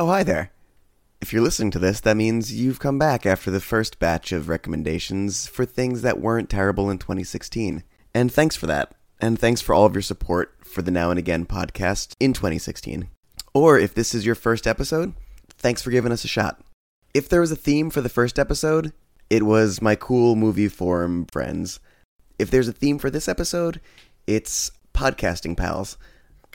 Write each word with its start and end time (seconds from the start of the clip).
Oh, 0.00 0.06
hi 0.06 0.22
there. 0.22 0.50
If 1.20 1.30
you're 1.30 1.42
listening 1.42 1.70
to 1.72 1.78
this, 1.78 2.00
that 2.00 2.16
means 2.16 2.54
you've 2.54 2.80
come 2.80 2.98
back 2.98 3.26
after 3.26 3.50
the 3.50 3.60
first 3.60 3.98
batch 3.98 4.32
of 4.32 4.48
recommendations 4.48 5.46
for 5.46 5.66
things 5.66 6.00
that 6.00 6.18
weren't 6.18 6.48
terrible 6.48 6.88
in 6.88 6.96
2016. 6.96 7.84
And 8.14 8.32
thanks 8.32 8.56
for 8.56 8.66
that. 8.66 8.94
And 9.20 9.38
thanks 9.38 9.60
for 9.60 9.74
all 9.74 9.84
of 9.84 9.94
your 9.94 10.00
support 10.00 10.54
for 10.64 10.80
the 10.80 10.90
Now 10.90 11.10
and 11.10 11.18
Again 11.18 11.44
podcast 11.44 12.14
in 12.18 12.32
2016. 12.32 13.10
Or 13.52 13.78
if 13.78 13.92
this 13.92 14.14
is 14.14 14.24
your 14.24 14.34
first 14.34 14.66
episode, 14.66 15.12
thanks 15.58 15.82
for 15.82 15.90
giving 15.90 16.12
us 16.12 16.24
a 16.24 16.28
shot. 16.28 16.62
If 17.12 17.28
there 17.28 17.42
was 17.42 17.52
a 17.52 17.54
theme 17.54 17.90
for 17.90 18.00
the 18.00 18.08
first 18.08 18.38
episode, 18.38 18.94
it 19.28 19.42
was 19.42 19.82
my 19.82 19.96
cool 19.96 20.34
movie 20.34 20.68
forum 20.68 21.26
friends. 21.30 21.78
If 22.38 22.50
there's 22.50 22.68
a 22.68 22.72
theme 22.72 22.98
for 22.98 23.10
this 23.10 23.28
episode, 23.28 23.82
it's 24.26 24.70
podcasting 24.94 25.58
pals. 25.58 25.98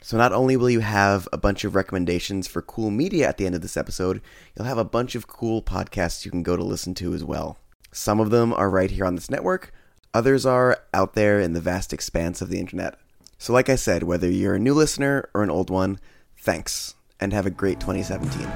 So 0.02 0.16
not 0.16 0.32
only 0.32 0.56
will 0.56 0.70
you 0.70 0.80
have 0.80 1.28
a 1.32 1.38
bunch 1.38 1.64
of 1.64 1.74
recommendations 1.74 2.46
for 2.46 2.62
cool 2.62 2.90
media 2.90 3.28
at 3.28 3.38
the 3.38 3.46
end 3.46 3.54
of 3.54 3.62
this 3.62 3.76
episode, 3.76 4.20
you'll 4.54 4.66
have 4.66 4.78
a 4.78 4.84
bunch 4.84 5.14
of 5.14 5.26
cool 5.26 5.62
podcasts 5.62 6.24
you 6.24 6.30
can 6.30 6.42
go 6.42 6.56
to 6.56 6.62
listen 6.62 6.94
to 6.94 7.14
as 7.14 7.24
well. 7.24 7.58
Some 7.92 8.20
of 8.20 8.30
them 8.30 8.52
are 8.52 8.70
right 8.70 8.90
here 8.90 9.04
on 9.04 9.14
this 9.14 9.30
network, 9.30 9.72
others 10.12 10.46
are 10.46 10.78
out 10.94 11.14
there 11.14 11.40
in 11.40 11.54
the 11.54 11.60
vast 11.60 11.92
expanse 11.92 12.40
of 12.40 12.50
the 12.50 12.60
internet. 12.60 12.98
So 13.38 13.52
like 13.52 13.68
I 13.68 13.76
said, 13.76 14.02
whether 14.02 14.30
you're 14.30 14.54
a 14.54 14.60
new 14.60 14.74
listener 14.74 15.28
or 15.34 15.42
an 15.42 15.50
old 15.50 15.70
one, 15.70 15.98
thanks 16.38 16.94
and 17.20 17.32
have 17.32 17.46
a 17.46 17.50
great 17.50 17.80
2017. 17.80 18.46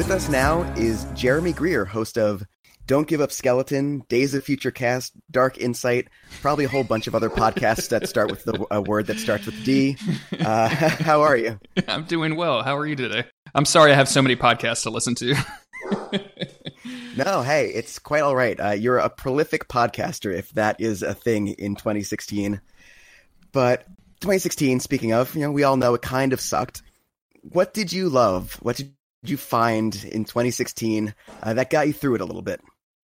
With 0.00 0.10
us 0.10 0.30
now 0.30 0.62
is 0.78 1.04
Jeremy 1.12 1.52
Greer, 1.52 1.84
host 1.84 2.16
of 2.16 2.42
Don't 2.86 3.06
Give 3.06 3.20
Up 3.20 3.30
Skeleton, 3.30 4.02
Days 4.08 4.32
of 4.32 4.42
Future 4.42 4.70
Cast, 4.70 5.12
Dark 5.30 5.58
Insight, 5.58 6.08
probably 6.40 6.64
a 6.64 6.68
whole 6.68 6.84
bunch 6.84 7.06
of 7.06 7.14
other 7.14 7.28
podcasts 7.28 7.90
that 7.90 8.08
start 8.08 8.30
with 8.30 8.42
the, 8.44 8.66
a 8.70 8.80
word 8.80 9.08
that 9.08 9.18
starts 9.18 9.44
with 9.44 9.62
D. 9.62 9.98
Uh, 10.40 10.68
how 11.04 11.20
are 11.20 11.36
you? 11.36 11.60
I'm 11.86 12.04
doing 12.04 12.34
well. 12.36 12.62
How 12.62 12.78
are 12.78 12.86
you 12.86 12.96
today? 12.96 13.24
I'm 13.54 13.66
sorry 13.66 13.92
I 13.92 13.94
have 13.94 14.08
so 14.08 14.22
many 14.22 14.36
podcasts 14.36 14.84
to 14.84 14.90
listen 14.90 15.14
to. 15.16 15.34
No, 17.16 17.42
hey, 17.42 17.66
it's 17.66 17.98
quite 17.98 18.22
all 18.22 18.34
right. 18.34 18.58
Uh, 18.58 18.70
you're 18.70 18.96
a 18.96 19.10
prolific 19.10 19.68
podcaster, 19.68 20.34
if 20.34 20.48
that 20.52 20.80
is 20.80 21.02
a 21.02 21.12
thing 21.12 21.48
in 21.48 21.74
2016. 21.74 22.60
But 23.52 23.84
2016, 24.20 24.80
speaking 24.80 25.12
of, 25.12 25.34
you 25.34 25.42
know, 25.42 25.50
we 25.50 25.64
all 25.64 25.76
know 25.76 25.92
it 25.92 26.02
kind 26.02 26.32
of 26.32 26.40
sucked. 26.40 26.82
What 27.42 27.74
did 27.74 27.92
you 27.92 28.08
love? 28.08 28.54
What 28.62 28.76
did 28.76 28.94
you 29.22 29.36
find 29.36 29.94
in 30.04 30.24
2016 30.24 31.14
uh, 31.42 31.54
that 31.54 31.70
got 31.70 31.86
you 31.86 31.92
through 31.92 32.14
it 32.16 32.20
a 32.20 32.24
little 32.24 32.42
bit? 32.42 32.60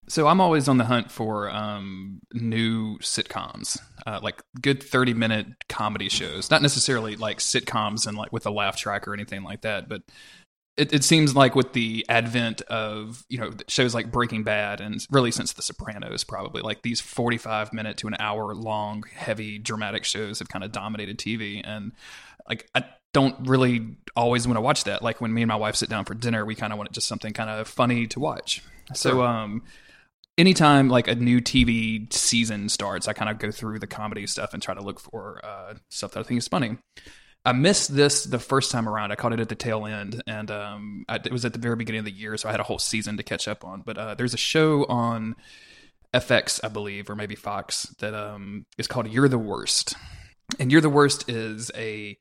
so 0.10 0.28
I'm 0.28 0.42
always 0.42 0.68
on 0.68 0.78
the 0.78 0.86
hunt 0.86 1.12
for 1.12 1.50
um, 1.52 2.20
new 2.34 2.98
sitcoms, 2.98 3.80
uh, 4.08 4.20
like 4.22 4.42
good 4.60 4.82
30 4.82 5.14
minute 5.14 5.48
comedy 5.70 6.10
shows. 6.10 6.50
Not 6.50 6.64
necessarily 6.64 7.16
like 7.16 7.38
sitcoms 7.38 8.08
and 8.08 8.18
like 8.18 8.34
with 8.34 8.48
a 8.48 8.50
laugh 8.50 8.76
track 8.76 9.08
or 9.08 9.14
anything 9.14 9.44
like 9.44 9.62
that, 9.62 9.88
but 9.88 10.02
it, 10.78 10.94
it 10.94 11.04
seems 11.04 11.36
like 11.36 11.56
with 11.56 11.74
the 11.74 12.06
advent 12.10 12.62
of 12.64 13.24
you 13.30 13.38
know 13.38 13.52
shows 13.68 13.94
like 13.94 14.12
Breaking 14.12 14.44
Bad 14.44 14.82
and 14.82 15.06
really 15.12 15.30
since 15.30 15.54
The 15.54 15.62
Sopranos, 15.62 16.24
probably 16.24 16.64
like 16.64 16.82
these 16.82 17.00
45 17.00 17.72
minute 17.72 17.98
to 17.98 18.08
an 18.08 18.16
hour 18.18 18.56
long, 18.56 19.04
heavy, 19.16 19.60
dramatic 19.60 20.06
shows 20.06 20.40
have 20.40 20.50
kind 20.50 20.66
of 20.66 20.72
dominated 20.72 21.20
TV, 21.20 21.62
and 21.64 21.92
like 22.48 22.68
I 22.74 22.84
don't 23.14 23.48
really 23.48 23.98
always 24.16 24.48
want 24.48 24.58
to 24.58 24.62
watch 24.62 24.84
that. 24.86 25.02
Like 25.02 25.20
when 25.22 25.34
me 25.34 25.42
and 25.42 25.50
my 25.50 25.56
wife 25.56 25.76
sit 25.76 25.90
down 25.90 26.06
for 26.06 26.14
dinner, 26.14 26.46
we 26.46 26.56
kind 26.56 26.72
of 26.74 26.78
want 26.78 26.92
just 26.92 27.08
something 27.08 27.34
kind 27.34 27.50
of 27.50 27.68
funny 27.68 28.08
to 28.08 28.20
watch. 28.20 28.62
So 28.94 29.12
Sure. 29.12 29.26
um 29.28 29.64
anytime 30.38 30.88
like 30.90 31.08
a 31.08 31.16
new 31.16 31.42
TV 31.42 32.12
season 32.14 32.70
starts, 32.70 33.08
I 33.08 33.14
kind 33.14 33.30
of 33.30 33.40
go 33.40 33.52
through 33.52 33.80
the 33.80 33.88
comedy 33.88 34.26
stuff 34.26 34.54
and 34.54 34.64
try 34.64 34.74
to 34.74 34.82
look 34.82 35.00
for 35.00 35.42
uh, 35.44 35.74
stuff 35.90 36.12
that 36.12 36.22
I 36.22 36.24
think 36.24 36.38
is 36.38 36.48
funny. 36.48 36.78
I 37.46 37.52
missed 37.52 37.94
this 37.96 38.24
the 38.24 38.40
first 38.40 38.72
time 38.72 38.88
around. 38.88 39.12
I 39.12 39.16
caught 39.16 39.34
it 39.34 39.40
at 39.42 39.50
the 39.50 39.56
tail 39.56 39.86
end, 39.86 40.22
and 40.28 40.50
um, 40.52 41.06
I, 41.10 41.16
it 41.16 41.32
was 41.32 41.44
at 41.46 41.52
the 41.54 41.60
very 41.60 41.76
beginning 41.76 42.00
of 42.00 42.06
the 42.06 42.12
year, 42.12 42.38
so 42.38 42.48
I 42.48 42.52
had 42.52 42.60
a 42.62 42.64
whole 42.64 42.80
season 42.80 43.18
to 43.18 43.24
catch 43.24 43.48
up 43.48 43.66
on. 43.66 43.82
But 43.86 43.98
uh, 43.98 44.16
there's 44.16 44.34
a 44.34 44.38
show 44.38 44.86
on 44.86 45.36
FX, 46.14 46.60
I 46.64 46.68
believe, 46.70 47.10
or 47.10 47.16
maybe 47.16 47.36
Fox, 47.36 47.84
that 48.00 48.14
um, 48.14 48.66
is 48.78 48.88
called 48.88 49.08
"You're 49.10 49.30
the 49.30 49.38
Worst," 49.38 49.96
and 50.60 50.72
"You're 50.72 50.82
the 50.82 50.90
Worst" 50.90 51.30
is 51.30 51.72
a 51.76 52.18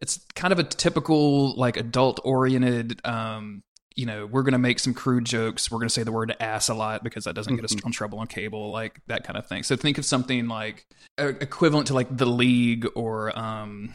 it's 0.00 0.24
kind 0.34 0.52
of 0.52 0.58
a 0.58 0.64
typical 0.64 1.54
like 1.56 1.76
adult 1.76 2.20
oriented 2.24 3.00
um 3.04 3.62
you 3.96 4.06
know 4.06 4.26
we're 4.26 4.42
gonna 4.42 4.58
make 4.58 4.78
some 4.78 4.92
crude 4.94 5.24
jokes 5.24 5.70
we're 5.70 5.78
gonna 5.78 5.88
say 5.88 6.02
the 6.02 6.12
word 6.12 6.34
ass 6.40 6.68
a 6.68 6.74
lot 6.74 7.04
because 7.04 7.24
that 7.24 7.34
doesn't 7.34 7.54
get 7.56 7.64
us 7.64 7.72
in 7.74 7.92
trouble 7.92 8.18
on 8.18 8.26
cable 8.26 8.70
like 8.70 9.00
that 9.06 9.24
kind 9.24 9.36
of 9.38 9.46
thing 9.46 9.62
so 9.62 9.76
think 9.76 9.98
of 9.98 10.04
something 10.04 10.48
like 10.48 10.86
equivalent 11.18 11.86
to 11.86 11.94
like 11.94 12.14
the 12.16 12.26
league 12.26 12.86
or 12.94 13.36
um 13.38 13.92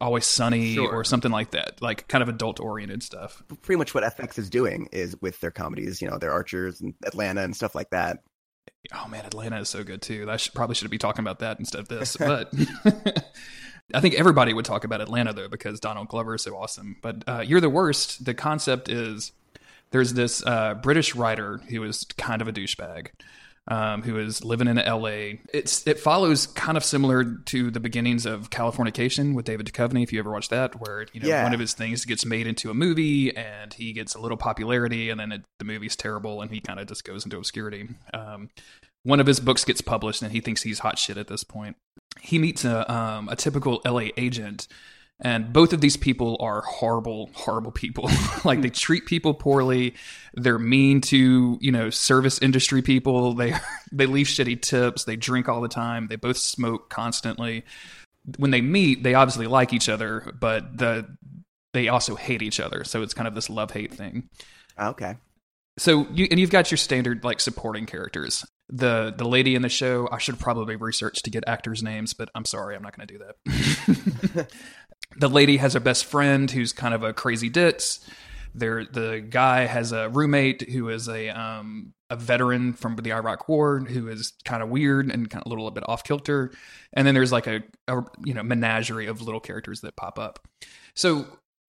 always 0.00 0.26
sunny 0.26 0.74
Sure. 0.74 0.92
or 0.92 1.04
something 1.04 1.30
like 1.30 1.52
that 1.52 1.80
like 1.80 2.06
kind 2.08 2.20
of 2.22 2.28
adult 2.28 2.58
oriented 2.60 3.02
stuff 3.02 3.42
Pretty 3.62 3.78
much 3.78 3.94
what 3.94 4.02
FX 4.04 4.38
is 4.38 4.50
doing 4.50 4.88
is 4.92 5.16
with 5.22 5.40
their 5.40 5.52
comedies, 5.52 6.02
you 6.02 6.10
know, 6.10 6.18
their 6.18 6.32
Archers 6.32 6.80
and 6.80 6.94
Atlanta 7.06 7.42
and 7.42 7.54
stuff 7.56 7.74
like 7.74 7.90
that. 7.90 8.18
Oh 8.92 9.06
man, 9.08 9.24
Atlanta 9.24 9.60
is 9.60 9.68
so 9.68 9.84
good 9.84 10.02
too. 10.02 10.26
I 10.28 10.36
should, 10.36 10.52
probably 10.52 10.74
should 10.74 10.90
be 10.90 10.98
talking 10.98 11.24
about 11.24 11.38
that 11.38 11.58
instead 11.58 11.80
of 11.80 11.88
this, 11.88 12.16
but 12.18 12.52
I 13.92 14.00
think 14.00 14.14
everybody 14.14 14.54
would 14.54 14.64
talk 14.64 14.84
about 14.84 15.00
Atlanta 15.00 15.32
though 15.32 15.48
because 15.48 15.78
Donald 15.80 16.08
Glover 16.08 16.34
is 16.36 16.42
so 16.42 16.56
awesome. 16.56 16.96
But 17.02 17.24
uh, 17.26 17.40
you're 17.46 17.60
the 17.60 17.68
worst. 17.70 18.24
The 18.24 18.34
concept 18.34 18.88
is 18.88 19.32
there's 19.90 20.14
this 20.14 20.44
uh, 20.46 20.74
British 20.74 21.14
writer 21.14 21.58
who 21.68 21.82
is 21.84 22.04
kind 22.16 22.40
of 22.40 22.48
a 22.48 22.52
douchebag. 22.52 23.08
Um, 23.66 24.02
who 24.02 24.18
is 24.18 24.44
living 24.44 24.68
in 24.68 24.76
LA? 24.76 25.38
It's 25.54 25.86
it 25.86 25.98
follows 25.98 26.46
kind 26.48 26.76
of 26.76 26.84
similar 26.84 27.24
to 27.46 27.70
the 27.70 27.80
beginnings 27.80 28.26
of 28.26 28.50
Californication 28.50 29.32
with 29.34 29.46
David 29.46 29.64
Duchovny. 29.64 30.02
If 30.02 30.12
you 30.12 30.18
ever 30.18 30.30
watched 30.30 30.50
that, 30.50 30.78
where 30.82 31.06
you 31.14 31.20
know 31.20 31.28
Yeah. 31.28 31.42
one 31.44 31.54
of 31.54 31.60
his 31.60 31.72
things 31.72 32.04
gets 32.04 32.26
made 32.26 32.46
into 32.46 32.68
a 32.70 32.74
movie 32.74 33.34
and 33.34 33.72
he 33.72 33.94
gets 33.94 34.14
a 34.14 34.20
little 34.20 34.36
popularity, 34.36 35.08
and 35.08 35.18
then 35.18 35.32
it, 35.32 35.44
the 35.58 35.64
movie's 35.64 35.96
terrible, 35.96 36.42
and 36.42 36.50
he 36.50 36.60
kind 36.60 36.78
of 36.78 36.88
just 36.88 37.04
goes 37.04 37.24
into 37.24 37.38
obscurity. 37.38 37.88
Um, 38.12 38.50
one 39.02 39.18
of 39.18 39.26
his 39.26 39.40
books 39.40 39.64
gets 39.64 39.80
published, 39.80 40.20
and 40.20 40.30
he 40.32 40.40
thinks 40.42 40.62
he's 40.62 40.80
hot 40.80 40.98
shit 40.98 41.16
at 41.16 41.28
this 41.28 41.42
point. 41.42 41.76
He 42.24 42.38
meets 42.38 42.64
a 42.64 42.90
um, 42.92 43.28
a 43.28 43.36
typical 43.36 43.80
LA 43.84 44.08
agent, 44.16 44.66
and 45.20 45.52
both 45.52 45.72
of 45.72 45.80
these 45.80 45.96
people 45.96 46.36
are 46.40 46.62
horrible, 46.62 47.30
horrible 47.34 47.70
people. 47.70 48.10
like 48.44 48.62
they 48.62 48.70
treat 48.70 49.06
people 49.06 49.34
poorly. 49.34 49.94
They're 50.34 50.58
mean 50.58 51.00
to 51.02 51.58
you 51.60 51.72
know 51.72 51.90
service 51.90 52.38
industry 52.40 52.82
people. 52.82 53.34
They 53.34 53.54
they 53.92 54.06
leave 54.06 54.26
shitty 54.26 54.62
tips. 54.62 55.04
They 55.04 55.16
drink 55.16 55.48
all 55.48 55.60
the 55.60 55.68
time. 55.68 56.08
They 56.08 56.16
both 56.16 56.38
smoke 56.38 56.88
constantly. 56.88 57.64
When 58.38 58.50
they 58.50 58.62
meet, 58.62 59.02
they 59.02 59.14
obviously 59.14 59.46
like 59.46 59.74
each 59.74 59.88
other, 59.88 60.32
but 60.40 60.78
the 60.78 61.06
they 61.74 61.88
also 61.88 62.14
hate 62.14 62.40
each 62.40 62.60
other. 62.60 62.84
So 62.84 63.02
it's 63.02 63.12
kind 63.12 63.28
of 63.28 63.34
this 63.34 63.50
love 63.50 63.72
hate 63.72 63.92
thing 63.92 64.30
Okay. 64.78 65.16
So 65.76 66.06
you 66.12 66.28
and 66.30 66.38
you've 66.38 66.50
got 66.50 66.70
your 66.70 66.78
standard 66.78 67.24
like 67.24 67.40
supporting 67.40 67.86
characters. 67.86 68.44
The 68.68 69.12
the 69.16 69.28
lady 69.28 69.54
in 69.54 69.62
the 69.62 69.68
show, 69.68 70.08
I 70.10 70.18
should 70.18 70.38
probably 70.38 70.76
research 70.76 71.22
to 71.22 71.30
get 71.30 71.44
actors' 71.46 71.82
names, 71.82 72.14
but 72.14 72.30
I'm 72.34 72.44
sorry, 72.44 72.76
I'm 72.76 72.82
not 72.82 72.96
going 72.96 73.08
to 73.08 73.14
do 73.14 73.24
that. 73.24 74.52
the 75.18 75.28
lady 75.28 75.56
has 75.58 75.74
a 75.74 75.80
best 75.80 76.04
friend 76.04 76.50
who's 76.50 76.72
kind 76.72 76.94
of 76.94 77.02
a 77.02 77.12
crazy 77.12 77.48
ditz. 77.48 78.08
There, 78.54 78.84
the 78.84 79.24
guy 79.28 79.66
has 79.66 79.90
a 79.90 80.08
roommate 80.08 80.70
who 80.70 80.88
is 80.88 81.08
a 81.08 81.28
um, 81.30 81.92
a 82.08 82.16
veteran 82.16 82.72
from 82.72 82.94
the 82.94 83.12
Iraq 83.12 83.48
War 83.48 83.80
who 83.80 84.08
is 84.08 84.32
kind 84.44 84.62
of 84.62 84.68
weird 84.68 85.10
and 85.10 85.28
kind 85.28 85.42
of 85.42 85.46
a 85.46 85.48
little 85.48 85.68
bit 85.72 85.84
off 85.88 86.04
kilter. 86.04 86.52
And 86.92 87.04
then 87.04 87.14
there's 87.14 87.32
like 87.32 87.48
a, 87.48 87.62
a 87.88 88.02
you 88.24 88.32
know 88.32 88.44
menagerie 88.44 89.06
of 89.06 89.22
little 89.22 89.40
characters 89.40 89.80
that 89.80 89.96
pop 89.96 90.20
up. 90.20 90.38
So 90.94 91.26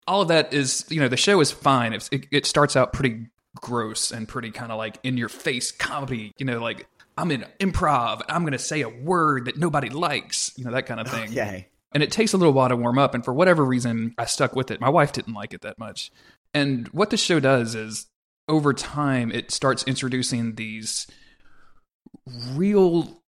all 0.07 0.21
of 0.21 0.27
that 0.27 0.53
is 0.53 0.85
you 0.89 0.99
know 0.99 1.07
the 1.07 1.17
show 1.17 1.39
is 1.41 1.49
fine. 1.49 1.93
It's, 1.93 2.07
it, 2.11 2.27
it 2.31 2.45
starts 2.45 2.75
out 2.75 2.93
pretty 2.93 3.27
gross 3.55 4.11
and 4.11 4.27
pretty 4.27 4.51
kind 4.51 4.71
of 4.71 4.77
like 4.77 4.99
in 5.03 5.17
your 5.17 5.29
face 5.29 5.71
comedy. 5.71 6.31
You 6.37 6.45
know, 6.45 6.59
like 6.59 6.87
I'm 7.17 7.31
in 7.31 7.45
improv. 7.59 8.21
I'm 8.29 8.43
going 8.43 8.53
to 8.53 8.59
say 8.59 8.81
a 8.81 8.89
word 8.89 9.45
that 9.45 9.57
nobody 9.57 9.89
likes. 9.89 10.51
You 10.57 10.65
know 10.65 10.71
that 10.71 10.85
kind 10.85 10.99
of 10.99 11.07
thing. 11.07 11.29
Okay. 11.29 11.67
And 11.93 12.03
it 12.03 12.11
takes 12.11 12.33
a 12.33 12.37
little 12.37 12.53
while 12.53 12.67
to 12.69 12.75
warm 12.75 12.97
up. 12.99 13.15
And 13.15 13.23
for 13.23 13.33
whatever 13.33 13.63
reason, 13.63 14.13
I 14.17 14.25
stuck 14.25 14.55
with 14.55 14.69
it. 14.69 14.81
My 14.81 14.89
wife 14.89 15.13
didn't 15.13 15.33
like 15.33 15.53
it 15.53 15.61
that 15.61 15.79
much. 15.79 16.11
And 16.53 16.87
what 16.89 17.09
the 17.09 17.17
show 17.17 17.39
does 17.39 17.73
is 17.73 18.07
over 18.49 18.73
time, 18.73 19.31
it 19.31 19.49
starts 19.51 19.83
introducing 19.83 20.55
these 20.55 21.07
real, 22.53 23.21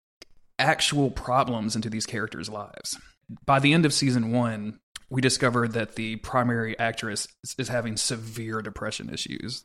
actual 0.60 1.12
problems 1.12 1.76
into 1.76 1.90
these 1.90 2.06
characters' 2.06 2.50
lives. 2.50 3.00
By 3.46 3.60
the 3.60 3.74
end 3.74 3.86
of 3.86 3.94
season 3.94 4.32
one, 4.32 4.80
we 5.10 5.22
discovered 5.22 5.74
that 5.74 5.96
the 5.96 6.18
primary 6.18 6.78
actress 6.78 7.28
is- 7.44 7.56
is 7.58 7.68
having 7.70 7.96
severe 7.96 8.62
depression 8.62 9.10
issues. 9.10 9.64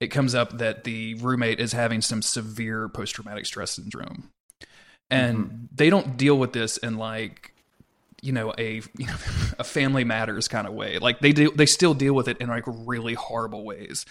It 0.00 0.08
comes 0.08 0.34
up 0.34 0.58
that 0.58 0.84
the 0.84 1.14
roommate 1.14 1.60
is 1.60 1.72
having 1.72 2.00
some 2.00 2.22
severe 2.22 2.88
post 2.88 3.14
traumatic 3.14 3.46
stress 3.46 3.72
syndrome. 3.72 4.30
And 5.10 5.38
mm-hmm. 5.38 5.64
they 5.74 5.90
don't 5.90 6.16
deal 6.16 6.38
with 6.38 6.52
this 6.52 6.78
in 6.78 6.96
like 6.96 7.52
you 8.22 8.32
know 8.32 8.52
a 8.58 8.82
you 8.96 9.06
know, 9.06 9.16
a 9.58 9.64
family 9.64 10.04
matters 10.04 10.48
kind 10.48 10.66
of 10.66 10.72
way. 10.72 10.98
Like 10.98 11.20
they 11.20 11.32
do 11.32 11.50
they 11.50 11.66
still 11.66 11.94
deal 11.94 12.14
with 12.14 12.28
it 12.28 12.38
in 12.38 12.48
like 12.48 12.64
really 12.66 13.14
horrible 13.14 13.64
ways. 13.64 14.06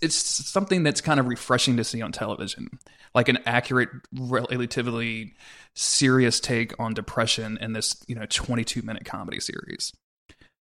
It's 0.00 0.16
something 0.16 0.82
that's 0.82 1.00
kind 1.00 1.18
of 1.18 1.26
refreshing 1.26 1.76
to 1.78 1.84
see 1.84 2.02
on 2.02 2.12
television, 2.12 2.68
like 3.14 3.28
an 3.28 3.38
accurate, 3.46 3.88
relatively 4.12 5.34
serious 5.74 6.40
take 6.40 6.78
on 6.78 6.94
depression 6.94 7.58
in 7.60 7.72
this 7.72 8.02
you 8.06 8.14
know 8.14 8.26
22 8.28 8.82
minute 8.82 9.04
comedy 9.04 9.40
series 9.40 9.92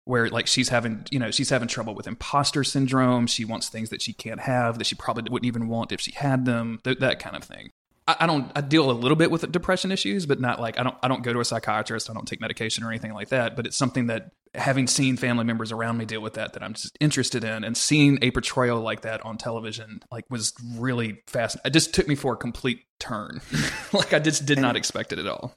where 0.05 0.29
like 0.29 0.47
she's 0.47 0.69
having 0.69 1.05
you 1.11 1.19
know 1.19 1.31
she's 1.31 1.50
having 1.50 1.67
trouble 1.67 1.95
with 1.95 2.07
imposter 2.07 2.63
syndrome. 2.63 3.27
She 3.27 3.45
wants 3.45 3.69
things 3.69 3.89
that 3.89 4.01
she 4.01 4.13
can't 4.13 4.41
have 4.41 4.77
that 4.77 4.85
she 4.85 4.95
probably 4.95 5.29
wouldn't 5.29 5.47
even 5.47 5.67
want 5.67 5.91
if 5.91 6.01
she 6.01 6.11
had 6.11 6.45
them 6.45 6.79
th- 6.83 7.00
that 7.00 7.19
kind 7.19 7.35
of 7.35 7.44
thing. 7.44 7.71
I, 8.05 8.17
I 8.21 8.27
don't 8.27 8.51
i 8.53 8.59
deal 8.59 8.91
a 8.91 8.94
little 8.94 9.15
bit 9.15 9.31
with 9.31 9.50
depression 9.50 9.89
issues 9.89 10.25
but 10.25 10.41
not 10.41 10.59
like 10.59 10.77
i 10.77 10.83
don't 10.83 10.97
i 11.01 11.07
don't 11.07 11.23
go 11.23 11.31
to 11.31 11.39
a 11.39 11.45
psychiatrist. 11.45 12.09
I 12.09 12.13
don't 12.13 12.27
take 12.27 12.41
medication 12.41 12.83
or 12.83 12.89
anything 12.89 13.13
like 13.13 13.29
that 13.29 13.55
but 13.55 13.65
it's 13.65 13.77
something 13.77 14.07
that 14.07 14.31
having 14.53 14.88
seen 14.88 15.15
family 15.15 15.45
members 15.45 15.71
around 15.71 15.97
me 15.97 16.03
deal 16.05 16.19
with 16.19 16.33
that 16.33 16.51
that 16.53 16.63
i'm 16.63 16.73
just 16.73 16.97
interested 17.00 17.45
in 17.45 17.63
and 17.63 17.77
seeing 17.77 18.19
a 18.21 18.29
portrayal 18.31 18.81
like 18.81 19.01
that 19.01 19.25
on 19.25 19.38
television 19.38 20.01
like 20.11 20.25
was 20.29 20.53
really 20.75 21.21
fast 21.27 21.55
it 21.63 21.69
just 21.71 21.94
took 21.94 22.07
me 22.09 22.15
for 22.15 22.33
a 22.33 22.38
complete 22.38 22.81
turn. 23.03 23.41
Like 23.94 24.13
i 24.13 24.19
just 24.19 24.45
did 24.45 24.59
not 24.59 24.75
expect 24.75 25.13
it 25.13 25.19
at 25.19 25.27
all. 25.27 25.55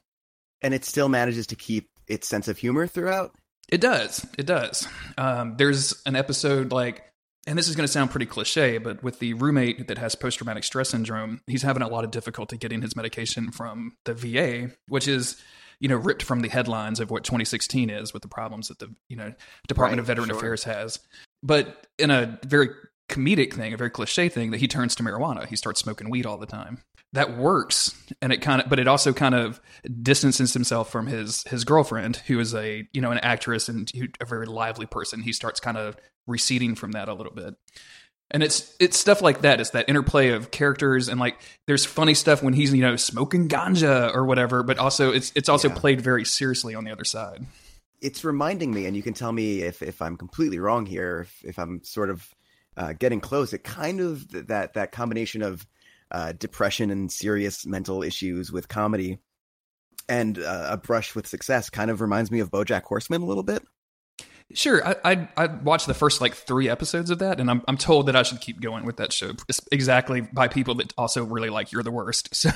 And 0.61 0.73
it 0.73 0.85
still 0.85 1.09
manages 1.09 1.47
to 1.47 1.55
keep 1.55 1.89
its 2.07 2.27
sense 2.27 2.47
of 2.47 2.57
humor 2.57 2.87
throughout. 2.87 3.31
It 3.69 3.81
does. 3.81 4.25
It 4.37 4.45
does. 4.45 4.87
Um, 5.17 5.55
there's 5.57 6.01
an 6.05 6.15
episode 6.15 6.71
like, 6.71 7.03
and 7.45 7.57
this 7.57 7.67
is 7.67 7.75
going 7.75 7.85
to 7.85 7.91
sound 7.91 8.11
pretty 8.11 8.25
cliche, 8.25 8.77
but 8.77 9.03
with 9.03 9.19
the 9.19 9.33
roommate 9.33 9.87
that 9.87 9.97
has 9.97 10.15
post 10.15 10.37
traumatic 10.37 10.63
stress 10.63 10.89
syndrome, 10.89 11.41
he's 11.47 11.61
having 11.61 11.83
a 11.83 11.87
lot 11.87 12.03
of 12.03 12.11
difficulty 12.11 12.57
getting 12.57 12.81
his 12.81 12.95
medication 12.95 13.51
from 13.51 13.95
the 14.05 14.13
VA, 14.13 14.71
which 14.87 15.07
is, 15.07 15.41
you 15.79 15.87
know, 15.89 15.95
ripped 15.95 16.23
from 16.23 16.41
the 16.41 16.49
headlines 16.49 16.99
of 16.99 17.09
what 17.09 17.23
2016 17.23 17.89
is 17.89 18.13
with 18.13 18.21
the 18.21 18.27
problems 18.27 18.67
that 18.69 18.79
the, 18.79 18.93
you 19.09 19.15
know, 19.15 19.33
Department 19.67 19.97
Right, 19.97 20.01
of 20.01 20.07
Veteran 20.07 20.29
sure. 20.29 20.37
Affairs 20.37 20.63
has. 20.65 20.99
But 21.43 21.87
in 21.97 22.09
a 22.11 22.39
very 22.45 22.69
comedic 23.09 23.53
thing, 23.53 23.73
a 23.73 23.77
very 23.77 23.89
cliche 23.89 24.29
thing, 24.29 24.51
that 24.51 24.57
he 24.57 24.67
turns 24.67 24.95
to 24.95 25.03
marijuana. 25.03 25.45
He 25.45 25.55
starts 25.55 25.79
smoking 25.79 26.09
weed 26.09 26.25
all 26.25 26.37
the 26.37 26.45
time. 26.45 26.81
That 27.13 27.37
works, 27.37 27.95
and 28.21 28.33
it 28.33 28.41
kind 28.41 28.61
of, 28.61 28.69
but 28.69 28.79
it 28.79 28.87
also 28.87 29.13
kind 29.13 29.33
of 29.33 29.61
distances 30.01 30.53
himself 30.53 30.91
from 30.91 31.07
his 31.07 31.43
his 31.43 31.63
girlfriend, 31.63 32.17
who 32.27 32.39
is 32.39 32.53
a 32.53 32.87
you 32.93 33.01
know 33.01 33.11
an 33.11 33.19
actress 33.19 33.69
and 33.69 33.89
a 34.19 34.25
very 34.25 34.45
lively 34.45 34.85
person. 34.85 35.21
He 35.21 35.31
starts 35.31 35.59
kind 35.59 35.77
of 35.77 35.95
receding 36.27 36.75
from 36.75 36.91
that 36.91 37.07
a 37.07 37.13
little 37.13 37.33
bit, 37.33 37.55
and 38.29 38.43
it's 38.43 38.75
it's 38.79 38.99
stuff 38.99 39.21
like 39.21 39.41
that. 39.41 39.61
It's 39.61 39.69
that 39.69 39.87
interplay 39.87 40.29
of 40.29 40.51
characters 40.51 41.07
and 41.07 41.17
like 41.17 41.39
there's 41.65 41.85
funny 41.85 42.13
stuff 42.13 42.43
when 42.43 42.53
he's 42.53 42.73
you 42.73 42.81
know 42.81 42.97
smoking 42.97 43.47
ganja 43.47 44.13
or 44.13 44.25
whatever, 44.25 44.61
but 44.61 44.77
also 44.77 45.13
it's 45.13 45.31
it's 45.33 45.47
also 45.49 45.69
Yeah. 45.69 45.75
played 45.75 46.01
very 46.01 46.25
seriously 46.25 46.75
on 46.75 46.83
the 46.83 46.91
other 46.91 47.05
side. 47.05 47.45
It's 48.01 48.25
reminding 48.25 48.73
me, 48.73 48.85
and 48.85 48.95
you 48.97 49.01
can 49.01 49.13
tell 49.13 49.31
me 49.31 49.61
if, 49.61 49.81
if 49.81 50.01
I'm 50.03 50.17
completely 50.17 50.59
wrong 50.59 50.85
here, 50.85 51.21
if, 51.21 51.45
if 51.45 51.57
I'm 51.57 51.83
sort 51.83 52.09
of 52.11 52.27
uh, 52.75 52.93
getting 52.93 53.21
close. 53.21 53.53
It 53.53 53.63
kind 53.63 54.01
of 54.01 54.29
that 54.49 54.73
that 54.75 54.91
combination 54.91 55.41
of 55.41 55.65
uh, 56.11 56.33
depression 56.33 56.89
and 56.89 57.11
serious 57.11 57.65
mental 57.65 58.03
issues 58.03 58.51
with 58.51 58.67
comedy 58.67 59.19
and 60.09 60.39
uh, 60.39 60.67
a 60.71 60.77
brush 60.77 61.15
with 61.15 61.27
success 61.27 61.69
kind 61.69 61.91
of 61.91 62.01
reminds 62.01 62.31
me 62.31 62.39
of 62.39 62.51
BoJack 62.51 62.83
Horseman 62.83 63.21
a 63.21 63.25
little 63.25 63.43
bit. 63.43 63.63
Sure, 64.53 64.85
I, 64.87 64.95
I 65.03 65.27
I 65.35 65.45
watched 65.47 65.87
the 65.87 65.93
first 65.93 66.21
like 66.21 66.33
three 66.33 66.69
episodes 66.69 67.09
of 67.09 67.19
that, 67.19 67.41
and 67.41 67.51
I'm 67.51 67.61
I'm 67.67 67.77
told 67.77 68.05
that 68.05 68.15
I 68.15 68.23
should 68.23 68.39
keep 68.39 68.61
going 68.61 68.85
with 68.85 68.95
that 68.95 69.11
show 69.11 69.33
exactly 69.73 70.21
by 70.21 70.47
people 70.47 70.75
that 70.75 70.93
also 70.97 71.25
really 71.25 71.49
like 71.49 71.73
You're 71.73 71.83
the 71.83 71.91
Worst. 71.91 72.29
So 72.33 72.49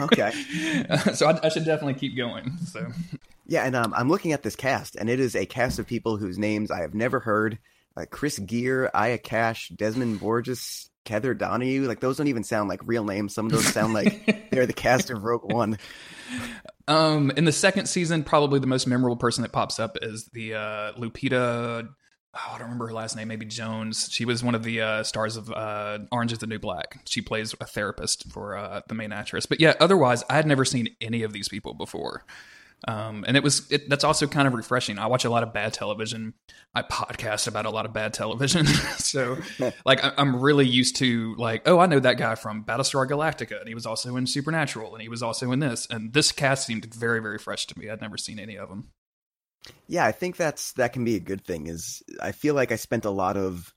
Okay. 0.00 0.30
so 1.14 1.28
I, 1.28 1.38
I 1.42 1.48
should 1.50 1.66
definitely 1.66 1.94
keep 1.94 2.16
going. 2.16 2.56
So 2.64 2.86
Yeah, 3.46 3.64
and 3.64 3.76
um, 3.76 3.92
I'm 3.94 4.08
looking 4.08 4.32
at 4.32 4.42
this 4.42 4.56
cast, 4.56 4.96
and 4.96 5.10
it 5.10 5.20
is 5.20 5.36
a 5.36 5.44
cast 5.44 5.78
of 5.78 5.86
people 5.86 6.16
whose 6.16 6.38
names 6.38 6.70
I 6.70 6.80
have 6.80 6.94
never 6.94 7.20
heard. 7.20 7.58
Uh, 7.94 8.06
Chris 8.10 8.38
Geere, 8.38 8.88
Aya 8.94 9.18
Cash, 9.18 9.70
Desmin 9.76 10.18
Borges, 10.18 10.88
Heather 11.08 11.34
Donahue. 11.34 11.86
Like 11.86 12.00
those 12.00 12.16
don't 12.16 12.28
even 12.28 12.44
sound 12.44 12.68
like 12.68 12.80
real 12.86 13.04
names. 13.04 13.34
Some 13.34 13.46
of 13.46 13.52
those 13.52 13.66
sound 13.66 13.94
like 13.94 14.48
they're 14.50 14.66
the 14.66 14.72
cast 14.72 15.10
of 15.10 15.22
Rogue 15.22 15.52
One. 15.52 15.78
um, 16.88 17.30
in 17.36 17.44
the 17.44 17.52
second 17.52 17.86
season, 17.86 18.24
probably 18.24 18.60
the 18.60 18.66
most 18.66 18.86
memorable 18.86 19.16
person 19.16 19.42
that 19.42 19.52
pops 19.52 19.78
up 19.78 19.98
is 20.02 20.26
the 20.32 20.54
uh, 20.54 20.92
Lupita. 20.94 21.88
Oh, 22.36 22.50
I 22.52 22.58
don't 22.58 22.62
remember 22.62 22.88
her 22.88 22.92
last 22.92 23.16
name. 23.16 23.28
Maybe 23.28 23.46
Jones. 23.46 24.08
She 24.10 24.24
was 24.24 24.42
one 24.42 24.56
of 24.56 24.64
the 24.64 24.80
uh, 24.80 25.02
stars 25.04 25.36
of 25.36 25.50
uh, 25.52 26.00
Orange 26.10 26.32
Is 26.32 26.38
the 26.38 26.48
New 26.48 26.58
Black. 26.58 26.98
She 27.06 27.22
plays 27.22 27.54
a 27.60 27.64
therapist 27.64 28.32
for 28.32 28.56
uh, 28.56 28.80
the 28.88 28.94
main 28.94 29.12
actress. 29.12 29.46
But 29.46 29.60
yeah, 29.60 29.74
otherwise, 29.78 30.24
I 30.28 30.34
had 30.34 30.46
never 30.46 30.64
seen 30.64 30.88
any 31.00 31.22
of 31.22 31.32
these 31.32 31.48
people 31.48 31.74
before. 31.74 32.24
Um, 32.86 33.24
and 33.26 33.36
it 33.36 33.42
was 33.42 33.70
it, 33.70 33.88
that's 33.88 34.04
also 34.04 34.26
kind 34.26 34.46
of 34.46 34.54
refreshing. 34.54 34.98
I 34.98 35.06
watch 35.06 35.24
a 35.24 35.30
lot 35.30 35.42
of 35.42 35.54
bad 35.54 35.72
television. 35.72 36.34
I 36.74 36.82
podcast 36.82 37.48
about 37.48 37.64
a 37.66 37.70
lot 37.70 37.86
of 37.86 37.92
bad 37.92 38.12
television, 38.12 38.66
so 38.98 39.38
like 39.86 40.04
I, 40.04 40.12
I'm 40.18 40.40
really 40.40 40.66
used 40.66 40.96
to 40.96 41.34
like, 41.36 41.62
oh, 41.66 41.78
I 41.78 41.86
know 41.86 42.00
that 42.00 42.18
guy 42.18 42.34
from 42.34 42.64
Battlestar 42.64 43.08
Galactica, 43.08 43.58
and 43.58 43.68
he 43.68 43.74
was 43.74 43.86
also 43.86 44.16
in 44.16 44.26
Supernatural, 44.26 44.94
and 44.94 45.02
he 45.02 45.08
was 45.08 45.22
also 45.22 45.50
in 45.52 45.60
this. 45.60 45.86
And 45.88 46.12
this 46.12 46.30
cast 46.30 46.66
seemed 46.66 46.92
very 46.94 47.20
very 47.20 47.38
fresh 47.38 47.66
to 47.66 47.78
me. 47.78 47.88
I'd 47.88 48.02
never 48.02 48.18
seen 48.18 48.38
any 48.38 48.58
of 48.58 48.68
them. 48.68 48.90
Yeah, 49.86 50.04
I 50.04 50.12
think 50.12 50.36
that's 50.36 50.72
that 50.72 50.92
can 50.92 51.04
be 51.04 51.16
a 51.16 51.20
good 51.20 51.44
thing. 51.44 51.68
Is 51.68 52.02
I 52.20 52.32
feel 52.32 52.54
like 52.54 52.70
I 52.70 52.76
spent 52.76 53.06
a 53.06 53.10
lot 53.10 53.38
of 53.38 53.72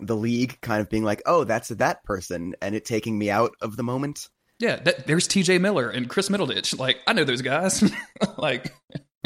the 0.00 0.16
league 0.16 0.60
kind 0.60 0.80
of 0.80 0.88
being 0.88 1.04
like, 1.04 1.22
oh, 1.24 1.44
that's 1.44 1.68
that 1.68 2.02
person, 2.02 2.54
and 2.60 2.74
it 2.74 2.84
taking 2.84 3.16
me 3.16 3.30
out 3.30 3.52
of 3.60 3.76
the 3.76 3.84
moment. 3.84 4.28
Yeah, 4.60 4.76
that, 4.76 5.06
there's 5.06 5.26
T.J. 5.26 5.58
Miller 5.58 5.88
and 5.88 6.08
Chris 6.08 6.28
Middleditch. 6.28 6.78
Like 6.78 6.98
I 7.06 7.12
know 7.14 7.24
those 7.24 7.42
guys. 7.42 7.82
like 8.38 8.72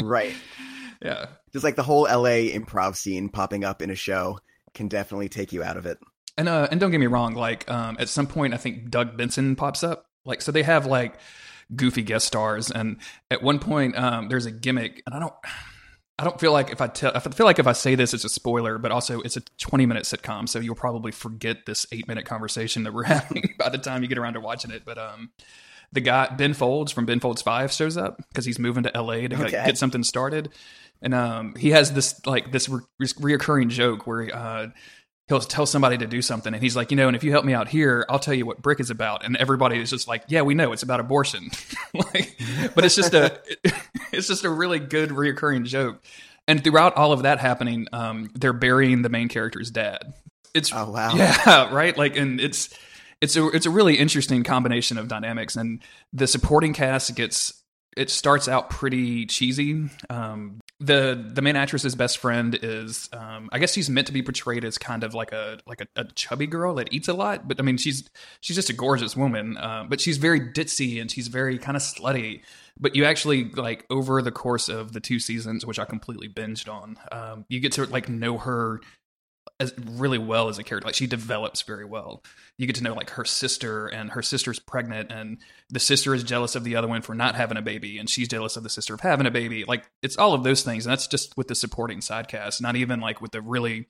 Right. 0.01 0.33
yeah, 1.01 1.27
Just 1.53 1.63
like 1.63 1.75
the 1.75 1.83
whole 1.83 2.03
LA 2.03 2.49
improv 2.53 2.95
scene 2.95 3.29
popping 3.29 3.63
up 3.63 3.81
in 3.81 3.89
a 3.89 3.95
show 3.95 4.39
can 4.73 4.87
definitely 4.87 5.29
take 5.29 5.53
you 5.53 5.61
out 5.63 5.77
of 5.77 5.85
it. 5.85 5.99
And 6.37 6.49
uh, 6.49 6.67
and 6.71 6.79
don't 6.79 6.91
get 6.91 6.99
me 6.99 7.07
wrong, 7.07 7.33
like 7.33 7.69
um, 7.69 7.95
at 7.99 8.09
some 8.09 8.27
point 8.27 8.53
I 8.53 8.57
think 8.57 8.89
Doug 8.89 9.15
Benson 9.17 9.55
pops 9.55 9.83
up. 9.83 10.05
Like 10.25 10.41
so 10.41 10.51
they 10.51 10.63
have 10.63 10.85
like 10.85 11.15
goofy 11.75 12.01
guest 12.01 12.27
stars, 12.27 12.71
and 12.71 12.97
at 13.31 13.41
one 13.41 13.59
point 13.59 13.97
um, 13.97 14.27
there's 14.27 14.45
a 14.45 14.51
gimmick, 14.51 15.01
and 15.05 15.15
I 15.15 15.19
don't. 15.19 15.33
I 16.17 16.23
don't 16.23 16.39
feel 16.39 16.53
like 16.53 16.71
if 16.71 16.79
I 16.79 16.87
tell, 16.87 17.11
I 17.13 17.19
feel 17.19 17.45
like 17.45 17.59
if 17.59 17.67
I 17.67 17.73
say 17.73 17.95
this, 17.95 18.13
it's 18.13 18.23
a 18.23 18.29
spoiler, 18.29 18.77
but 18.77 18.91
also 18.91 19.19
it's 19.21 19.35
a 19.35 19.41
20 19.41 19.85
minute 19.85 20.03
sitcom, 20.03 20.47
so 20.47 20.59
you'll 20.59 20.75
probably 20.75 21.11
forget 21.11 21.65
this 21.65 21.85
eight 21.91 22.07
minute 22.07 22.25
conversation 22.25 22.83
that 22.83 22.93
we're 22.93 23.03
having 23.05 23.53
by 23.59 23.69
the 23.69 23.77
time 23.77 24.01
you 24.01 24.07
get 24.07 24.17
around 24.17 24.33
to 24.33 24.39
watching 24.39 24.71
it. 24.71 24.83
But 24.85 24.97
um, 24.97 25.31
the 25.91 25.99
guy 25.99 26.33
Ben 26.33 26.53
Folds 26.53 26.93
from 26.93 27.05
Ben 27.05 27.19
Folds 27.19 27.41
Five 27.41 27.73
shows 27.73 27.97
up 27.97 28.17
because 28.29 28.45
he's 28.45 28.59
moving 28.59 28.83
to 28.83 28.91
LA 28.95 29.27
to 29.27 29.37
like, 29.37 29.51
get 29.51 29.77
something 29.77 30.03
started, 30.03 30.49
and 31.01 31.13
um, 31.13 31.53
he 31.55 31.71
has 31.71 31.91
this 31.91 32.25
like 32.25 32.51
this 32.51 32.69
re- 32.69 32.81
reoccurring 32.99 33.67
joke 33.69 34.07
where 34.07 34.33
uh, 34.33 34.67
he'll 35.27 35.39
tell 35.39 35.65
somebody 35.65 35.97
to 35.97 36.05
do 36.05 36.21
something 36.21 36.53
and 36.53 36.61
he's 36.61 36.75
like 36.75 36.91
you 36.91 36.97
know 36.97 37.07
and 37.07 37.15
if 37.15 37.23
you 37.23 37.31
help 37.31 37.43
me 37.43 37.53
out 37.53 37.67
here 37.67 38.05
i'll 38.09 38.19
tell 38.19 38.33
you 38.33 38.45
what 38.45 38.61
brick 38.61 38.79
is 38.79 38.89
about. 38.89 39.25
And 39.25 39.35
everybody 39.37 39.79
is 39.79 39.89
just 39.89 40.07
like 40.07 40.23
yeah 40.27 40.41
we 40.41 40.53
know 40.53 40.71
it's 40.71 40.83
about 40.83 40.99
abortion. 40.99 41.49
Like 41.93 42.37
but 42.75 42.83
it's 42.83 42.95
just 42.95 43.13
a 43.13 43.39
it's 44.11 44.27
just 44.27 44.43
a 44.43 44.49
really 44.49 44.79
good 44.79 45.11
reoccurring 45.11 45.65
joke. 45.65 46.03
And 46.47 46.63
throughout 46.63 46.95
all 46.95 47.13
of 47.13 47.23
that 47.23 47.39
happening 47.39 47.87
um 47.93 48.29
they're 48.35 48.53
burying 48.53 49.01
the 49.01 49.09
main 49.09 49.29
character's 49.29 49.71
dad. 49.71 50.13
It's 50.53 50.71
Oh, 50.73 50.91
wow. 50.91 51.13
yeah 51.15 51.73
right? 51.73 51.97
Like 51.97 52.17
and 52.17 52.39
it's 52.41 52.69
it's 53.21 53.35
a 53.35 53.47
it's 53.47 53.65
a 53.65 53.69
really 53.69 53.95
interesting 53.95 54.43
combination 54.43 54.97
of 54.97 55.07
dynamics 55.07 55.55
and 55.55 55.81
the 56.13 56.27
supporting 56.27 56.73
cast 56.73 57.15
gets 57.15 57.63
it 57.95 58.09
starts 58.09 58.47
out 58.49 58.69
pretty 58.69 59.25
cheesy 59.25 59.89
um 60.09 60.59
the 60.79 61.31
the 61.33 61.41
main 61.41 61.55
actress's 61.55 61.95
best 61.95 62.17
friend 62.17 62.59
is 62.61 63.07
um 63.13 63.49
i 63.53 63.59
guess 63.59 63.71
she's 63.71 63.89
meant 63.89 64.07
to 64.07 64.11
be 64.11 64.21
portrayed 64.21 64.65
as 64.65 64.77
kind 64.77 65.05
of 65.05 65.13
like 65.13 65.31
a 65.31 65.57
like 65.65 65.79
a, 65.79 65.87
a 65.95 66.03
chubby 66.15 66.45
girl 66.45 66.75
that 66.75 66.91
eats 66.91 67.07
a 67.07 67.13
lot 67.13 67.47
but 67.47 67.57
i 67.59 67.63
mean 67.63 67.77
she's 67.77 68.09
she's 68.41 68.57
just 68.57 68.69
a 68.69 68.73
gorgeous 68.73 69.15
woman 69.15 69.55
uh, 69.55 69.85
but 69.87 70.01
she's 70.01 70.17
very 70.17 70.41
ditzy 70.41 70.99
and 70.99 71.09
she's 71.09 71.27
very 71.27 71.57
kind 71.57 71.77
of 71.77 71.81
slutty. 71.81 72.41
But 72.77 72.93
you 72.93 73.05
actually 73.05 73.45
like 73.51 73.85
over 73.89 74.21
the 74.21 74.33
course 74.33 74.67
of 74.67 74.91
the 74.91 74.99
two 74.99 75.17
seasons 75.17 75.65
which 75.65 75.79
i 75.79 75.85
completely 75.85 76.27
binged 76.27 76.67
on 76.67 76.97
um 77.09 77.45
you 77.47 77.61
get 77.61 77.71
to 77.73 77.85
like 77.85 78.09
know 78.09 78.37
her 78.37 78.81
as 79.59 79.73
really 79.77 80.17
well 80.17 80.49
as 80.49 80.59
a 80.59 80.63
character. 80.63 80.87
Like 80.87 80.95
she 80.95 81.07
develops 81.07 81.61
very 81.61 81.85
well. 81.85 82.23
You 82.57 82.67
get 82.67 82.75
to 82.77 82.83
know 82.83 82.93
like 82.93 83.11
her 83.11 83.25
sister, 83.25 83.87
and 83.87 84.11
her 84.11 84.21
sister's 84.21 84.59
pregnant, 84.59 85.11
and 85.11 85.37
the 85.69 85.79
sister 85.79 86.13
is 86.13 86.23
jealous 86.23 86.55
of 86.55 86.63
the 86.63 86.75
other 86.75 86.87
one 86.87 87.01
for 87.01 87.15
not 87.15 87.35
having 87.35 87.57
a 87.57 87.61
baby, 87.61 87.97
and 87.97 88.09
she's 88.09 88.27
jealous 88.27 88.57
of 88.57 88.63
the 88.63 88.69
sister 88.69 88.93
of 88.93 89.01
having 89.01 89.25
a 89.25 89.31
baby. 89.31 89.65
Like 89.65 89.85
it's 90.01 90.17
all 90.17 90.33
of 90.33 90.43
those 90.43 90.63
things, 90.63 90.85
and 90.85 90.91
that's 90.91 91.07
just 91.07 91.35
with 91.37 91.47
the 91.47 91.55
supporting 91.55 92.01
side 92.01 92.27
cast, 92.27 92.61
not 92.61 92.75
even 92.75 92.99
like 92.99 93.21
with 93.21 93.31
the 93.31 93.41
really 93.41 93.87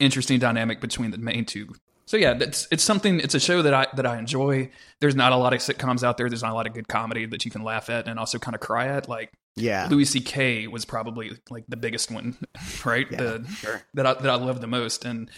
interesting 0.00 0.38
dynamic 0.38 0.80
between 0.80 1.10
the 1.10 1.18
main 1.18 1.44
two. 1.44 1.74
So 2.06 2.16
yeah, 2.16 2.34
that's 2.34 2.68
it's 2.70 2.84
something. 2.84 3.20
It's 3.20 3.34
a 3.34 3.40
show 3.40 3.62
that 3.62 3.72
I 3.72 3.86
that 3.94 4.06
I 4.06 4.18
enjoy. 4.18 4.70
There's 5.00 5.16
not 5.16 5.32
a 5.32 5.36
lot 5.36 5.52
of 5.52 5.60
sitcoms 5.60 6.02
out 6.02 6.16
there. 6.16 6.28
There's 6.28 6.42
not 6.42 6.52
a 6.52 6.54
lot 6.54 6.66
of 6.66 6.74
good 6.74 6.88
comedy 6.88 7.26
that 7.26 7.44
you 7.44 7.50
can 7.50 7.62
laugh 7.62 7.88
at 7.88 8.08
and 8.08 8.18
also 8.18 8.38
kind 8.38 8.54
of 8.54 8.60
cry 8.60 8.88
at. 8.88 9.08
Like 9.08 9.32
Yeah. 9.56 9.86
Louis 9.90 10.04
C.K. 10.04 10.66
was 10.66 10.84
probably 10.84 11.32
like 11.50 11.64
the 11.68 11.76
biggest 11.76 12.10
one, 12.10 12.36
right? 12.84 13.06
Yeah, 13.10 13.18
the, 13.18 13.48
sure. 13.48 13.82
That 13.94 14.06
I, 14.06 14.14
that 14.14 14.28
I 14.30 14.34
love 14.34 14.60
the 14.60 14.66
most, 14.66 15.04
and 15.04 15.30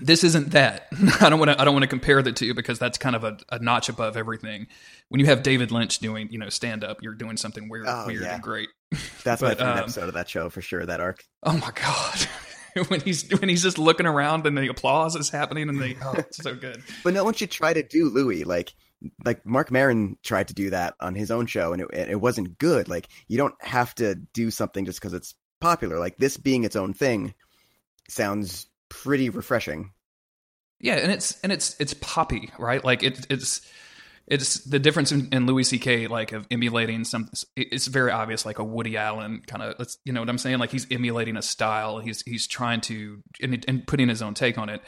this 0.00 0.24
isn't 0.24 0.50
that. 0.50 0.88
I 1.20 1.30
don't 1.30 1.38
want 1.38 1.52
to. 1.52 1.60
I 1.60 1.64
don't 1.64 1.74
want 1.74 1.84
to 1.84 1.88
compare 1.88 2.22
the 2.22 2.32
two 2.32 2.54
because 2.54 2.78
that's 2.78 2.98
kind 2.98 3.14
of 3.16 3.24
a, 3.24 3.38
a 3.50 3.58
notch 3.60 3.88
above 3.88 4.16
everything. 4.16 4.66
When 5.08 5.20
you 5.20 5.26
have 5.26 5.42
David 5.42 5.70
Lynch 5.70 6.00
doing, 6.00 6.28
you 6.30 6.38
know, 6.38 6.48
stand 6.48 6.82
up, 6.82 7.02
you're 7.02 7.14
doing 7.14 7.36
something 7.36 7.68
weird, 7.68 7.86
Oh, 7.88 8.04
weird 8.06 8.22
yeah. 8.22 8.34
and 8.34 8.42
great. 8.42 8.68
That's 9.24 9.40
my 9.42 9.50
But, 9.50 9.58
favorite 9.58 9.72
um, 9.72 9.78
episode 9.78 10.08
of 10.08 10.14
that 10.14 10.28
show 10.28 10.48
for 10.50 10.60
sure, 10.60 10.84
that 10.84 11.00
arc. 11.00 11.24
Oh 11.44 11.56
my 11.56 11.70
god, 11.72 12.88
when 12.88 13.00
he's 13.00 13.28
when 13.40 13.48
he's 13.48 13.62
just 13.62 13.78
looking 13.78 14.06
around 14.06 14.46
and 14.46 14.58
the 14.58 14.66
applause 14.68 15.14
is 15.16 15.30
happening 15.30 15.68
and 15.68 15.80
the 15.80 15.96
oh, 16.04 16.14
it's 16.14 16.38
so 16.42 16.54
good. 16.54 16.82
But 17.04 17.14
no 17.14 17.22
one 17.24 17.34
should 17.34 17.50
try 17.52 17.72
to 17.72 17.82
do 17.82 18.08
Louis 18.10 18.44
like 18.44 18.74
like 19.24 19.44
Marc 19.44 19.70
Maron 19.70 20.16
tried 20.22 20.48
to 20.48 20.54
do 20.54 20.70
that 20.70 20.94
on 21.00 21.14
his 21.14 21.30
own 21.30 21.46
show, 21.46 21.72
and 21.72 21.82
it, 21.82 22.08
it 22.10 22.20
wasn't 22.20 22.58
good. 22.58 22.88
Like 22.88 23.08
you 23.28 23.38
don't 23.38 23.54
have 23.60 23.94
to 23.96 24.14
do 24.14 24.50
something 24.50 24.84
just 24.84 25.00
because 25.00 25.12
it's 25.12 25.34
popular. 25.60 25.98
Like 25.98 26.16
this 26.18 26.36
being 26.36 26.64
its 26.64 26.76
own 26.76 26.94
thing 26.94 27.34
sounds 28.08 28.66
pretty 28.88 29.30
refreshing. 29.30 29.92
Yeah, 30.80 30.94
and 30.94 31.10
it's 31.10 31.38
and 31.40 31.52
it's 31.52 31.76
it's 31.80 31.94
poppy, 31.94 32.50
right? 32.58 32.84
Like 32.84 33.02
it, 33.02 33.26
it's 33.30 33.62
it's 34.26 34.64
the 34.64 34.78
difference 34.78 35.12
in, 35.12 35.28
in 35.32 35.46
Louis 35.46 35.64
C.K. 35.64 36.08
like 36.08 36.32
of 36.32 36.46
emulating 36.50 37.04
some. 37.04 37.30
It's 37.56 37.86
very 37.86 38.10
obvious, 38.10 38.44
like 38.44 38.58
a 38.58 38.64
Woody 38.64 38.96
Allen 38.96 39.42
kind 39.46 39.62
of. 39.62 39.76
Let's 39.78 39.98
you 40.04 40.12
know 40.12 40.20
what 40.20 40.28
I'm 40.28 40.38
saying? 40.38 40.58
Like 40.58 40.70
he's 40.70 40.86
emulating 40.90 41.36
a 41.36 41.42
style. 41.42 41.98
He's 41.98 42.22
he's 42.22 42.46
trying 42.46 42.80
to 42.82 43.22
and, 43.40 43.64
and 43.68 43.86
putting 43.86 44.08
his 44.08 44.22
own 44.22 44.34
take 44.34 44.58
on 44.58 44.68
it. 44.68 44.82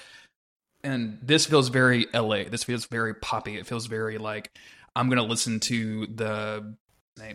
And 0.85 1.19
this 1.23 1.47
feels 1.47 1.69
very 1.69 2.07
L.A. 2.15 2.45
This 2.45 2.65
feels 2.65 2.87
very 2.87 3.15
poppy. 3.15 3.57
It 3.57 3.67
feels 3.67 3.87
very 3.87 4.19
like 4.19 4.53
I'm 4.95 5.09
going 5.09 5.19
to 5.19 5.25
listen 5.25 5.61
to 5.61 6.07
the 6.07 6.75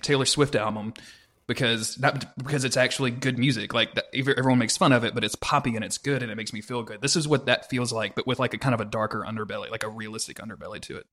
Taylor 0.02 0.26
Swift 0.26 0.56
album 0.56 0.94
because 1.48 1.96
that 1.96 2.36
because 2.38 2.64
it's 2.64 2.78
actually 2.78 3.12
good 3.12 3.38
music. 3.38 3.74
Like 3.74 3.96
that, 3.96 4.06
everyone 4.14 4.60
makes 4.60 4.78
fun 4.78 4.92
of 4.92 5.04
it, 5.04 5.14
but 5.14 5.24
it's 5.24 5.36
poppy 5.36 5.76
and 5.76 5.84
it's 5.84 5.98
good 5.98 6.24
and 6.24 6.32
it 6.32 6.36
makes 6.36 6.54
me 6.54 6.62
feel 6.62 6.84
good. 6.84 7.02
This 7.02 7.16
is 7.16 7.28
what 7.28 7.46
that 7.48 7.70
feels 7.70 7.92
like, 7.92 8.16
but 8.16 8.26
with 8.26 8.40
like 8.40 8.54
a 8.54 8.58
kind 8.58 8.74
of 8.74 8.82
a 8.82 8.86
darker 8.86 9.26
underbelly, 9.28 9.70
like 9.70 9.84
a 9.84 9.90
realistic 9.90 10.38
underbelly 10.38 10.80
to 10.82 10.98
it. 10.98 11.06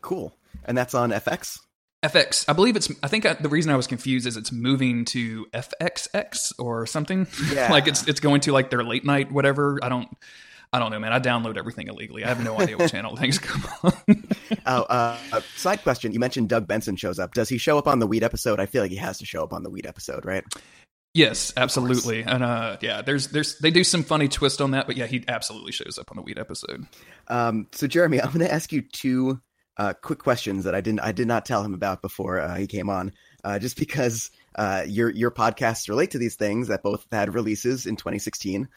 Cool. 0.00 0.36
And 0.64 0.76
that's 0.76 0.94
on 0.94 1.10
FX? 1.10 1.60
FX. 2.02 2.44
I 2.48 2.52
believe 2.52 2.76
it's. 2.76 2.90
I 3.02 3.08
think 3.08 3.26
I, 3.26 3.34
the 3.34 3.48
reason 3.48 3.72
I 3.72 3.76
was 3.76 3.86
confused 3.86 4.26
is 4.26 4.36
it's 4.36 4.52
moving 4.52 5.04
to 5.06 5.46
FXX 5.46 6.52
or 6.58 6.86
something. 6.86 7.26
Yeah. 7.52 7.70
like 7.70 7.88
it's 7.88 8.06
it's 8.06 8.20
going 8.20 8.42
to 8.42 8.52
like 8.52 8.70
their 8.70 8.84
late 8.84 9.04
night 9.04 9.32
whatever. 9.32 9.78
I 9.82 9.88
don't. 9.88 10.08
I 10.72 10.78
don't 10.78 10.90
know, 10.90 10.98
man. 10.98 11.12
I 11.12 11.20
download 11.20 11.56
everything 11.56 11.88
illegally. 11.88 12.24
I 12.24 12.28
have 12.28 12.42
no 12.42 12.58
idea 12.60 12.76
what 12.76 12.90
channel 12.92 13.16
things 13.16 13.38
come 13.38 13.64
on. 13.82 13.92
oh, 14.66 14.82
uh, 14.82 15.18
uh, 15.32 15.40
side 15.56 15.82
question. 15.82 16.12
You 16.12 16.18
mentioned 16.18 16.48
Doug 16.48 16.66
Benson 16.66 16.96
shows 16.96 17.18
up. 17.18 17.34
Does 17.34 17.48
he 17.48 17.58
show 17.58 17.78
up 17.78 17.86
on 17.86 17.98
the 17.98 18.06
Weed 18.06 18.22
episode? 18.22 18.60
I 18.60 18.66
feel 18.66 18.82
like 18.82 18.90
he 18.90 18.96
has 18.96 19.18
to 19.18 19.26
show 19.26 19.42
up 19.42 19.52
on 19.52 19.62
the 19.62 19.70
Weed 19.70 19.86
episode, 19.86 20.24
right? 20.24 20.44
Yes, 21.16 21.54
absolutely. 21.56 22.22
And 22.22 22.44
uh, 22.44 22.76
yeah, 22.82 23.00
there's 23.00 23.28
there's 23.28 23.58
they 23.58 23.70
do 23.70 23.84
some 23.84 24.02
funny 24.02 24.28
twist 24.28 24.60
on 24.60 24.72
that, 24.72 24.86
but 24.86 24.98
yeah, 24.98 25.06
he 25.06 25.24
absolutely 25.28 25.72
shows 25.72 25.98
up 25.98 26.10
on 26.10 26.16
the 26.16 26.22
Weed 26.22 26.38
episode. 26.38 26.86
Um, 27.28 27.68
so 27.72 27.86
Jeremy, 27.86 28.20
I'm 28.22 28.28
going 28.28 28.40
to 28.40 28.52
ask 28.52 28.70
you 28.70 28.82
two 28.82 29.40
uh, 29.78 29.94
quick 29.94 30.18
questions 30.18 30.64
that 30.64 30.74
I 30.74 30.82
didn't 30.82 31.00
I 31.00 31.12
did 31.12 31.26
not 31.26 31.46
tell 31.46 31.62
him 31.62 31.72
about 31.72 32.02
before 32.02 32.40
uh, 32.40 32.56
he 32.56 32.66
came 32.66 32.90
on, 32.90 33.12
uh, 33.44 33.58
just 33.58 33.78
because 33.78 34.30
uh, 34.56 34.84
your 34.86 35.08
your 35.08 35.30
podcasts 35.30 35.88
relate 35.88 36.10
to 36.10 36.18
these 36.18 36.34
things 36.34 36.68
that 36.68 36.82
both 36.82 37.06
had 37.10 37.34
releases 37.34 37.86
in 37.86 37.96
2016. 37.96 38.68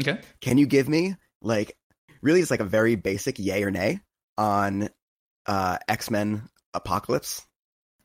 Okay. 0.00 0.18
Can 0.40 0.58
you 0.58 0.66
give 0.66 0.88
me 0.88 1.16
like 1.42 1.76
really 2.22 2.40
it's 2.40 2.50
like 2.50 2.60
a 2.60 2.64
very 2.64 2.96
basic 2.96 3.38
yay 3.38 3.62
or 3.62 3.70
nay 3.70 4.00
on 4.38 4.88
uh, 5.46 5.78
X 5.88 6.10
Men 6.10 6.48
Apocalypse? 6.74 7.46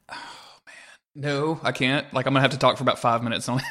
Oh 0.09 0.57
man, 0.65 0.75
no, 1.15 1.59
I 1.63 1.71
can't. 1.71 2.11
Like 2.13 2.25
I'm 2.25 2.33
gonna 2.33 2.41
have 2.41 2.51
to 2.51 2.57
talk 2.57 2.77
for 2.77 2.83
about 2.83 2.99
five 2.99 3.23
minutes 3.23 3.47
on. 3.49 3.61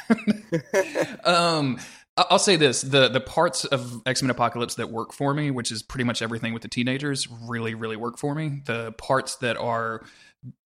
um, 1.23 1.79
I'll 2.17 2.39
say 2.39 2.55
this: 2.55 2.81
the 2.81 3.07
the 3.09 3.21
parts 3.21 3.65
of 3.65 4.01
X 4.05 4.21
Men 4.21 4.29
Apocalypse 4.29 4.75
that 4.75 4.89
work 4.89 5.13
for 5.13 5.33
me, 5.33 5.51
which 5.51 5.71
is 5.71 5.83
pretty 5.83 6.05
much 6.05 6.21
everything 6.21 6.53
with 6.53 6.61
the 6.61 6.69
teenagers, 6.69 7.27
really 7.47 7.75
really 7.75 7.97
work 7.97 8.17
for 8.17 8.33
me. 8.33 8.61
The 8.65 8.93
parts 8.93 9.37
that 9.37 9.57
are 9.57 10.03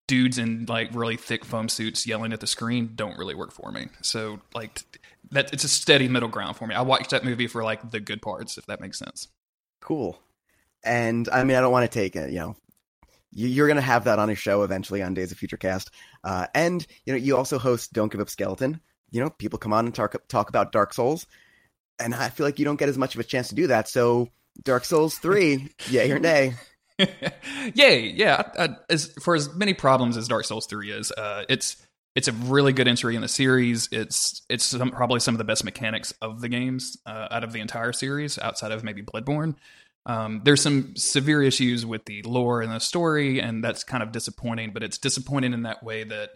dudes 0.08 0.40
in 0.40 0.66
like 0.68 0.90
really 0.94 1.18
thick 1.18 1.46
foam 1.46 1.70
suits 1.70 2.08
yelling 2.08 2.34
at 2.34 2.40
the 2.40 2.48
screen 2.48 2.94
don't 2.96 3.18
really 3.18 3.36
work 3.36 3.52
for 3.52 3.72
me. 3.72 3.88
So 4.02 4.40
like 4.56 4.82
that, 5.32 5.54
it's 5.54 5.64
a 5.64 5.70
steady 5.70 6.08
middle 6.08 6.30
ground 6.30 6.58
for 6.58 6.68
me. 6.68 6.76
I 6.76 6.82
watched 6.82 7.12
that 7.12 7.24
movie 7.24 7.48
for 7.48 7.64
like 7.64 7.92
the 7.92 8.00
good 8.00 8.22
parts, 8.22 8.58
if 8.58 8.66
that 8.68 8.82
makes 8.82 8.98
sense. 8.98 9.28
Cool. 9.82 10.20
And 10.84 11.28
I 11.30 11.44
mean, 11.44 11.58
I 11.58 11.62
don't 11.62 11.72
want 11.72 11.90
to 11.90 12.00
take 12.00 12.16
it, 12.16 12.32
you 12.32 12.40
know, 12.40 12.56
you, 13.32 13.48
you're 13.48 13.68
going 13.68 13.76
to 13.76 13.82
have 13.82 14.06
that 14.06 14.20
on 14.20 14.30
a 14.30 14.36
show 14.36 14.64
eventually 14.64 15.02
on 15.02 15.14
Days 15.14 15.32
of 15.32 15.38
Future 15.38 15.58
Cast. 15.58 15.92
Uh, 16.24 16.48
and, 16.56 16.86
you 17.06 17.14
know, 17.14 17.18
you 17.18 17.38
also 17.38 17.60
host 17.60 17.94
Don't 17.94 18.12
Give 18.12 18.22
Up 18.22 18.30
Skeleton. 18.30 18.82
You 19.12 19.22
know, 19.22 19.30
people 19.30 19.60
come 19.60 19.74
on 19.74 19.86
and 19.86 19.94
talk, 19.94 20.16
talk 20.28 20.50
about 20.50 20.72
Dark 20.72 20.94
Souls. 20.94 21.28
And 22.00 22.16
I 22.16 22.30
feel 22.30 22.46
like 22.46 22.60
you 22.60 22.66
don't 22.66 22.80
get 22.80 22.90
as 22.90 22.98
much 22.98 23.16
of 23.16 23.20
a 23.20 23.24
chance 23.24 23.50
to 23.50 23.56
do 23.56 23.68
that. 23.68 23.88
So, 23.88 24.30
Dark 24.64 24.86
Souls 24.86 25.18
3, 25.18 25.70
yay 25.90 26.12
or 26.12 26.20
nay? 26.20 26.56
Yay! 27.76 28.12
Yeah, 28.12 28.44
I, 28.58 28.64
I, 28.64 28.70
as 28.90 29.14
for 29.22 29.36
as 29.36 29.54
many 29.56 29.74
problems 29.74 30.18
as 30.18 30.28
Dark 30.28 30.46
Souls 30.46 30.66
Three 30.66 30.92
is, 30.92 31.12
uh, 31.14 31.46
it's 31.48 31.78
it's 32.16 32.28
a 32.28 32.32
really 32.32 32.74
good 32.74 32.88
entry 32.88 33.16
in 33.16 33.22
the 33.22 33.28
series. 33.28 33.88
It's 33.92 34.42
it's 34.50 34.66
some, 34.66 34.92
probably 34.92 35.20
some 35.20 35.36
of 35.36 35.38
the 35.38 35.44
best 35.44 35.64
mechanics 35.64 36.14
of 36.22 36.42
the 36.42 36.50
games 36.50 36.98
uh, 37.06 37.28
out 37.32 37.44
of 37.44 37.54
the 37.54 37.60
entire 37.60 37.94
series, 37.94 38.38
outside 38.40 38.72
of 38.72 38.84
maybe 38.84 39.02
Bloodborne. 39.02 39.56
Um, 40.06 40.42
there's 40.44 40.62
some 40.62 40.96
severe 40.96 41.44
issues 41.44 41.86
with 41.86 42.06
the 42.06 42.24
lore 42.24 42.62
and 42.62 42.72
the 42.72 42.80
story, 42.80 43.40
and 43.40 43.64
that's 43.64 43.84
kind 43.84 44.02
of 44.02 44.12
disappointing. 44.12 44.72
But 44.74 44.84
it's 44.84 44.98
disappointing 44.98 45.54
in 45.54 45.64
that 45.64 45.84
way 45.84 46.04
that, 46.04 46.32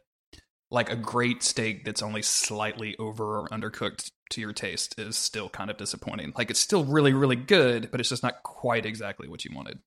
like 0.69 0.91
a 0.91 0.95
great 0.95 1.43
steak 1.43 1.85
that's 1.85 2.01
only 2.01 2.21
slightly 2.21 2.95
over 2.97 3.39
or 3.39 3.47
undercooked 3.49 4.11
to 4.31 4.41
your 4.41 4.53
taste 4.53 4.99
is 4.99 5.17
still 5.17 5.49
kind 5.49 5.69
of 5.69 5.77
disappointing. 5.77 6.33
Like 6.37 6.49
it's 6.49 6.59
still 6.59 6.83
really, 6.83 7.13
really 7.13 7.35
good, 7.35 7.89
but 7.91 7.99
it's 7.99 8.09
just 8.09 8.23
not 8.23 8.43
quite 8.43 8.85
exactly 8.85 9.27
what 9.27 9.45
you 9.45 9.51
wanted. 9.55 9.79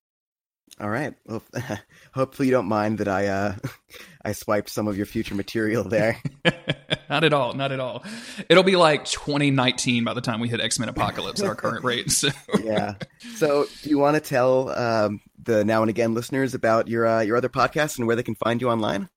All 0.79 0.89
right. 0.89 1.15
Well, 1.25 1.41
hopefully 2.13 2.47
you 2.47 2.51
don't 2.51 2.67
mind 2.67 2.99
that 2.99 3.07
I 3.07 3.27
uh, 3.27 3.55
I 4.23 4.33
swiped 4.33 4.69
some 4.69 4.87
of 4.87 4.95
your 4.95 5.07
future 5.07 5.33
material 5.33 5.83
there. 5.83 6.21
not 7.09 7.23
at 7.23 7.33
all. 7.33 7.53
Not 7.53 7.71
at 7.71 7.79
all. 7.79 8.03
It'll 8.47 8.63
be 8.63 8.75
like 8.75 9.05
2019 9.05 10.03
by 10.03 10.13
the 10.13 10.21
time 10.21 10.39
we 10.39 10.49
hit 10.49 10.61
X 10.61 10.77
Men 10.77 10.89
Apocalypse 10.89 11.41
at 11.41 11.47
our 11.47 11.55
current 11.55 11.83
rate. 11.83 12.11
So. 12.11 12.29
yeah. 12.63 12.95
So, 13.35 13.65
do 13.81 13.89
you 13.89 13.97
want 13.97 14.15
to 14.15 14.21
tell 14.21 14.69
um, 14.69 15.21
the 15.43 15.65
now 15.65 15.81
and 15.81 15.89
again 15.89 16.13
listeners 16.13 16.53
about 16.53 16.87
your 16.87 17.07
uh, 17.07 17.21
your 17.21 17.37
other 17.37 17.49
podcast 17.49 17.97
and 17.97 18.05
where 18.05 18.15
they 18.15 18.23
can 18.23 18.35
find 18.35 18.61
you 18.61 18.69
online? 18.69 19.09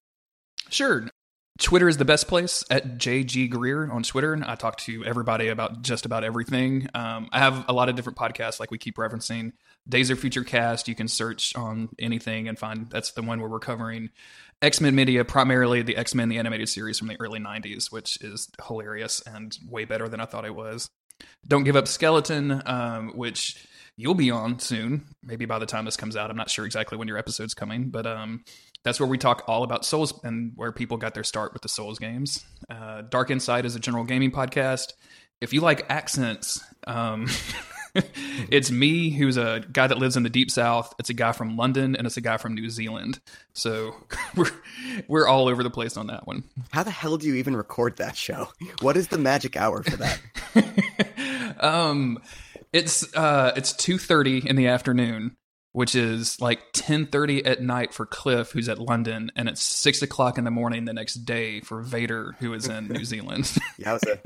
Sure. 0.71 1.09
Twitter 1.61 1.89
is 1.89 1.99
the 1.99 2.07
best 2.07 2.27
place 2.27 2.65
at 2.71 2.97
JG 2.97 3.51
Greer 3.51 3.91
on 3.91 4.03
Twitter. 4.03 4.43
I 4.47 4.55
talk 4.55 4.79
to 4.79 5.05
everybody 5.05 5.49
about 5.49 5.83
just 5.83 6.07
about 6.07 6.25
everything. 6.25 6.89
Um, 6.95 7.29
I 7.33 7.39
have 7.39 7.67
a 7.69 7.75
lot 7.75 7.91
of 7.91 7.97
different 7.97 8.17
podcasts, 8.17 8.59
like 8.59 8.71
we 8.71 8.79
keep 8.79 8.97
referencing. 8.97 9.53
Days 9.87 10.09
of 10.09 10.19
Future 10.19 10.43
Cast, 10.43 10.89
you 10.89 10.95
can 10.95 11.07
search 11.07 11.55
on 11.55 11.91
anything 11.99 12.49
and 12.49 12.59
find 12.59 12.89
that's 12.89 13.13
the 13.13 13.21
one 13.21 13.41
where 13.41 13.51
we're 13.51 13.59
covering 13.61 14.09
X 14.63 14.81
Men 14.81 14.95
Media, 14.95 15.23
primarily 15.23 15.83
the 15.83 15.99
X 15.99 16.15
Men, 16.15 16.31
the 16.31 16.39
animated 16.39 16.71
series 16.71 16.99
from 16.99 17.09
the 17.09 17.21
early 17.21 17.41
90s, 17.41 17.93
which 17.93 18.17
is 18.23 18.49
hilarious 18.67 19.23
and 19.27 19.57
way 19.69 19.85
better 19.85 20.09
than 20.09 20.19
I 20.19 20.25
thought 20.25 20.47
it 20.47 20.55
was. 20.55 20.89
Don't 21.47 21.65
Give 21.65 21.77
Up 21.77 21.89
Skeleton, 21.89 22.63
um, 22.65 23.11
which 23.15 23.67
you'll 23.99 24.15
be 24.15 24.31
on 24.31 24.59
soon, 24.61 25.05
maybe 25.23 25.45
by 25.45 25.59
the 25.59 25.67
time 25.67 25.85
this 25.85 25.99
comes 25.99 26.17
out. 26.17 26.31
I'm 26.31 26.37
not 26.39 26.49
sure 26.49 26.65
exactly 26.65 26.97
when 26.97 27.07
your 27.07 27.19
episode's 27.19 27.53
coming, 27.53 27.91
but 27.91 28.07
um, 28.07 28.45
that's 28.83 28.99
where 28.99 29.09
we 29.09 29.19
talk 29.19 29.45
all 29.47 29.63
about 29.63 29.85
Souls 29.85 30.19
and 30.25 30.53
where 30.57 30.73
people 30.73 30.97
got 30.97 31.15
their 31.15 31.25
start 31.25 31.53
with 31.53 31.63
the 31.63 31.69
Souls 31.69 31.99
games. 31.99 32.45
Uh, 32.69 33.03
Dark 33.03 33.31
Inside 33.31 33.65
is 33.65 33.77
a 33.77 33.81
general 33.81 34.05
gaming 34.05 34.31
podcast. 34.31 34.95
If 35.41 35.53
you 35.53 35.61
like 35.61 35.87
accents, 35.89 36.63
um, 36.87 37.27
it's 38.51 38.71
me, 38.71 39.11
who's 39.11 39.37
a 39.37 39.65
guy 39.73 39.87
that 39.87 39.99
lives 39.99 40.17
in 40.17 40.23
the 40.23 40.31
deep 40.31 40.51
south. 40.51 40.95
It's 40.99 41.11
a 41.11 41.15
guy 41.15 41.33
from 41.33 41.57
London, 41.57 41.97
and 41.97 42.07
it's 42.07 42.17
a 42.17 42.21
guy 42.21 42.37
from 42.37 42.55
New 42.55 42.71
Zealand. 42.71 43.21
So 43.53 43.95
we're 44.37 44.51
we're 45.09 45.27
all 45.27 45.49
over 45.49 45.63
the 45.63 45.71
place 45.71 45.97
on 45.97 46.07
that 46.09 46.27
one. 46.27 46.45
How 46.71 46.83
the 46.83 46.91
hell 46.91 47.17
do 47.17 47.27
you 47.27 47.35
even 47.35 47.57
record 47.57 47.97
that 47.97 48.17
show? 48.17 48.49
What 48.81 48.97
is 48.97 49.09
the 49.09 49.19
magic 49.19 49.57
hour 49.57 49.83
for 49.83 49.97
that? 49.97 51.57
um, 51.61 52.19
it's 52.73 53.15
uh, 53.15 53.53
it's 53.57 53.73
two 53.73 53.99
thirty 53.99 54.47
in 54.47 54.57
the 54.57 54.69
afternoon, 54.69 55.37
which 55.73 55.95
is 55.95 56.41
like 56.41 56.61
ten 56.73 57.07
thirty 57.07 57.45
at 57.45 57.63
night 57.63 57.95
for 57.95 58.07
Cliff, 58.07 58.51
who's 58.51 58.69
at 58.69 58.79
London, 58.79 59.31
and 59.37 59.49
it's 59.49 59.63
six 59.63 60.03
o'clock 60.03 60.39
in 60.39 60.45
the 60.45 60.51
morning 60.51 60.85
the 60.85 60.93
next 60.93 61.15
day 61.25 61.61
for 61.61 61.83
Vader, 61.83 62.37
who 62.41 62.53
is 62.55 62.69
in 62.69 62.89
New 62.89 63.05
Zealand. 63.05 63.45
Yowza. 63.81 64.19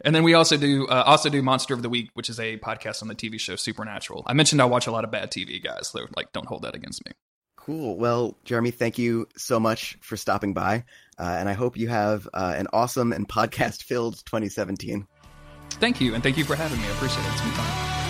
And 0.00 0.14
then 0.14 0.24
we 0.24 0.34
also 0.34 0.56
do 0.56 0.86
uh, 0.86 1.02
also 1.06 1.28
do 1.28 1.42
Monster 1.42 1.74
of 1.74 1.82
the 1.82 1.88
Week, 1.88 2.10
which 2.14 2.28
is 2.28 2.38
a 2.38 2.58
podcast 2.58 3.02
on 3.02 3.08
the 3.08 3.14
TV 3.14 3.40
show 3.40 3.56
Supernatural. 3.56 4.22
I 4.26 4.34
mentioned 4.34 4.60
I 4.60 4.66
watch 4.66 4.86
a 4.86 4.92
lot 4.92 5.04
of 5.04 5.10
bad 5.10 5.30
TV, 5.30 5.62
guys. 5.62 5.88
So 5.88 6.06
like, 6.16 6.32
don't 6.32 6.46
hold 6.46 6.62
that 6.62 6.74
against 6.74 7.04
me. 7.04 7.12
Cool. 7.56 7.96
Well, 7.96 8.38
Jeremy, 8.44 8.70
thank 8.70 8.98
you 8.98 9.26
so 9.36 9.58
much 9.58 9.98
for 10.00 10.16
stopping 10.16 10.54
by, 10.54 10.84
uh, 11.18 11.22
and 11.22 11.48
I 11.48 11.54
hope 11.54 11.76
you 11.76 11.88
have 11.88 12.28
uh, 12.32 12.54
an 12.56 12.68
awesome 12.72 13.12
and 13.12 13.28
podcast-filled 13.28 14.24
2017. 14.24 15.06
Thank 15.70 16.00
you, 16.00 16.14
and 16.14 16.22
thank 16.22 16.38
you 16.38 16.44
for 16.44 16.54
having 16.54 16.80
me. 16.80 16.86
I 16.86 16.90
appreciate 16.90 17.24
it. 17.24 17.32
It's 17.32 17.40
been 17.40 17.50
fun. 17.50 18.05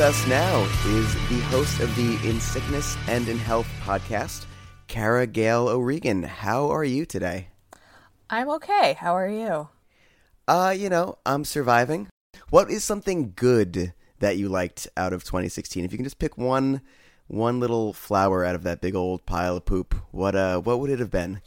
With 0.00 0.08
us 0.08 0.26
now 0.28 0.62
is 0.86 1.12
the 1.28 1.40
host 1.50 1.80
of 1.80 1.94
the 1.94 2.18
In 2.26 2.40
Sickness 2.40 2.96
and 3.06 3.28
in 3.28 3.36
Health 3.36 3.68
podcast, 3.82 4.46
Cara 4.88 5.26
Gale 5.26 5.68
O'Regan. 5.68 6.22
How 6.22 6.70
are 6.70 6.84
you 6.84 7.04
today? 7.04 7.48
I'm 8.30 8.48
okay. 8.48 8.96
How 8.98 9.14
are 9.14 9.28
you? 9.28 9.68
Uh, 10.48 10.74
you 10.74 10.88
know, 10.88 11.18
I'm 11.26 11.44
surviving. 11.44 12.08
What 12.48 12.70
is 12.70 12.82
something 12.82 13.34
good 13.36 13.92
that 14.20 14.38
you 14.38 14.48
liked 14.48 14.88
out 14.96 15.12
of 15.12 15.22
2016? 15.22 15.84
If 15.84 15.92
you 15.92 15.98
can 15.98 16.06
just 16.06 16.18
pick 16.18 16.38
one 16.38 16.80
one 17.26 17.60
little 17.60 17.92
flower 17.92 18.42
out 18.42 18.54
of 18.54 18.62
that 18.62 18.80
big 18.80 18.94
old 18.94 19.26
pile 19.26 19.58
of 19.58 19.66
poop, 19.66 19.94
what 20.12 20.34
uh 20.34 20.60
what 20.60 20.80
would 20.80 20.88
it 20.88 20.98
have 20.98 21.10
been? 21.10 21.42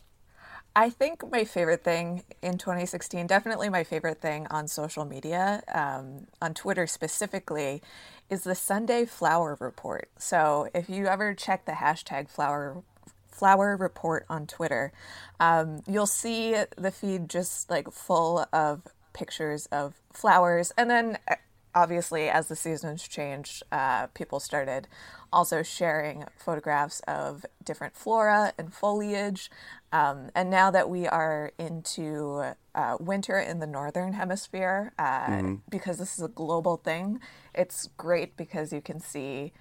I 0.75 0.89
think 0.89 1.29
my 1.31 1.43
favorite 1.43 1.83
thing 1.83 2.23
in 2.41 2.57
2016, 2.57 3.27
definitely 3.27 3.69
my 3.69 3.83
favorite 3.83 4.21
thing 4.21 4.47
on 4.49 4.67
social 4.67 5.05
media, 5.05 5.61
um, 5.71 6.25
on 6.41 6.55
Twitter 6.55 6.87
specifically, 6.87 7.83
is 8.29 8.43
the 8.43 8.55
Sunday 8.55 9.05
Flower 9.05 9.57
Report. 9.59 10.09
So 10.17 10.69
if 10.73 10.89
you 10.89 11.07
ever 11.07 11.33
check 11.33 11.65
the 11.65 11.73
hashtag 11.73 12.29
flower 12.29 12.83
flower 13.29 13.75
report 13.75 14.25
on 14.29 14.45
Twitter, 14.45 14.93
um, 15.39 15.81
you'll 15.87 16.05
see 16.05 16.55
the 16.77 16.91
feed 16.91 17.29
just 17.29 17.69
like 17.69 17.91
full 17.91 18.45
of 18.53 18.83
pictures 19.13 19.65
of 19.71 19.95
flowers, 20.11 20.71
and 20.77 20.89
then 20.89 21.17
uh, 21.27 21.35
obviously 21.75 22.29
as 22.29 22.47
the 22.47 22.55
seasons 22.55 23.07
changed, 23.07 23.63
uh, 23.71 24.07
people 24.07 24.39
started 24.39 24.87
also 25.31 25.63
sharing 25.63 26.25
photographs 26.37 27.01
of 27.07 27.45
different 27.63 27.95
flora 27.95 28.53
and 28.57 28.71
foliage. 28.73 29.49
Um, 29.91 30.29
and 30.35 30.49
now 30.49 30.69
that 30.71 30.89
we 30.89 31.07
are 31.07 31.51
into 31.57 32.43
uh, 32.75 32.97
winter 32.99 33.39
in 33.39 33.59
the 33.59 33.67
northern 33.67 34.13
hemisphere, 34.13 34.93
uh, 34.99 35.27
because 35.69 35.97
this 35.97 36.17
is 36.17 36.23
a 36.23 36.27
global 36.27 36.77
thing, 36.77 37.19
it's 37.53 37.89
great 37.97 38.35
because 38.37 38.73
you 38.73 38.81
can 38.81 38.99
see 38.99 39.53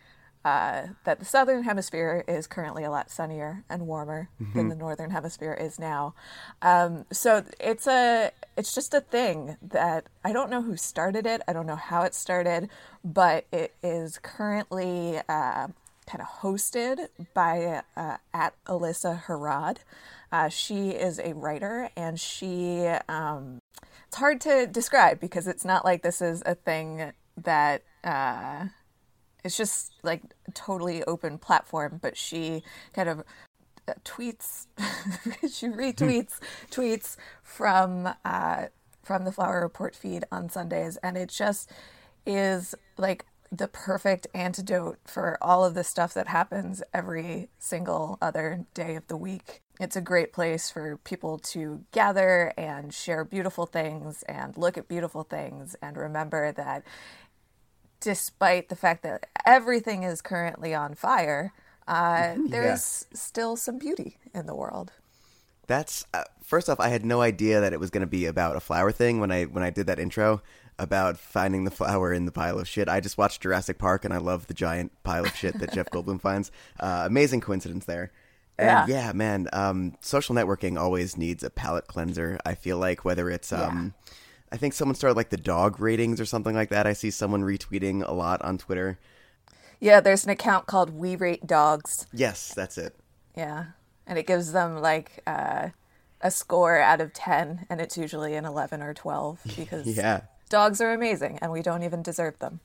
uh, 0.45 0.89
that 1.05 1.21
the 1.21 1.25
southern 1.25 1.63
hemisphere 1.63 2.25
is 2.27 2.47
currently 2.47 2.83
a 2.83 2.91
lot 2.91 3.11
sunnier 3.11 3.65
and 3.69 3.87
warmer 3.87 4.29
than 4.55 4.69
the 4.69 4.75
northern 4.75 5.11
hemisphere 5.11 5.55
is 5.55 5.79
now. 5.79 6.15
Um, 6.61 7.05
so 7.13 7.45
it's 7.61 7.87
a 7.87 8.33
it's 8.57 8.75
just 8.75 8.93
a 8.93 9.01
thing 9.01 9.57
that 9.63 10.07
I 10.25 10.33
don't 10.33 10.51
know 10.51 10.63
who 10.63 10.77
started 10.77 11.27
it. 11.27 11.43
I 11.47 11.53
don't 11.53 11.67
know 11.67 11.77
how 11.77 12.03
it 12.03 12.15
started, 12.15 12.69
but 13.05 13.47
it 13.53 13.75
is 13.85 14.19
currently 14.21 15.19
uh, 15.29 15.69
kind 16.07 16.21
of 16.21 16.27
hosted 16.41 17.09
by 17.35 17.83
uh, 17.97 18.17
at 18.35 18.55
Alyssa 18.67 19.23
Harad. 19.25 19.79
Uh, 20.33 20.49
she 20.49 20.91
is 20.91 21.21
a 21.21 21.35
writer 21.35 21.91
and 21.97 22.19
she 22.19 22.87
um, 23.09 23.61
it's 24.09 24.17
hard 24.17 24.41
to 24.43 24.67
describe 24.67 25.21
because 25.21 25.47
it's 25.47 25.65
not 25.65 25.85
like 25.85 26.03
this 26.03 26.21
is 26.21 26.43
a 26.45 26.55
thing 26.55 27.13
that 27.37 27.83
uh, 28.05 28.67
it's 29.45 29.57
just 29.57 29.93
like 30.03 30.23
totally 30.55 31.03
open 31.05 31.39
platform 31.39 31.99
but 32.03 32.17
she 32.17 32.63
kind 32.93 33.09
of 33.09 33.21
uh, 33.89 33.93
tweets 34.05 34.67
she 35.43 35.67
retweets 35.69 36.39
tweets 36.71 37.17
from 37.43 38.09
uh, 38.25 38.67
from 39.03 39.25
the 39.25 39.33
flower 39.33 39.61
report 39.63 39.95
feed 39.95 40.25
on 40.31 40.49
sundays 40.49 40.97
and 40.99 41.17
it 41.17 41.29
just 41.29 41.71
is 42.25 42.75
like 42.97 43.25
the 43.53 43.69
perfect 43.69 44.27
antidote 44.33 44.99
for 45.05 45.37
all 45.43 45.63
of 45.63 45.75
the 45.75 45.85
stuff 45.85 46.15
that 46.15 46.29
happens 46.29 46.83
every 46.95 47.51
single 47.59 48.17
other 48.23 48.65
day 48.73 48.97
of 48.97 49.07
the 49.09 49.17
week. 49.17 49.61
It's 49.79 49.95
a 49.95 50.01
great 50.01 50.33
place 50.33 50.71
for 50.71 50.97
people 50.99 51.39
to 51.39 51.85
gather 51.93 52.55
and 52.57 52.95
share 52.95 53.25
beautiful 53.25 53.67
things 53.67 54.23
and 54.23 54.57
look 54.57 54.79
at 54.79 54.89
beautiful 54.89 55.23
things 55.23 55.77
and 55.83 55.99
remember 55.99 56.51
that 56.53 56.83
despite 58.03 58.69
the 58.69 58.77
fact 58.77 59.03
that 59.05 59.27
everything 59.47 60.03
is 60.03 60.21
currently 60.21 60.75
on 60.75 60.95
fire, 60.95 61.53
uh, 61.89 62.35
there's 62.49 63.07
still 63.15 63.57
some 63.57 63.79
beauty 63.79 64.19
in 64.35 64.47
the 64.47 64.55
world. 64.55 64.93
That's 65.69 66.05
uh, 66.13 66.25
first 66.43 66.69
off, 66.69 66.81
I 66.81 66.89
had 66.89 67.05
no 67.05 67.21
idea 67.23 67.61
that 67.61 67.73
it 67.73 67.81
was 67.81 67.91
going 67.91 68.03
to 68.03 68.07
be 68.07 68.27
about 68.27 68.57
a 68.57 68.61
flower 68.61 68.93
thing 68.93 69.21
when 69.21 69.31
I 69.31 69.45
when 69.45 69.63
I 69.63 69.71
did 69.71 69.87
that 69.87 69.99
intro 69.99 70.43
about 70.79 71.17
finding 71.17 71.65
the 71.65 71.71
flower 71.71 72.13
in 72.13 72.25
the 72.27 72.33
pile 72.33 72.59
of 72.59 72.67
shit. 72.67 72.89
I 72.89 73.01
just 73.01 73.17
watched 73.17 73.43
Jurassic 73.43 73.79
Park 73.79 74.05
and 74.05 74.13
I 74.13 74.17
love 74.19 74.49
the 74.49 74.55
giant 74.55 74.91
pile 75.05 75.25
of 75.25 75.35
shit 75.37 75.59
that 75.61 75.73
Jeff 75.73 75.87
Goldblum 75.93 76.21
finds. 76.21 76.51
Uh, 76.81 77.05
amazing 77.07 77.41
coincidence 77.41 77.85
there. 77.85 78.11
And 78.59 78.89
yeah, 78.89 79.07
Yeah. 79.07 79.13
man, 79.13 79.49
um, 79.53 79.97
social 80.01 80.35
networking 80.35 80.79
always 80.81 81.17
needs 81.17 81.45
a 81.45 81.51
palate 81.51 81.87
cleanser. 81.87 82.39
I 82.45 82.55
feel 82.55 82.79
like 82.79 83.05
whether 83.05 83.31
it's 83.31 83.53
um, 83.53 83.95
I 84.53 84.57
think 84.59 84.75
someone 84.75 84.95
started 84.95 85.17
like 85.17 85.31
the 85.31 85.37
dog 85.39 85.81
ratings 85.81 86.21
or 86.21 86.27
something 86.27 86.55
like 86.55 86.69
that. 86.69 86.87
I 86.87 86.93
see 86.93 87.11
someone 87.11 87.43
retweeting 87.43 88.07
a 88.07 88.13
lot 88.13 88.43
on 88.43 88.59
Twitter. 88.59 88.99
Yeah, 89.81 90.01
there's 90.01 90.25
an 90.25 90.31
account 90.31 90.67
called 90.67 90.91
We 90.91 91.17
Rate 91.17 91.47
Dogs. 91.47 92.07
Yes, 92.13 92.53
that's 92.55 92.77
it. 92.79 92.95
Yeah. 93.37 93.65
And 94.07 94.19
it 94.19 94.27
gives 94.27 94.53
them 94.53 94.77
like 94.79 95.23
uh, 95.27 95.71
a 96.21 96.31
score 96.31 96.79
out 96.79 97.01
of 97.01 97.13
10, 97.15 97.67
and 97.71 97.81
it's 97.81 97.97
usually 97.97 98.35
an 98.35 98.45
11 98.45 98.83
or 98.83 98.93
12 98.95 99.41
because 99.57 99.87
Yeah. 99.87 100.21
dogs 100.51 100.81
are 100.83 100.93
amazing 100.93 101.39
and 101.41 101.51
we 101.51 101.63
don't 101.63 101.83
even 101.83 102.03
deserve 102.03 102.39
them. 102.39 102.61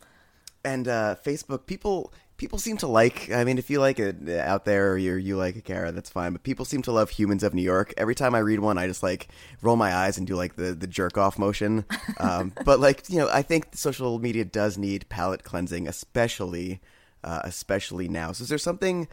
and 0.65 0.87
uh, 0.89 1.15
Facebook 1.25 1.65
people 1.67 2.11
people 2.37 2.59
seem 2.59 2.77
to 2.77 2.87
like. 2.87 3.31
I 3.31 3.43
mean, 3.43 3.57
if 3.57 3.69
you 3.69 3.79
like 3.79 3.99
it 3.99 4.17
uh, 4.27 4.39
out 4.39 4.65
there 4.65 4.91
or 4.91 4.97
you 4.97 5.15
you 5.15 5.35
like 5.35 5.55
a 5.55 5.61
Kara, 5.61 5.91
that's 5.91 6.09
fine. 6.09 6.31
But 6.31 6.43
people 6.43 6.65
seem 6.65 6.81
to 6.83 6.91
love 6.91 7.09
Humans 7.09 7.43
of 7.43 7.53
New 7.53 7.61
York. 7.61 7.93
Every 7.97 8.15
time 8.15 8.35
I 8.35 8.39
read 8.39 8.59
one, 8.59 8.77
I 8.77 8.87
just 8.87 9.03
like 9.03 9.27
roll 9.61 9.75
my 9.75 9.93
eyes 9.93 10.17
and 10.17 10.25
do 10.25 10.35
like 10.35 10.55
the 10.55 10.73
the 10.73 10.87
jerk 10.87 11.17
off 11.17 11.37
motion. 11.37 11.85
Um, 12.19 12.53
but 12.65 12.79
like 12.79 13.09
you 13.09 13.17
know, 13.17 13.29
I 13.31 13.41
think 13.41 13.75
social 13.75 14.17
media 14.17 14.43
does 14.43 14.77
need 14.77 15.07
palate 15.07 15.43
cleansing, 15.43 15.87
especially 15.87 16.81
uh, 17.23 17.41
especially 17.43 18.07
now. 18.07 18.31
So 18.31 18.43
is 18.43 18.49
there 18.49 18.57
something? 18.57 19.07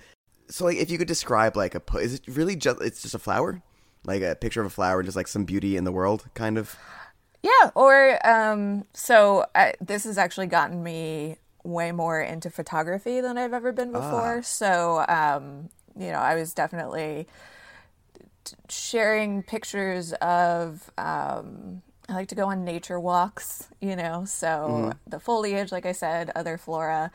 So 0.48 0.64
like, 0.64 0.78
if 0.78 0.90
you 0.90 0.96
could 0.96 1.08
describe 1.08 1.56
like 1.56 1.74
a 1.74 1.82
is 1.98 2.14
it 2.14 2.22
really 2.28 2.56
just 2.56 2.80
it's 2.80 3.02
just 3.02 3.14
a 3.14 3.18
flower, 3.18 3.62
like 4.04 4.22
a 4.22 4.36
picture 4.36 4.60
of 4.60 4.66
a 4.66 4.70
flower, 4.70 5.02
just 5.02 5.16
like 5.16 5.28
some 5.28 5.44
beauty 5.44 5.76
in 5.76 5.84
the 5.84 5.92
world, 5.92 6.24
kind 6.34 6.56
of. 6.56 6.76
Yeah, 7.42 7.72
or 7.74 8.26
um, 8.26 8.86
so 8.94 9.44
I, 9.54 9.74
this 9.80 10.04
has 10.04 10.16
actually 10.16 10.46
gotten 10.46 10.82
me 10.82 11.36
way 11.64 11.90
more 11.92 12.20
into 12.20 12.50
photography 12.50 13.20
than 13.20 13.36
I've 13.38 13.52
ever 13.52 13.72
been 13.72 13.90
before. 13.90 14.42
So, 14.42 15.04
um, 15.08 15.70
you 15.98 16.12
know, 16.12 16.18
I 16.18 16.34
was 16.34 16.52
definitely 16.52 17.26
t- 18.44 18.56
sharing 18.68 19.42
pictures 19.42 20.12
of. 20.14 20.90
Um, 20.96 21.82
I 22.06 22.12
like 22.12 22.28
to 22.28 22.34
go 22.34 22.48
on 22.48 22.64
nature 22.64 23.00
walks, 23.00 23.68
you 23.80 23.96
know, 23.96 24.26
so 24.26 24.92
the 25.06 25.18
foliage, 25.18 25.72
like 25.72 25.86
I 25.86 25.92
said, 25.92 26.30
other 26.36 26.58
flora. 26.58 27.10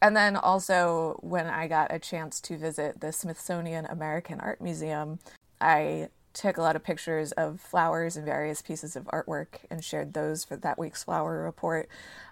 And 0.00 0.16
then 0.16 0.34
also, 0.34 1.18
when 1.20 1.46
I 1.46 1.68
got 1.68 1.92
a 1.92 1.98
chance 1.98 2.40
to 2.42 2.56
visit 2.56 3.00
the 3.00 3.12
Smithsonian 3.12 3.84
American 3.84 4.40
Art 4.40 4.62
Museum, 4.62 5.18
I 5.60 6.08
took 6.32 6.56
a 6.56 6.62
lot 6.62 6.76
of 6.76 6.82
pictures 6.82 7.32
of 7.32 7.60
flowers 7.60 8.16
and 8.16 8.24
various 8.24 8.62
pieces 8.62 8.96
of 8.96 9.04
artwork 9.06 9.58
and 9.70 9.84
shared 9.84 10.14
those 10.14 10.44
for 10.44 10.56
that 10.56 10.78
week's 10.78 11.04
flower 11.04 11.42
report. 11.42 11.88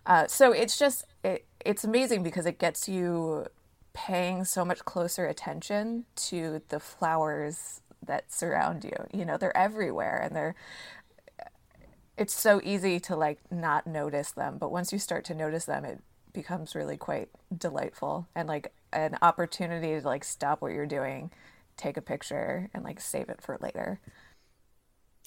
Uh, 0.07 0.27
so 0.27 0.53
it's 0.53 0.79
just 0.79 1.05
it, 1.23 1.45
it's 1.65 1.85
amazing 1.85 2.23
because 2.23 2.47
it 2.47 2.59
gets 2.59 2.89
you 2.89 3.47
paying 3.93 4.45
so 4.45 4.65
much 4.65 4.85
closer 4.85 5.27
attention 5.27 6.05
to 6.15 6.63
the 6.69 6.81
flowers 6.81 7.81
that 8.07 8.33
surround 8.33 8.85
you. 8.85 8.97
You 9.13 9.25
know, 9.25 9.37
they're 9.37 9.57
everywhere 9.57 10.21
and 10.23 10.35
they're 10.35 10.55
it's 12.17 12.35
so 12.35 12.61
easy 12.65 12.99
to 12.99 13.15
like 13.15 13.39
not 13.51 13.87
notice 13.87 14.33
them, 14.33 14.59
but 14.59 14.73
once 14.73 14.93
you 14.93 14.99
start 14.99 15.25
to 15.27 15.35
notice 15.35 15.67
them, 15.67 15.85
it 15.85 16.01
becomes 16.33 16.75
really 16.75 16.97
quite 16.97 17.29
delightful 17.57 18.27
and 18.35 18.49
like 18.49 18.73
an 18.93 19.17
opportunity 19.23 20.01
to 20.01 20.07
like 20.07 20.25
stop 20.25 20.61
what 20.61 20.73
you're 20.73 20.87
doing, 20.87 21.31
take 21.77 21.97
a 21.97 22.03
picture, 22.03 22.71
and 22.75 22.85
like 22.85 23.01
save 23.01 23.29
it 23.29 23.41
for 23.41 23.57
later. 23.61 24.01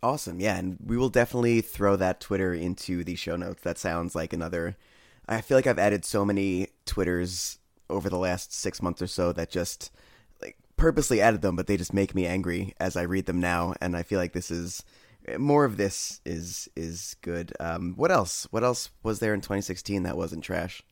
Awesome. 0.04 0.40
Yeah, 0.40 0.58
and 0.58 0.78
we 0.84 0.98
will 0.98 1.10
definitely 1.10 1.62
throw 1.62 1.96
that 1.96 2.20
Twitter 2.20 2.54
into 2.54 3.04
the 3.04 3.16
show 3.16 3.36
notes. 3.36 3.62
That 3.62 3.78
sounds 3.78 4.16
like 4.16 4.34
another 4.34 4.76
I 5.32 5.42
feel 5.42 5.58
like 5.58 5.68
I've 5.68 5.80
added 5.80 6.06
so 6.06 6.26
many 6.26 6.68
Twitters 6.86 7.60
over 7.90 8.10
the 8.10 8.18
last 8.18 8.54
6 8.54 8.82
months 8.82 9.02
or 9.02 9.08
so 9.08 9.32
that 9.34 9.50
just 9.50 9.92
like 10.42 10.58
purposely 10.78 11.22
added 11.22 11.42
them, 11.42 11.56
but 11.56 11.68
they 11.68 11.78
just 11.78 11.94
make 11.94 12.14
me 12.16 12.26
angry 12.26 12.74
as 12.80 12.96
I 12.96 13.04
read 13.04 13.26
them 13.26 13.40
now, 13.40 13.74
and 13.82 13.96
I 13.96 14.04
feel 14.04 14.20
like 14.20 14.34
this 14.34 14.52
is 14.52 14.84
more 15.38 15.66
of 15.66 15.78
this 15.78 16.20
is 16.26 16.68
is 16.76 17.16
good. 17.22 17.54
Um 17.60 17.94
what 17.96 18.12
else? 18.12 18.48
What 18.52 18.64
else 18.64 18.90
was 19.04 19.20
there 19.20 19.34
in 19.34 19.42
2016 19.42 20.04
that 20.04 20.18
wasn't 20.18 20.44
trash? 20.44 20.84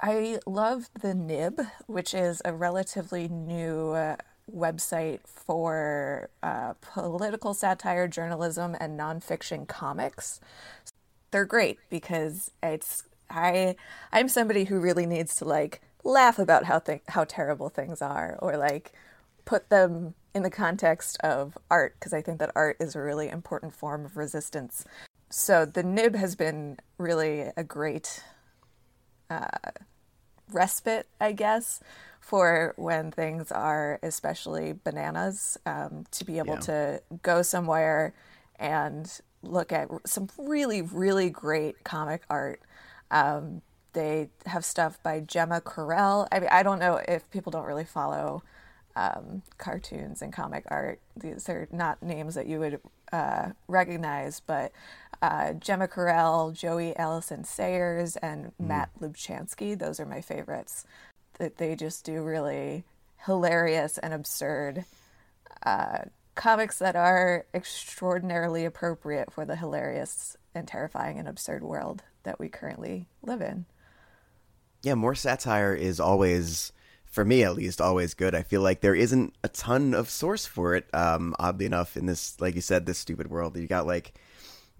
I 0.00 0.38
love 0.46 0.88
the 1.00 1.14
Nib, 1.14 1.60
which 1.86 2.14
is 2.14 2.40
a 2.44 2.52
relatively 2.52 3.28
new 3.28 3.90
uh, 3.90 4.16
website 4.52 5.20
for 5.26 6.28
uh, 6.42 6.74
political 6.80 7.54
satire, 7.54 8.08
journalism, 8.08 8.76
and 8.78 8.98
nonfiction 8.98 9.66
comics. 9.66 10.40
They're 11.34 11.44
great 11.44 11.80
because 11.90 12.52
it's 12.62 13.02
I 13.28 13.74
I'm 14.12 14.28
somebody 14.28 14.62
who 14.66 14.78
really 14.78 15.04
needs 15.04 15.34
to 15.36 15.44
like 15.44 15.80
laugh 16.04 16.38
about 16.38 16.62
how 16.62 16.78
th- 16.78 17.02
how 17.08 17.24
terrible 17.24 17.68
things 17.70 18.00
are, 18.00 18.38
or 18.40 18.56
like 18.56 18.92
put 19.44 19.68
them 19.68 20.14
in 20.32 20.44
the 20.44 20.50
context 20.50 21.18
of 21.24 21.58
art 21.68 21.96
because 21.98 22.12
I 22.12 22.22
think 22.22 22.38
that 22.38 22.52
art 22.54 22.76
is 22.78 22.94
a 22.94 23.00
really 23.00 23.28
important 23.28 23.74
form 23.74 24.04
of 24.04 24.16
resistance. 24.16 24.84
So 25.28 25.64
the 25.64 25.82
Nib 25.82 26.14
has 26.14 26.36
been 26.36 26.78
really 26.98 27.50
a 27.56 27.64
great 27.64 28.22
uh, 29.28 29.48
respite, 30.52 31.08
I 31.20 31.32
guess, 31.32 31.80
for 32.20 32.74
when 32.76 33.10
things 33.10 33.50
are 33.50 33.98
especially 34.04 34.72
bananas, 34.84 35.58
um, 35.66 36.04
to 36.12 36.24
be 36.24 36.38
able 36.38 36.54
Yeah. 36.54 36.60
to 36.60 37.02
go 37.22 37.42
somewhere 37.42 38.14
and 38.56 39.10
look 39.44 39.72
at 39.72 39.88
some 40.06 40.28
really, 40.38 40.82
really 40.82 41.30
great 41.30 41.84
comic 41.84 42.22
art. 42.28 42.60
Um, 43.10 43.62
they 43.92 44.30
have 44.46 44.64
stuff 44.64 45.02
by 45.02 45.20
Gemma 45.20 45.60
Correll. 45.60 46.26
I 46.32 46.40
mean, 46.40 46.48
I 46.50 46.62
don't 46.62 46.78
know 46.78 47.00
if 47.06 47.28
people 47.30 47.50
don't 47.50 47.64
really 47.64 47.84
follow 47.84 48.42
um, 48.96 49.42
cartoons 49.58 50.22
and 50.22 50.32
comic 50.32 50.64
art. 50.68 51.00
These 51.16 51.48
are 51.48 51.68
not 51.72 52.02
names 52.02 52.34
that 52.34 52.46
you 52.46 52.58
would 52.58 52.80
uh, 53.12 53.50
recognize, 53.68 54.40
but 54.40 54.72
uh, 55.22 55.52
Gemma 55.54 55.88
Correll, 55.88 56.52
Joey 56.52 56.96
Allison 56.96 57.44
Sayers, 57.44 58.16
and 58.16 58.52
Matt 58.58 58.90
Lubchansky. 59.00 59.78
Those 59.78 60.00
are 60.00 60.06
my 60.06 60.20
favorites. 60.20 60.84
That 61.38 61.56
they 61.56 61.74
just 61.74 62.04
do 62.04 62.22
really 62.22 62.84
hilarious 63.24 63.98
and 63.98 64.12
absurd 64.12 64.84
uh, 65.64 66.04
comics 66.34 66.78
that 66.78 66.96
are 66.96 67.46
extraordinarily 67.54 68.64
appropriate 68.64 69.32
for 69.32 69.44
the 69.44 69.56
hilarious 69.56 70.36
and 70.54 70.66
terrifying 70.66 71.18
and 71.18 71.28
absurd 71.28 71.62
world 71.62 72.02
that 72.22 72.38
we 72.38 72.48
currently 72.48 73.06
live 73.22 73.40
in. 73.40 73.66
Yeah, 74.82 74.94
more 74.94 75.14
satire 75.14 75.74
is 75.74 75.98
always, 75.98 76.72
for 77.04 77.24
me 77.24 77.42
at 77.42 77.54
least, 77.54 77.80
always 77.80 78.14
good. 78.14 78.34
I 78.34 78.42
feel 78.42 78.60
like 78.60 78.80
there 78.80 78.94
isn't 78.94 79.34
a 79.42 79.48
ton 79.48 79.94
of 79.94 80.10
source 80.10 80.46
for 80.46 80.74
it. 80.74 80.86
Um, 80.92 81.34
oddly 81.38 81.66
enough, 81.66 81.96
in 81.96 82.06
this, 82.06 82.40
like 82.40 82.54
you 82.54 82.60
said, 82.60 82.84
this 82.84 82.98
stupid 82.98 83.30
world, 83.30 83.56
you 83.56 83.66
got 83.66 83.86
like, 83.86 84.14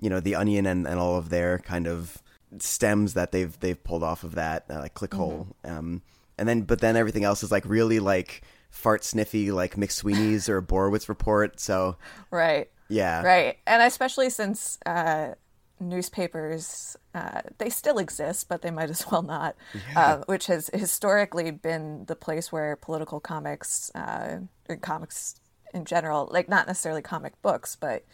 you 0.00 0.10
know, 0.10 0.20
the 0.20 0.34
Onion 0.34 0.66
and, 0.66 0.86
and 0.86 0.98
all 0.98 1.16
of 1.16 1.30
their 1.30 1.58
kind 1.60 1.86
of 1.86 2.22
stems 2.58 3.14
that 3.14 3.32
they've 3.32 3.58
they've 3.60 3.82
pulled 3.82 4.02
off 4.02 4.24
of 4.24 4.34
that, 4.34 4.64
uh, 4.70 4.80
like 4.80 4.94
Clickhole. 4.94 5.46
Um, 5.64 6.02
and 6.36 6.48
then, 6.48 6.62
but 6.62 6.80
then 6.80 6.96
everything 6.96 7.24
else 7.24 7.42
is 7.42 7.50
like 7.50 7.64
really 7.64 8.00
like 8.00 8.42
fart 8.74 9.04
sniffy, 9.04 9.50
like 9.50 9.76
McSweeney's 9.76 10.48
or 10.48 10.60
Borowitz 10.60 11.08
report. 11.08 11.60
So 11.60 11.96
Right. 12.30 12.68
yeah, 12.88 13.22
Right. 13.22 13.58
And 13.66 13.82
especially 13.82 14.28
since 14.28 14.78
uh, 14.84 15.34
newspapers, 15.80 16.96
uh, 17.14 17.42
they 17.58 17.70
still 17.70 17.98
exist, 17.98 18.48
but 18.48 18.62
they 18.62 18.70
might 18.70 18.90
as 18.90 19.06
well 19.10 19.22
not, 19.22 19.54
uh, 19.96 20.18
which 20.26 20.48
has 20.48 20.70
historically 20.74 21.50
been 21.50 22.04
the 22.06 22.16
place 22.16 22.50
where 22.50 22.76
political 22.76 23.20
comics, 23.20 23.90
uh, 23.94 24.40
or 24.68 24.76
comics 24.76 25.36
in 25.72 25.84
general, 25.84 26.28
like 26.30 26.48
not 26.48 26.66
necessarily 26.66 27.02
comic 27.02 27.40
books, 27.42 27.76
but 27.76 28.04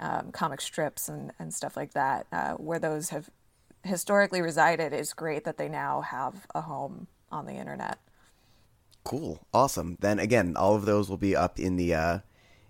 um, 0.00 0.32
comic 0.32 0.60
strips 0.60 1.08
and, 1.08 1.32
and 1.38 1.54
stuff 1.54 1.76
like 1.76 1.92
that, 1.94 2.26
uh, 2.32 2.54
where 2.54 2.78
those 2.78 3.10
have 3.10 3.30
historically 3.84 4.42
resided, 4.42 4.92
is 4.92 5.12
great 5.12 5.44
that 5.44 5.58
they 5.58 5.68
now 5.68 6.00
have 6.00 6.46
a 6.54 6.62
home 6.62 7.06
on 7.30 7.46
the 7.46 7.54
internet. 7.54 7.98
Cool, 9.04 9.46
awesome. 9.54 9.96
Then 10.00 10.18
again, 10.18 10.54
all 10.56 10.74
of 10.74 10.84
those 10.84 11.08
will 11.08 11.16
be 11.16 11.34
up 11.34 11.58
in 11.58 11.76
the 11.76 11.94
uh, 11.94 12.18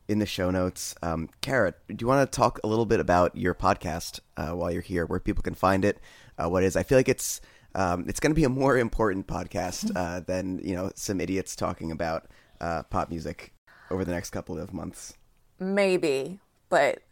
in 0.08 0.18
the 0.18 0.26
show 0.26 0.50
notes. 0.50 0.94
Um, 1.02 1.28
Cara, 1.40 1.74
do 1.88 1.96
you 2.00 2.06
want 2.06 2.30
to 2.30 2.36
talk 2.36 2.58
a 2.64 2.66
little 2.66 2.86
bit 2.86 3.00
about 3.00 3.36
your 3.36 3.54
podcast 3.54 4.20
uh, 4.36 4.50
while 4.50 4.70
you're 4.70 4.82
here, 4.82 5.04
where 5.04 5.20
people 5.20 5.42
can 5.42 5.54
find 5.54 5.84
it? 5.84 6.00
Uh, 6.38 6.48
what 6.48 6.62
it 6.62 6.66
is? 6.66 6.76
I 6.76 6.82
feel 6.82 6.98
like 6.98 7.08
it's 7.08 7.40
um, 7.74 8.04
it's 8.08 8.20
going 8.20 8.30
to 8.30 8.34
be 8.34 8.44
a 8.44 8.48
more 8.48 8.78
important 8.86 9.26
podcast 9.26 9.94
uh, 9.94 10.20
than 10.20 10.60
you 10.62 10.74
know 10.74 10.90
some 10.94 11.20
idiots 11.20 11.54
talking 11.54 11.90
about 11.90 12.26
uh, 12.60 12.82
pop 12.84 13.10
music 13.10 13.52
over 13.90 14.04
the 14.04 14.12
next 14.12 14.30
couple 14.30 14.58
of 14.58 14.72
months. 14.72 15.14
Maybe, 15.60 16.38
but 16.68 17.02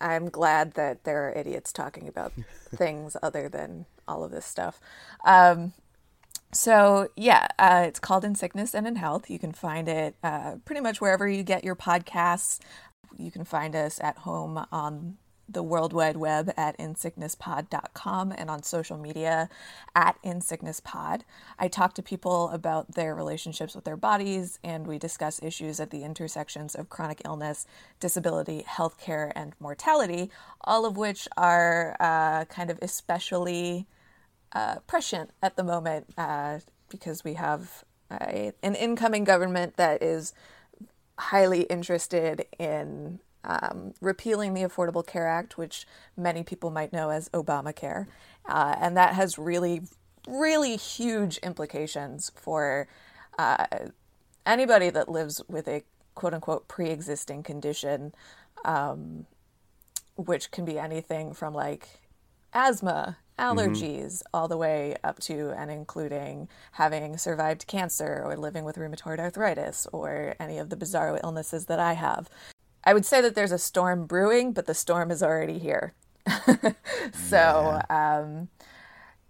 I'm 0.00 0.28
glad 0.28 0.74
that 0.74 1.04
there 1.04 1.28
are 1.28 1.32
idiots 1.32 1.72
talking 1.72 2.08
about 2.08 2.32
things 2.74 3.16
other 3.22 3.48
than 3.48 3.86
all 4.06 4.24
of 4.24 4.30
this 4.30 4.46
stuff. 4.46 4.80
Um, 5.24 5.72
so, 6.56 7.08
yeah, 7.16 7.48
uh, 7.58 7.84
it's 7.86 8.00
called 8.00 8.24
In 8.24 8.34
Sickness 8.34 8.74
and 8.74 8.86
in 8.86 8.96
Health. 8.96 9.28
You 9.30 9.38
can 9.38 9.52
find 9.52 9.88
it 9.88 10.16
uh, 10.22 10.56
pretty 10.64 10.80
much 10.80 11.00
wherever 11.00 11.28
you 11.28 11.42
get 11.42 11.64
your 11.64 11.76
podcasts. 11.76 12.60
You 13.16 13.30
can 13.30 13.44
find 13.44 13.76
us 13.76 14.00
at 14.00 14.18
home 14.18 14.66
on 14.72 15.18
the 15.48 15.62
World 15.62 15.92
Wide 15.92 16.16
Web 16.16 16.52
at 16.56 16.76
insicknesspod.com 16.78 18.32
and 18.32 18.50
on 18.50 18.62
social 18.62 18.98
media 18.98 19.48
at 19.94 20.20
insicknesspod. 20.24 21.22
I 21.58 21.68
talk 21.68 21.94
to 21.94 22.02
people 22.02 22.50
about 22.50 22.92
their 22.92 23.14
relationships 23.14 23.74
with 23.74 23.84
their 23.84 23.96
bodies 23.96 24.58
and 24.64 24.86
we 24.86 24.98
discuss 24.98 25.42
issues 25.42 25.78
at 25.78 25.90
the 25.90 26.02
intersections 26.02 26.74
of 26.74 26.88
chronic 26.88 27.22
illness, 27.24 27.66
disability, 28.00 28.64
healthcare, 28.68 29.30
and 29.36 29.52
mortality, 29.60 30.30
all 30.62 30.84
of 30.84 30.96
which 30.96 31.28
are 31.36 31.96
uh, 32.00 32.44
kind 32.46 32.70
of 32.70 32.78
especially 32.82 33.86
uh, 34.56 34.78
prescient 34.86 35.30
at 35.42 35.54
the 35.56 35.62
moment 35.62 36.06
uh, 36.16 36.58
because 36.88 37.22
we 37.22 37.34
have 37.34 37.84
a, 38.10 38.52
an 38.62 38.74
incoming 38.74 39.22
government 39.22 39.76
that 39.76 40.02
is 40.02 40.32
highly 41.18 41.62
interested 41.64 42.46
in 42.58 43.20
um, 43.44 43.92
repealing 44.00 44.54
the 44.54 44.62
Affordable 44.62 45.06
Care 45.06 45.26
Act, 45.26 45.58
which 45.58 45.86
many 46.16 46.42
people 46.42 46.70
might 46.70 46.90
know 46.90 47.10
as 47.10 47.28
Obamacare. 47.30 48.06
Uh, 48.46 48.74
and 48.80 48.96
that 48.96 49.12
has 49.12 49.38
really, 49.38 49.82
really 50.26 50.76
huge 50.76 51.36
implications 51.38 52.32
for 52.34 52.88
uh, 53.38 53.66
anybody 54.46 54.88
that 54.88 55.10
lives 55.10 55.42
with 55.48 55.68
a 55.68 55.82
quote 56.14 56.32
unquote 56.32 56.66
pre 56.66 56.88
existing 56.88 57.42
condition, 57.42 58.14
um, 58.64 59.26
which 60.16 60.50
can 60.50 60.64
be 60.64 60.78
anything 60.78 61.34
from 61.34 61.52
like 61.52 62.00
asthma, 62.54 63.18
allergies, 63.38 64.22
all 64.32 64.48
the 64.48 64.56
way 64.56 64.96
up 65.04 65.20
to 65.20 65.50
and 65.50 65.70
including 65.70 66.48
having 66.72 67.16
survived 67.18 67.66
cancer 67.66 68.22
or 68.24 68.36
living 68.36 68.64
with 68.64 68.76
rheumatoid 68.76 69.18
arthritis 69.18 69.86
or 69.92 70.34
any 70.40 70.58
of 70.58 70.70
the 70.70 70.76
bizarro 70.76 71.20
illnesses 71.22 71.66
that 71.66 71.78
I 71.78 71.94
have. 71.94 72.28
I 72.84 72.94
would 72.94 73.04
say 73.04 73.20
that 73.20 73.34
there's 73.34 73.52
a 73.52 73.58
storm 73.58 74.06
brewing, 74.06 74.52
but 74.52 74.66
the 74.66 74.74
storm 74.74 75.10
is 75.10 75.22
already 75.22 75.58
here. 75.58 75.94
so, 77.12 77.80
um, 77.90 78.48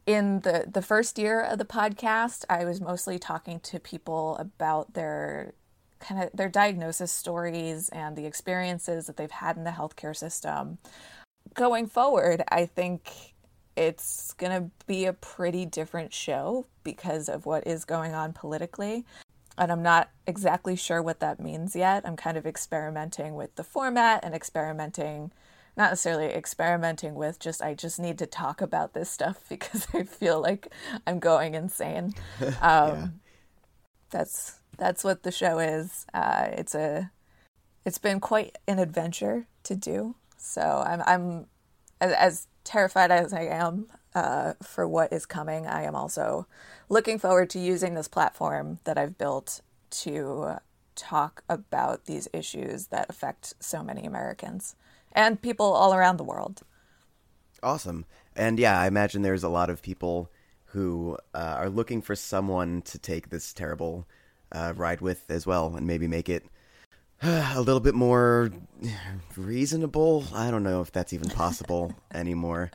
in 0.07 0.41
the 0.41 0.67
the 0.71 0.83
first 0.83 1.19
year 1.19 1.41
of 1.41 1.59
the 1.59 1.65
podcast, 1.65 2.45
I 2.49 2.65
was 2.65 2.81
mostly 2.81 3.19
talking 3.19 3.61
to 3.61 3.81
people 3.81 4.37
about 4.37 4.95
their 4.95 5.55
kind 5.99 6.23
of 6.23 6.31
their 6.33 6.49
diagnosis 6.49 7.11
stories 7.11 7.89
and 7.89 8.17
the 8.17 8.27
experiences 8.27 9.07
that 9.07 9.17
they've 9.17 9.31
had 9.31 9.57
in 9.57 9.65
the 9.65 9.71
healthcare 9.71 10.17
system. 10.17 10.79
Going 11.55 11.87
forward, 11.87 12.43
I 12.49 12.67
think 12.67 13.35
it's 13.77 14.33
going 14.35 14.53
to 14.53 14.71
be 14.87 15.05
a 15.05 15.13
pretty 15.13 15.67
different 15.67 16.13
show 16.13 16.67
because 16.83 17.29
of 17.29 17.47
what 17.47 17.67
is 17.67 17.85
going 17.85 18.15
on 18.15 18.33
politically. 18.33 19.05
And 19.59 19.73
I'm 19.73 19.83
not 19.83 20.11
exactly 20.27 20.77
sure 20.77 21.03
what 21.03 21.21
that 21.21 21.41
means 21.41 21.75
yet. 21.77 22.07
I'm 22.07 22.17
kind 22.17 22.37
of 22.37 22.47
experimenting 22.47 23.35
with 23.35 23.55
the 23.57 23.65
format 23.65 24.25
and 24.25 24.35
experimenting, 24.35 25.33
not 25.77 25.91
necessarily 25.91 26.27
experimenting 26.27 27.15
with 27.15 27.39
just, 27.39 27.63
I 27.63 27.75
just 27.75 27.99
need 27.99 28.19
to 28.19 28.27
talk 28.27 28.61
about 28.61 28.93
this 28.93 29.11
stuff 29.11 29.45
because 29.49 29.87
I 29.95 30.03
feel 30.05 30.41
like 30.41 30.73
I'm 31.07 31.19
going 31.19 31.55
insane. 31.55 32.15
Um, 32.63 33.21
That's 34.11 34.61
that's 34.79 35.03
what 35.05 35.23
the 35.23 35.33
show 35.33 35.59
is. 35.59 36.07
Uh, 36.15 36.49
it's 36.53 36.75
a 36.75 37.11
it's 37.85 37.99
been 37.99 38.21
quite 38.21 38.57
an 38.67 38.79
adventure 38.79 39.47
to 39.65 39.75
do. 39.75 40.15
So 40.37 40.85
I'm 40.87 41.03
I'm 41.07 41.47
as, 42.01 42.13
as 42.13 42.47
terrified 42.67 43.11
as 43.11 43.33
I 43.33 43.43
am 43.43 43.87
uh, 44.15 44.55
for 44.63 44.87
what 44.87 45.13
is 45.13 45.25
coming. 45.25 45.67
I 45.67 45.85
am 45.85 45.95
also 45.95 46.47
looking 46.89 47.19
forward 47.19 47.49
to 47.51 47.59
using 47.59 47.95
this 47.95 48.09
platform 48.09 48.81
that 48.85 48.99
I've 48.99 49.17
built 49.17 49.63
to 49.91 50.57
talk 50.95 51.45
about 51.49 52.07
these 52.07 52.29
issues 52.33 52.89
that 52.89 53.09
affect 53.09 53.55
so 53.61 53.83
many 53.83 54.05
Americans 54.05 54.75
and 55.13 55.41
people 55.41 55.73
all 55.73 55.95
around 55.95 56.17
the 56.17 56.25
world. 56.25 56.63
Awesome. 57.63 58.05
And 58.35 58.59
yeah, 58.59 58.79
I 58.79 58.87
imagine 58.87 59.23
there's 59.23 59.45
a 59.45 59.49
lot 59.49 59.71
of 59.71 59.81
people 59.81 60.31
who 60.67 61.17
uh, 61.35 61.55
are 61.59 61.71
looking 61.71 62.03
for 62.03 62.15
someone 62.15 62.83
to 62.83 62.99
take 62.99 63.31
this 63.31 63.53
terrible 63.53 64.07
uh, 64.53 64.73
ride 64.77 65.01
with 65.01 65.31
as 65.31 65.47
well 65.47 65.75
and 65.75 65.87
maybe 65.87 66.07
make 66.07 66.29
it 66.29 66.45
a 67.55 67.61
little 67.61 67.81
bit 67.81 67.95
more 67.95 68.51
reasonable. 69.37 70.25
I 70.33 70.51
don't 70.51 70.63
know 70.63 70.81
if 70.81 70.93
that's 70.93 71.13
even 71.13 71.29
possible 71.31 71.95
anymore. 72.15 72.71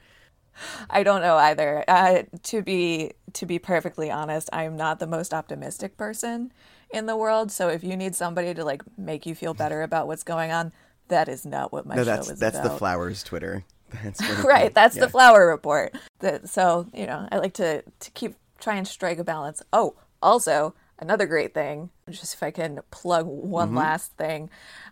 I 0.90 1.04
don't 1.04 1.22
know 1.22 1.38
either. 1.38 1.84
Uh, 1.88 2.24
to 2.44 2.62
be 2.62 3.14
to 3.34 3.46
be 3.46 3.60
perfectly 3.60 4.12
honest, 4.12 4.50
I 4.52 4.66
am 4.66 4.76
not 4.76 5.00
the 5.00 5.08
most 5.08 5.34
optimistic 5.34 5.98
person 5.98 6.52
in 6.92 7.06
the 7.06 7.16
world. 7.16 7.52
So 7.52 7.70
if 7.70 7.84
you 7.84 7.96
need 7.96 8.16
somebody 8.16 8.54
to 8.54 8.66
like 8.66 8.84
make 8.98 9.26
you 9.26 9.34
feel 9.34 9.54
better 9.54 9.82
about 9.82 10.08
what's 10.08 10.24
going 10.24 10.52
on, 10.52 10.74
that 11.08 11.30
is 11.30 11.46
not 11.46 11.72
what 11.72 11.86
my 11.86 11.96
No, 11.96 12.02
show 12.02 12.06
that's 12.06 12.30
is 12.30 12.40
that's 12.40 12.58
about. 12.58 12.72
the 12.72 12.78
flowers 12.78 13.24
Twitter. 13.24 13.64
That's 14.04 14.22
right. 14.46 14.74
That's 14.74 14.96
yeah. 14.96 15.02
the 15.02 15.10
flower 15.10 15.46
report. 15.48 15.94
That 16.20 16.48
so 16.48 16.88
you 16.94 17.06
know 17.06 17.28
I 17.30 17.40
like 17.40 17.54
to 17.56 17.82
to 17.82 18.12
keep 18.12 18.36
try 18.60 18.76
and 18.76 18.88
strike 18.88 19.18
a 19.20 19.24
balance. 19.26 19.62
Oh, 19.74 19.96
also 20.22 20.74
another 21.02 21.26
great 21.26 21.54
thing, 21.54 21.90
just 22.10 22.36
if 22.36 22.44
I 22.44 22.52
can 22.52 22.80
plug 22.92 23.26
one 23.26 23.74
last 23.76 24.12
thing, 24.14 24.50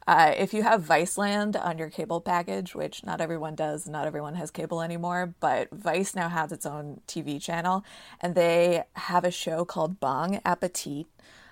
uh, 0.08 0.34
if 0.36 0.54
you 0.54 0.64
have 0.64 0.84
Viceland 0.84 1.56
on 1.64 1.78
your 1.78 1.90
cable 1.90 2.20
package, 2.20 2.74
which 2.74 3.06
not 3.06 3.22
everyone 3.22 3.56
does, 3.56 3.88
not 3.88 4.08
everyone 4.08 4.34
has 4.34 4.50
cable 4.50 4.82
anymore, 4.82 5.36
but 5.40 5.70
Vice 5.72 6.16
now 6.16 6.28
has 6.28 6.52
its 6.52 6.66
own 6.66 7.02
TV 7.08 7.40
channel, 7.42 7.86
and 8.20 8.34
they 8.34 8.84
have 8.94 9.24
a 9.24 9.32
show 9.32 9.64
called 9.64 10.00
Bong 10.00 10.42
Appetit, 10.44 11.06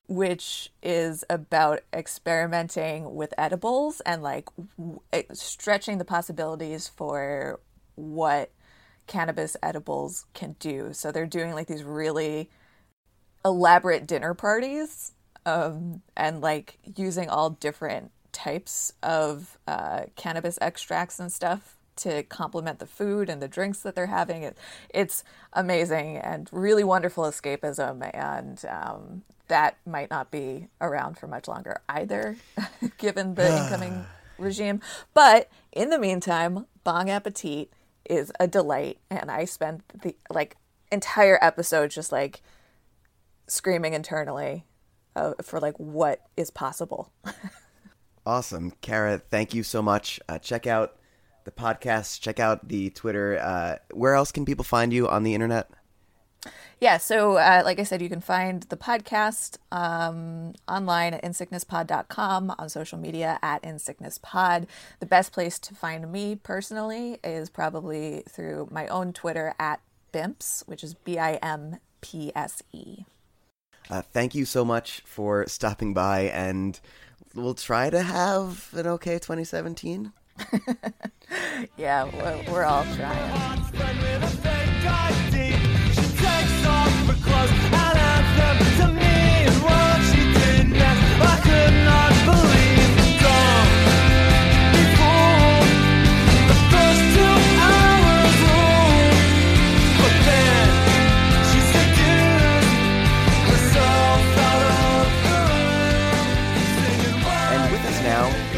which 0.07 0.71
is 0.81 1.23
about 1.29 1.81
experimenting 1.93 3.13
with 3.13 3.33
edibles 3.37 4.01
and 4.01 4.23
like 4.23 4.49
w- 4.77 4.99
stretching 5.33 5.99
the 5.99 6.05
possibilities 6.05 6.87
for 6.87 7.59
what 7.95 8.51
cannabis 9.05 9.55
edibles 9.61 10.25
can 10.33 10.55
do. 10.59 10.93
So 10.93 11.11
they're 11.11 11.25
doing 11.25 11.53
like 11.53 11.67
these 11.67 11.83
really 11.83 12.49
elaborate 13.43 14.07
dinner 14.07 14.33
parties 14.33 15.13
um, 15.45 16.01
and 16.15 16.41
like 16.41 16.77
using 16.95 17.29
all 17.29 17.51
different 17.51 18.11
types 18.31 18.93
of 19.01 19.57
uh, 19.67 20.03
cannabis 20.15 20.59
extracts 20.61 21.19
and 21.19 21.31
stuff 21.31 21.77
to 21.95 22.23
complement 22.23 22.79
the 22.79 22.85
food 22.85 23.29
and 23.29 23.41
the 23.41 23.47
drinks 23.47 23.79
that 23.79 23.95
they're 23.95 24.07
having. 24.07 24.43
It, 24.43 24.57
it's 24.89 25.23
amazing 25.53 26.17
and 26.17 26.47
really 26.51 26.83
wonderful 26.83 27.23
escapism, 27.23 28.09
and 28.13 28.63
um, 28.69 29.23
that 29.47 29.77
might 29.85 30.09
not 30.09 30.31
be 30.31 30.67
around 30.79 31.17
for 31.17 31.27
much 31.27 31.47
longer 31.47 31.81
either, 31.89 32.37
given 32.97 33.35
the 33.35 33.47
incoming 33.47 34.05
regime. 34.37 34.81
But 35.13 35.49
in 35.71 35.89
the 35.89 35.99
meantime, 35.99 36.67
Bong 36.83 37.09
Appetit 37.09 37.71
is 38.09 38.31
a 38.39 38.47
delight, 38.47 38.99
and 39.09 39.31
I 39.31 39.45
spent 39.45 39.83
the 40.01 40.15
like 40.29 40.57
entire 40.91 41.39
episode 41.41 41.91
just 41.91 42.11
like 42.11 42.41
screaming 43.47 43.93
internally 43.93 44.65
uh, 45.15 45.33
for 45.41 45.59
like 45.59 45.75
what 45.77 46.21
is 46.35 46.51
possible. 46.51 47.11
Awesome. 48.27 48.73
Cara, 48.81 49.19
thank 49.19 49.53
you 49.53 49.63
so 49.63 49.81
much. 49.81 50.19
Uh, 50.27 50.37
check 50.37 50.67
out 50.67 50.97
the 51.45 51.51
podcast, 51.51 52.19
check 52.19 52.41
out 52.41 52.67
the 52.67 52.89
Twitter. 52.89 53.39
Uh, 53.41 53.77
where 53.93 54.15
else 54.15 54.33
can 54.33 54.43
people 54.43 54.65
find 54.65 54.91
you 54.91 55.07
on 55.07 55.23
the 55.23 55.33
internet? 55.33 55.69
Yeah, 56.81 56.97
so 56.97 57.37
uh, 57.37 57.61
like 57.63 57.79
I 57.79 57.83
said, 57.83 58.01
you 58.01 58.09
can 58.09 58.19
find 58.19 58.63
the 58.63 58.75
podcast 58.75 59.59
um, 59.71 60.55
online 60.67 61.13
at 61.13 61.23
insicknesspod.com, 61.23 62.53
on 62.59 62.67
social 62.67 62.97
media 62.97 63.39
at 63.41 63.63
insicknesspod. 63.63 64.67
The 64.99 65.05
best 65.05 65.31
place 65.31 65.57
to 65.59 65.73
find 65.73 66.11
me 66.11 66.35
personally 66.35 67.19
is 67.23 67.49
probably 67.49 68.23
through 68.27 68.67
my 68.71 68.87
own 68.87 69.13
Twitter 69.13 69.55
at 69.57 69.79
bimps, 70.11 70.67
which 70.67 70.83
is 70.83 70.95
B 70.95 71.17
I 71.17 71.35
M 71.35 71.77
P 72.01 72.33
S 72.35 72.61
E. 72.73 73.05
Uh, 73.89 74.01
thank 74.01 74.35
you 74.35 74.45
so 74.45 74.65
much 74.65 75.01
for 75.05 75.47
stopping 75.47 75.93
by, 75.93 76.21
and 76.23 76.79
we'll 77.33 77.53
try 77.53 77.89
to 77.89 78.01
have 78.01 78.69
an 78.73 78.87
okay 78.87 79.15
2017. 79.15 80.11
Yeah, 81.77 82.05
we're, 82.05 82.53
we're 82.53 82.63
all 82.63 82.83
trying. 82.95 83.57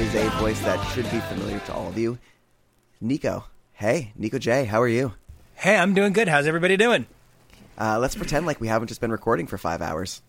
Is 0.09 0.15
a 0.15 0.29
voice 0.39 0.59
that 0.61 0.83
should 0.91 1.09
be 1.11 1.19
familiar 1.19 1.59
to 1.59 1.73
all 1.73 1.87
of 1.87 1.97
you, 1.97 2.17
Nico. 2.99 3.43
Hey, 3.73 4.11
Nico 4.15 4.39
J, 4.39 4.65
how 4.65 4.81
are 4.81 4.87
you? 4.87 5.13
Hey, 5.55 5.75
I'm 5.75 5.93
doing 5.93 6.13
good. 6.13 6.27
How's 6.27 6.47
everybody 6.47 6.77
doing? 6.77 7.05
Uh, 7.79 7.99
let's 7.99 8.15
pretend 8.15 8.47
like 8.47 8.59
we 8.59 8.67
haven't 8.67 8.87
just 8.87 9.01
been 9.01 9.11
recording 9.11 9.45
for 9.45 9.57
five 9.59 9.81
hours. 9.83 10.21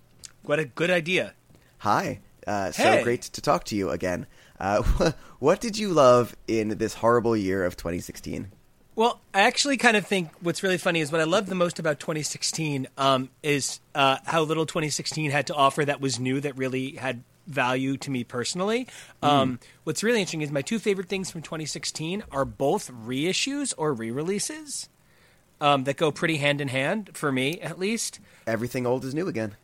What 0.42 0.58
a 0.58 0.66
good 0.66 0.90
idea. 0.90 1.32
Hi. 1.78 2.20
Uh, 2.46 2.72
so 2.72 2.82
Hey. 2.82 3.02
great 3.02 3.22
to 3.22 3.40
talk 3.40 3.64
to 3.64 3.76
you 3.76 3.88
again. 3.88 4.26
Uh, 4.58 4.82
what 5.38 5.60
did 5.60 5.78
you 5.78 5.88
love 5.90 6.36
in 6.46 6.76
this 6.76 6.94
horrible 6.94 7.34
year 7.36 7.64
of 7.64 7.76
2016? 7.76 8.52
Well, 8.96 9.20
I 9.32 9.42
actually 9.42 9.78
kind 9.78 9.96
of 9.96 10.06
think 10.06 10.28
what's 10.40 10.62
really 10.62 10.76
funny 10.78 11.00
is 11.00 11.10
what 11.10 11.22
I 11.22 11.24
love 11.24 11.46
the 11.46 11.54
most 11.54 11.78
about 11.78 12.00
2016 12.00 12.86
um, 12.98 13.30
is 13.42 13.80
uh, 13.94 14.18
how 14.26 14.42
little 14.42 14.66
2016 14.66 15.30
had 15.30 15.46
to 15.46 15.54
offer 15.54 15.84
that 15.86 16.02
was 16.02 16.20
new 16.20 16.38
that 16.40 16.58
really 16.58 16.96
had 16.96 17.22
value 17.50 17.96
to 17.98 18.10
me 18.10 18.24
personally. 18.24 18.86
Um, 19.22 19.58
what's 19.84 20.02
really 20.02 20.20
interesting 20.20 20.42
is 20.42 20.50
my 20.50 20.62
two 20.62 20.78
favorite 20.78 21.08
things 21.08 21.30
from 21.30 21.42
2016 21.42 22.24
are 22.30 22.44
both 22.44 22.90
reissues 22.90 23.74
or 23.76 23.92
re-releases 23.92 24.88
um, 25.60 25.84
that 25.84 25.96
go 25.96 26.10
pretty 26.10 26.38
hand 26.38 26.60
in 26.60 26.68
hand 26.68 27.10
for 27.14 27.30
me, 27.30 27.60
at 27.60 27.78
least. 27.78 28.20
Everything 28.46 28.86
old 28.86 29.04
is 29.04 29.14
new 29.14 29.28
again. 29.28 29.56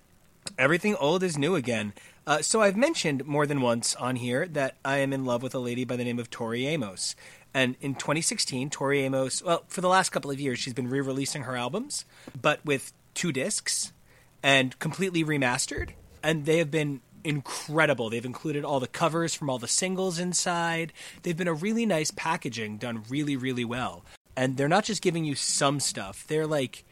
Everything 0.58 0.94
old 0.96 1.22
is 1.22 1.38
new 1.38 1.54
again. 1.54 1.92
Uh, 2.26 2.42
so 2.42 2.60
I've 2.60 2.76
mentioned 2.76 3.26
more 3.26 3.46
than 3.46 3.60
once 3.60 3.94
on 3.94 4.16
here 4.16 4.46
that 4.48 4.76
I 4.84 4.98
am 4.98 5.12
in 5.12 5.24
love 5.24 5.42
with 5.42 5.54
a 5.54 5.58
lady 5.58 5.84
by 5.84 5.96
the 5.96 6.04
name 6.04 6.18
of 6.18 6.30
Tori 6.30 6.66
Amos. 6.66 7.14
And 7.54 7.76
in 7.80 7.94
2016, 7.94 8.70
Tori 8.70 9.00
Amos, 9.02 9.42
well, 9.42 9.64
for 9.68 9.80
the 9.80 9.88
last 9.88 10.10
couple 10.10 10.30
of 10.30 10.38
years, 10.38 10.58
she's 10.58 10.74
been 10.74 10.90
re 10.90 11.00
releasing 11.00 11.42
her 11.42 11.56
albums, 11.56 12.04
but 12.40 12.64
with 12.64 12.92
two 13.14 13.32
discs 13.32 13.92
and 14.42 14.78
completely 14.78 15.24
remastered. 15.24 15.90
And 16.22 16.44
they 16.44 16.58
have 16.58 16.70
been 16.70 17.00
incredible. 17.26 18.08
They've 18.08 18.24
included 18.24 18.64
all 18.64 18.80
the 18.80 18.86
covers 18.86 19.34
from 19.34 19.50
all 19.50 19.58
the 19.58 19.68
singles 19.68 20.18
inside. 20.18 20.92
They've 21.22 21.36
been 21.36 21.48
a 21.48 21.54
really 21.54 21.84
nice 21.84 22.10
packaging 22.10 22.78
done 22.78 23.02
really, 23.08 23.36
really 23.36 23.64
well. 23.64 24.04
And 24.36 24.56
they're 24.56 24.68
not 24.68 24.84
just 24.84 25.02
giving 25.02 25.24
you 25.24 25.34
some 25.34 25.80
stuff, 25.80 26.26
they're 26.26 26.46
like 26.46 26.84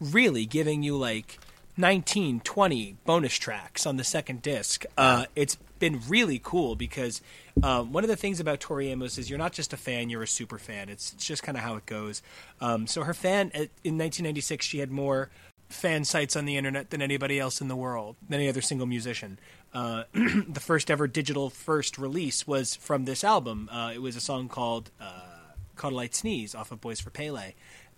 really 0.00 0.46
giving 0.46 0.82
you 0.82 0.96
like 0.96 1.38
19, 1.76 2.40
20 2.40 2.96
bonus 3.04 3.34
tracks 3.34 3.86
on 3.86 3.96
the 3.96 4.04
second 4.04 4.42
disc. 4.42 4.84
Uh, 4.96 5.26
it's 5.36 5.56
been 5.78 6.00
really 6.08 6.40
cool 6.42 6.76
because 6.76 7.20
um, 7.62 7.92
one 7.92 8.04
of 8.04 8.08
the 8.08 8.16
things 8.16 8.40
about 8.40 8.60
Tori 8.60 8.88
Amos 8.88 9.18
is 9.18 9.28
you're 9.28 9.38
not 9.38 9.52
just 9.52 9.72
a 9.72 9.76
fan, 9.76 10.10
you're 10.10 10.22
a 10.22 10.28
super 10.28 10.58
fan. 10.58 10.88
It's, 10.88 11.12
it's 11.12 11.26
just 11.26 11.42
kind 11.42 11.56
of 11.56 11.64
how 11.64 11.76
it 11.76 11.86
goes. 11.86 12.22
Um, 12.60 12.86
so 12.86 13.02
her 13.02 13.14
fan, 13.14 13.48
at- 13.48 13.70
in 13.82 13.98
1996, 13.98 14.64
she 14.64 14.78
had 14.78 14.90
more 14.90 15.30
fan 15.68 16.04
sites 16.04 16.36
on 16.36 16.44
the 16.44 16.56
internet 16.56 16.90
than 16.90 17.02
anybody 17.02 17.40
else 17.40 17.60
in 17.60 17.68
the 17.68 17.76
world, 17.76 18.16
than 18.28 18.40
any 18.40 18.48
other 18.48 18.60
single 18.60 18.86
musician. 18.86 19.38
Uh, 19.72 20.04
the 20.12 20.60
first 20.60 20.90
ever 20.90 21.06
digital 21.06 21.50
first 21.50 21.98
release 21.98 22.46
was 22.46 22.74
from 22.74 23.04
this 23.04 23.24
album. 23.24 23.68
Uh, 23.72 23.92
it 23.94 24.02
was 24.02 24.16
a 24.16 24.20
song 24.20 24.48
called 24.48 24.90
uh, 25.00 25.90
Lite 25.90 26.14
Sneeze 26.14 26.54
off 26.54 26.72
of 26.72 26.80
Boys 26.80 27.00
for 27.00 27.10
Pele. 27.10 27.54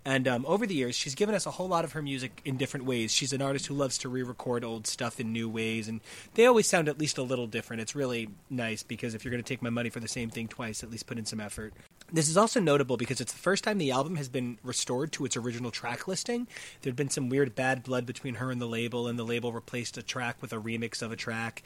And 0.07 0.29
um, 0.29 0.45
over 0.47 0.67
the 0.67 0.75
years, 0.75 0.95
she's 0.95 1.15
given 1.15 1.35
us 1.35 1.47
a 1.47 1.51
whole 1.51 1.67
lot 1.67 1.85
of 1.85 1.93
her 1.93 2.03
music 2.03 2.43
in 2.45 2.59
different 2.59 2.85
ways. 2.85 3.11
She's 3.11 3.33
an 3.33 3.41
artist 3.41 3.67
who 3.67 3.75
loves 3.75 3.97
to 3.99 4.11
re-record 4.11 4.63
old 4.63 4.87
stuff 4.87 5.19
in 5.19 5.33
new 5.33 5.49
ways, 5.49 5.89
and 5.89 6.01
they 6.35 6.45
always 6.45 6.67
sound 6.67 6.91
at 6.91 6.99
least 6.99 7.17
a 7.17 7.23
little 7.23 7.47
different. 7.47 7.81
It's 7.81 7.95
really 7.95 8.29
nice 8.51 8.83
because 8.83 9.15
if 9.15 9.25
you're 9.25 9.31
going 9.31 9.43
to 9.43 9.49
take 9.49 9.63
my 9.63 9.71
money 9.71 9.89
for 9.89 10.01
the 10.01 10.09
same 10.09 10.29
thing 10.29 10.47
twice, 10.47 10.83
at 10.83 10.91
least 10.91 11.07
put 11.07 11.17
in 11.17 11.25
some 11.25 11.41
effort. 11.41 11.73
This 12.13 12.29
is 12.29 12.37
also 12.37 12.61
notable 12.61 12.97
because 12.97 13.21
it's 13.21 13.33
the 13.33 13.39
first 13.39 13.65
time 13.65 13.79
the 13.79 13.91
album 13.91 14.17
has 14.17 14.29
been 14.29 14.59
restored 14.63 15.11
to 15.13 15.25
its 15.25 15.37
original 15.37 15.71
track 15.71 16.07
listing. 16.07 16.47
There'd 16.83 16.95
been 16.95 17.11
some 17.11 17.29
weird 17.29 17.55
bad 17.55 17.83
blood 17.83 18.07
between 18.07 18.35
her 18.37 18.51
and 18.51 18.61
the 18.61 18.69
label, 18.69 19.09
and 19.09 19.19
the 19.19 19.25
label 19.25 19.53
replaced 19.53 19.97
a 19.99 20.03
track 20.03 20.41
with 20.41 20.53
a 20.53 20.57
remix 20.57 21.03
of 21.03 21.11
a 21.11 21.17
track. 21.17 21.63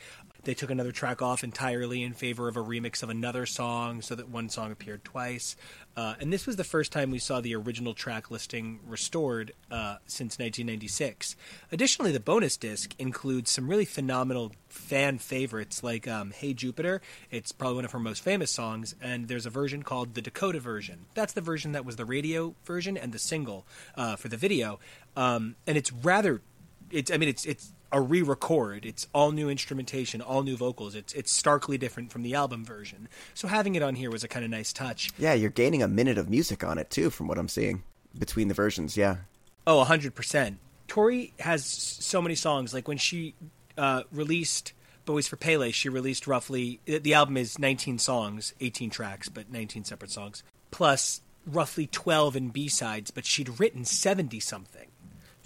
They 0.49 0.55
took 0.55 0.71
another 0.71 0.93
track 0.93 1.21
off 1.21 1.45
entirely 1.45 2.03
in 2.03 2.15
favor 2.15 2.49
of 2.49 2.57
a 2.57 2.63
remix 2.63 3.03
of 3.03 3.11
another 3.11 3.45
song 3.45 4.01
so 4.01 4.15
that 4.15 4.31
one 4.31 4.49
song 4.49 4.73
appeared 4.73 5.05
twice. 5.05 5.57
Uh, 5.95 6.15
and 6.21 6.33
this 6.33 6.47
was 6.47 6.57
the 6.57 6.65
first 6.65 6.91
time 6.91 7.11
we 7.11 7.19
saw 7.19 7.43
the 7.43 7.55
original 7.55 7.93
track 7.93 8.31
listing 8.31 8.81
restored 8.87 9.53
uh, 9.71 9.97
since 10.07 10.39
1996. 10.39 11.37
Additionally, 11.71 12.13
the 12.13 12.19
bonus 12.19 12.57
disc 12.57 12.95
includes 12.99 13.51
some 13.51 13.69
really 13.69 13.85
phenomenal 13.85 14.53
fan 14.71 15.19
favorites 15.19 15.83
like 15.83 16.09
um, 16.09 16.31
Hey 16.31 16.55
Jupiter. 16.55 17.03
It's 17.31 17.53
probably 17.53 17.77
one 17.77 17.85
of 17.85 17.93
her 17.93 17.99
most 17.99 18.23
famous 18.23 18.51
songs, 18.51 18.95
and 19.03 19.29
there's 19.29 19.45
a 19.45 19.51
version 19.51 19.83
called 19.83 20.15
the 20.15 20.23
Dakota 20.23 20.61
version. 20.61 21.05
That's 21.13 21.35
the 21.35 21.43
version 21.43 21.73
that 21.73 21.85
was 21.85 21.97
the 21.97 22.07
radio 22.07 22.55
version 22.65 22.97
and 22.97 23.13
the 23.13 23.19
single 23.19 23.67
uh, 23.97 24.17
for 24.17 24.29
the 24.29 24.39
video. 24.39 24.81
Um, 25.15 25.57
and 25.67 25.77
it's 25.77 25.93
rather 25.93 26.41
it's 26.91 27.11
I 27.11 27.19
mean 27.19 27.29
it's 27.29 27.45
it's 27.45 27.73
a 27.91 28.01
re-record. 28.01 28.85
It's 28.85 29.07
all 29.15 29.33
new 29.33 29.49
instrumentation, 29.49 30.21
all 30.21 30.43
new 30.43 30.57
vocals. 30.57 30.95
It's 30.95 31.13
it's 31.15 31.33
starkly 31.33 31.79
different 31.79 32.13
from 32.13 32.23
the 32.23 32.35
album 32.35 32.65
version. 32.65 33.09
So 33.35 33.49
having 33.49 33.75
it 33.75 33.83
on 33.83 33.95
here 33.95 34.11
was 34.11 34.25
a 34.25 34.29
kind 34.29 34.45
of 34.45 34.51
nice 34.51 34.73
touch. 34.73 35.11
Yeah, 35.19 35.35
you're 35.35 35.51
gaining 35.51 35.83
a 35.83 35.89
minute 35.89 36.19
of 36.19 36.29
music 36.29 36.63
on 36.63 36.79
it 36.79 36.91
too, 36.91 37.11
from 37.11 37.29
what 37.29 37.39
I'm 37.39 37.49
seeing 37.49 37.83
between 38.19 38.49
the 38.49 38.55
versions. 38.55 38.97
Yeah. 38.97 39.17
Oh, 39.67 39.83
hundred 39.85 40.15
percent. 40.15 40.59
Tori 40.87 41.33
has 41.41 41.65
so 41.65 42.23
many 42.23 42.35
songs. 42.35 42.73
Like 42.73 42.89
when 42.89 42.99
she 42.99 43.35
uh, 43.77 44.03
released 44.13 44.73
Boys 45.05 45.27
for 45.27 45.37
Pele, 45.37 45.71
she 45.71 45.89
released 45.89 46.27
roughly 46.27 46.81
the 46.85 47.15
album 47.15 47.37
is 47.37 47.59
nineteen 47.59 47.99
songs, 47.99 48.53
eighteen 48.61 48.91
tracks, 48.91 49.29
but 49.29 49.51
nineteen 49.51 49.85
separate 49.85 50.11
songs, 50.11 50.43
plus 50.71 51.23
roughly 51.47 51.87
twelve 51.87 52.37
in 52.37 52.49
B 52.51 52.69
sides. 52.69 53.11
But 53.11 53.25
she'd 53.25 53.59
written 53.59 53.87
seventy 53.87 54.41
something. 54.41 54.89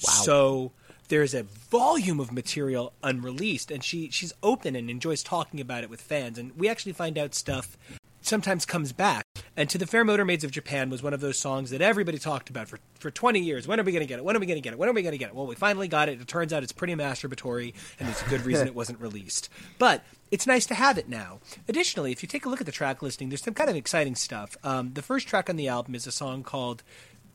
Wow. 0.04 0.12
So 0.24 0.72
there's 1.12 1.34
a 1.34 1.42
volume 1.42 2.18
of 2.20 2.32
material 2.32 2.94
unreleased, 3.02 3.70
and 3.70 3.84
she 3.84 4.08
she's 4.08 4.32
open 4.42 4.74
and 4.74 4.88
enjoys 4.88 5.22
talking 5.22 5.60
about 5.60 5.84
it 5.84 5.90
with 5.90 6.00
fans. 6.00 6.38
And 6.38 6.56
we 6.56 6.70
actually 6.70 6.94
find 6.94 7.18
out 7.18 7.34
stuff 7.34 7.76
sometimes 8.22 8.64
comes 8.64 8.94
back. 8.94 9.26
And 9.54 9.68
to 9.68 9.76
the 9.76 9.86
Fair 9.86 10.06
Motor 10.06 10.24
Maids 10.24 10.42
of 10.42 10.50
Japan 10.50 10.88
was 10.88 11.02
one 11.02 11.12
of 11.12 11.20
those 11.20 11.38
songs 11.38 11.68
that 11.68 11.82
everybody 11.82 12.18
talked 12.18 12.48
about 12.48 12.66
for, 12.66 12.78
for 12.94 13.10
20 13.10 13.40
years. 13.40 13.68
When 13.68 13.78
are 13.78 13.82
we 13.82 13.92
going 13.92 14.00
to 14.00 14.08
get 14.08 14.20
it? 14.20 14.24
When 14.24 14.34
are 14.34 14.38
we 14.38 14.46
going 14.46 14.56
to 14.56 14.62
get 14.62 14.72
it? 14.72 14.78
When 14.78 14.88
are 14.88 14.92
we 14.92 15.02
going 15.02 15.12
to 15.12 15.18
get 15.18 15.28
it? 15.28 15.34
Well, 15.34 15.46
we 15.46 15.54
finally 15.54 15.86
got 15.86 16.08
it. 16.08 16.18
It 16.18 16.26
turns 16.28 16.50
out 16.50 16.62
it's 16.62 16.72
pretty 16.72 16.94
masturbatory, 16.94 17.74
and 17.98 18.08
there's 18.08 18.22
a 18.22 18.30
good 18.30 18.46
reason 18.46 18.66
it 18.66 18.74
wasn't 18.74 18.98
released. 18.98 19.50
But 19.78 20.02
it's 20.30 20.46
nice 20.46 20.64
to 20.66 20.74
have 20.74 20.96
it 20.96 21.10
now. 21.10 21.40
Additionally, 21.68 22.10
if 22.12 22.22
you 22.22 22.26
take 22.26 22.46
a 22.46 22.48
look 22.48 22.60
at 22.60 22.66
the 22.66 22.72
track 22.72 23.02
listing, 23.02 23.28
there's 23.28 23.42
some 23.42 23.52
kind 23.52 23.68
of 23.68 23.76
exciting 23.76 24.14
stuff. 24.14 24.56
Um, 24.64 24.94
the 24.94 25.02
first 25.02 25.28
track 25.28 25.50
on 25.50 25.56
the 25.56 25.68
album 25.68 25.94
is 25.94 26.06
a 26.06 26.12
song 26.12 26.42
called 26.42 26.82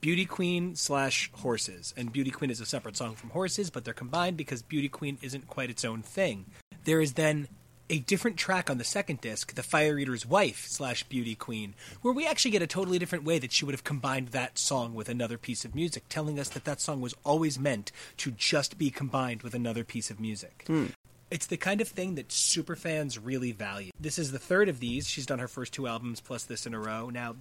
Beauty 0.07 0.23
Queen 0.23 0.73
slash 0.73 1.29
Horses. 1.33 1.93
And 1.97 2.13
Beauty 2.13 2.31
Queen 2.31 2.49
is 2.49 2.61
a 2.61 2.65
separate 2.65 2.95
song 2.95 3.15
from 3.15 3.31
Horses, 3.31 3.69
but 3.69 3.83
they're 3.83 3.93
combined 3.93 4.37
because 4.37 4.61
Beauty 4.61 4.87
Queen 4.87 5.17
isn't 5.21 5.47
quite 5.47 5.69
its 5.69 5.83
own 5.83 6.01
thing. 6.01 6.45
There 6.85 7.01
is 7.01 7.15
then 7.15 7.49
a 7.89 7.99
different 7.99 8.37
track 8.37 8.69
on 8.69 8.77
the 8.77 8.85
second 8.85 9.19
disc, 9.19 9.53
The 9.53 9.63
Fire 9.63 9.99
Eater's 9.99 10.25
Wife 10.25 10.65
slash 10.65 11.03
Beauty 11.03 11.35
Queen, 11.35 11.75
where 12.03 12.13
we 12.13 12.25
actually 12.25 12.51
get 12.51 12.61
a 12.61 12.67
totally 12.67 12.99
different 12.99 13.25
way 13.25 13.37
that 13.37 13.51
she 13.51 13.65
would 13.65 13.73
have 13.73 13.83
combined 13.83 14.29
that 14.29 14.57
song 14.57 14.95
with 14.95 15.09
another 15.09 15.37
piece 15.37 15.65
of 15.65 15.75
music, 15.75 16.03
telling 16.07 16.39
us 16.39 16.47
that 16.47 16.63
that 16.63 16.79
song 16.79 17.01
was 17.01 17.13
always 17.25 17.59
meant 17.59 17.91
to 18.15 18.31
just 18.31 18.77
be 18.77 18.89
combined 18.89 19.41
with 19.41 19.53
another 19.53 19.83
piece 19.83 20.09
of 20.09 20.21
music. 20.21 20.63
Hmm. 20.67 20.85
It's 21.29 21.47
the 21.47 21.57
kind 21.57 21.81
of 21.81 21.89
thing 21.89 22.15
that 22.15 22.29
superfans 22.29 23.19
really 23.21 23.51
value. 23.51 23.91
This 23.99 24.17
is 24.17 24.31
the 24.31 24.39
third 24.39 24.69
of 24.69 24.79
these. 24.79 25.09
She's 25.09 25.25
done 25.25 25.39
her 25.39 25.49
first 25.49 25.73
two 25.73 25.85
albums 25.85 26.21
plus 26.21 26.45
this 26.45 26.65
in 26.65 26.73
a 26.73 26.79
row. 26.79 27.09
Now, 27.09 27.35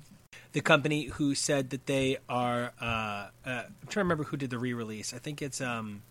the 0.53 0.61
company 0.61 1.05
who 1.07 1.35
said 1.35 1.70
that 1.70 1.87
they 1.87 2.18
are, 2.29 2.72
uh, 2.81 2.85
uh, 2.85 3.29
I'm 3.44 3.75
trying 3.83 3.90
to 3.90 3.99
remember 4.01 4.25
who 4.25 4.37
did 4.37 4.51
the 4.51 4.59
re-release. 4.59 5.12
I 5.12 5.18
think 5.18 5.42
it's 5.42 5.61
um, 5.61 6.03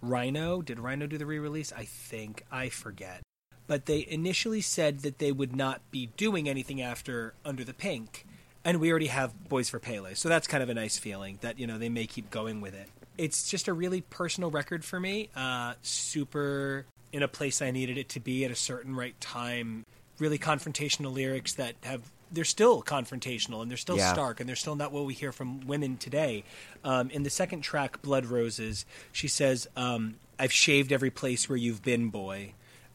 Rhino. 0.00 0.62
Did 0.62 0.78
Rhino 0.78 1.06
do 1.06 1.18
the 1.18 1.26
re-release? 1.26 1.72
I 1.72 1.84
think 1.84 2.44
I 2.50 2.68
forget. 2.68 3.22
But 3.66 3.86
they 3.86 4.06
initially 4.08 4.60
said 4.60 5.00
that 5.00 5.18
they 5.18 5.32
would 5.32 5.54
not 5.54 5.80
be 5.90 6.06
doing 6.16 6.48
anything 6.48 6.82
after 6.82 7.34
Under 7.44 7.64
the 7.64 7.72
Pink, 7.72 8.26
and 8.64 8.80
we 8.80 8.90
already 8.90 9.06
have 9.06 9.48
Boys 9.48 9.68
for 9.70 9.78
Pele, 9.78 10.14
so 10.14 10.28
that's 10.28 10.46
kind 10.46 10.62
of 10.62 10.68
a 10.68 10.74
nice 10.74 10.98
feeling 10.98 11.38
that 11.40 11.58
you 11.58 11.66
know 11.66 11.78
they 11.78 11.88
may 11.88 12.06
keep 12.06 12.30
going 12.30 12.60
with 12.60 12.74
it. 12.74 12.88
It's 13.16 13.48
just 13.48 13.68
a 13.68 13.72
really 13.72 14.00
personal 14.00 14.50
record 14.50 14.84
for 14.84 14.98
me. 14.98 15.30
Uh, 15.36 15.74
super 15.82 16.86
in 17.12 17.22
a 17.22 17.28
place 17.28 17.62
I 17.62 17.70
needed 17.70 17.98
it 17.98 18.08
to 18.10 18.20
be 18.20 18.44
at 18.44 18.50
a 18.50 18.56
certain 18.56 18.96
right 18.96 19.18
time. 19.20 19.84
Really 20.18 20.38
confrontational 20.38 21.12
lyrics 21.12 21.54
that 21.54 21.74
have 21.82 22.10
they're 22.32 22.44
still 22.44 22.82
confrontational 22.82 23.60
and 23.62 23.70
they're 23.70 23.76
still 23.76 23.96
Yeah. 23.98 24.12
stark 24.12 24.40
and 24.40 24.48
they're 24.48 24.56
still 24.56 24.74
not 24.76 24.90
what 24.92 25.04
we 25.04 25.14
hear 25.14 25.32
from 25.32 25.60
women 25.66 25.96
today. 25.98 26.44
Um, 26.82 27.10
in 27.10 27.22
the 27.22 27.30
second 27.30 27.60
track, 27.62 28.00
Blood 28.02 28.26
Roses, 28.26 28.84
she 29.12 29.28
says, 29.28 29.68
um, 29.76 30.16
"I've 30.38 30.52
shaved 30.52 30.92
every 30.92 31.10
place 31.10 31.48
where 31.48 31.56
you've 31.58 31.82
been, 31.82 32.08
boy," 32.08 32.54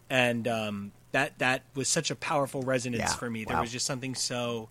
and 0.10 0.48
um, 0.48 0.92
that 1.12 1.38
that 1.40 1.64
was 1.76 1.88
such 1.88 2.10
a 2.12 2.16
powerful 2.16 2.62
resonance 2.64 3.12
Yeah. 3.12 3.16
for 3.16 3.30
me. 3.30 3.46
There 3.46 3.56
Wow. 3.56 3.62
was 3.62 3.72
just 3.72 3.86
something 3.86 4.16
so, 4.16 4.70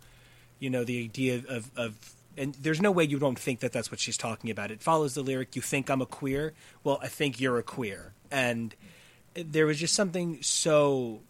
you 0.59 0.69
know, 0.71 0.85
the 0.85 1.03
idea 1.05 1.43
of 1.49 1.71
of 1.77 1.95
and 2.39 2.55
there's 2.57 2.83
no 2.83 2.91
way 2.91 3.03
you 3.03 3.19
don't 3.19 3.39
think 3.39 3.61
that 3.61 3.73
that's 3.73 3.91
what 3.91 3.99
she's 3.99 4.19
talking 4.19 4.51
about. 4.51 4.71
It 4.71 4.83
follows 4.83 5.15
the 5.15 5.23
lyric, 5.23 5.57
"You 5.57 5.63
think 5.63 5.89
I'm 5.89 6.03
a 6.03 6.07
queer? 6.07 6.53
Well, 6.85 6.99
I 7.01 7.09
think 7.09 7.41
you're 7.41 7.57
a 7.59 7.63
queer," 7.63 8.13
and 8.31 8.75
there 9.35 9.65
was 9.67 9.79
just 9.81 9.95
something 9.95 10.43
so 10.43 11.21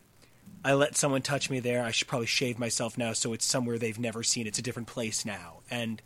I 0.65 0.75
let 0.75 0.97
someone 0.97 1.23
touch 1.23 1.49
me 1.49 1.61
there. 1.61 1.85
I 1.85 1.93
should 1.93 2.09
probably 2.09 2.27
shave 2.27 2.59
myself 2.59 2.99
now 2.99 3.13
so 3.13 3.33
it's 3.33 3.45
somewhere 3.45 3.79
they've 3.79 3.99
never 3.99 4.23
seen. 4.23 4.47
It's 4.47 4.59
a 4.59 4.63
different 4.63 4.89
place 4.89 5.25
now. 5.25 5.61
And 5.71 6.03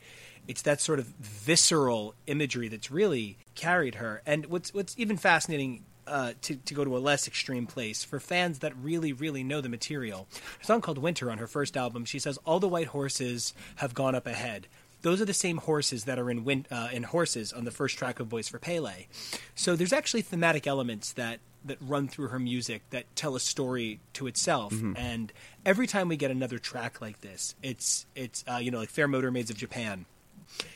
it's 0.46 0.62
that 0.62 0.80
sort 0.80 0.98
of 0.98 1.06
visceral 1.06 2.14
imagery 2.26 2.68
that's 2.68 2.90
really 2.90 3.38
carried 3.54 3.96
her. 3.96 4.22
And 4.26 4.46
what's 4.46 4.74
what's 4.74 4.98
even 4.98 5.16
fascinating 5.16 5.84
uh, 6.06 6.32
to, 6.42 6.56
to 6.56 6.74
go 6.74 6.84
to 6.84 6.96
a 6.96 6.98
less 6.98 7.28
extreme 7.28 7.66
place 7.66 8.02
for 8.02 8.18
fans 8.18 8.58
that 8.58 8.76
really, 8.76 9.12
really 9.12 9.44
know 9.44 9.60
the 9.60 9.68
material. 9.68 10.26
A 10.60 10.64
song 10.64 10.80
called 10.80 10.98
Winter 10.98 11.30
on 11.30 11.38
her 11.38 11.46
first 11.46 11.76
album, 11.76 12.04
she 12.04 12.18
says, 12.18 12.38
All 12.44 12.58
the 12.58 12.68
white 12.68 12.88
horses 12.88 13.54
have 13.76 13.94
gone 13.94 14.14
up 14.14 14.26
ahead. 14.26 14.66
Those 15.02 15.20
are 15.20 15.24
the 15.24 15.32
same 15.32 15.58
horses 15.58 16.04
that 16.04 16.18
are 16.18 16.30
in 16.30 16.44
win- 16.44 16.66
uh, 16.70 16.88
in 16.92 17.04
Horses 17.04 17.52
on 17.52 17.64
the 17.64 17.70
first 17.70 17.96
track 17.96 18.20
of 18.20 18.28
Boys 18.28 18.48
for 18.48 18.58
Pele. 18.58 19.06
So 19.54 19.76
there's 19.76 19.92
actually 19.92 20.22
thematic 20.22 20.66
elements 20.66 21.12
that 21.12 21.40
that 21.64 21.78
run 21.80 22.08
through 22.08 22.28
her 22.28 22.38
music 22.38 22.82
that 22.90 23.04
tell 23.16 23.36
a 23.36 23.40
story 23.40 24.00
to 24.14 24.26
itself. 24.26 24.72
And 24.96 25.32
every 25.64 25.86
time 25.86 26.08
we 26.08 26.16
get 26.16 26.30
another 26.30 26.58
track 26.58 27.00
like 27.00 27.20
this, 27.20 27.54
it's 27.62 28.06
it's 28.14 28.44
uh, 28.50 28.56
you 28.56 28.70
know 28.70 28.78
like 28.78 28.90
Fair 28.90 29.08
Motor 29.08 29.30
Maids 29.30 29.50
of 29.50 29.56
Japan. 29.56 30.06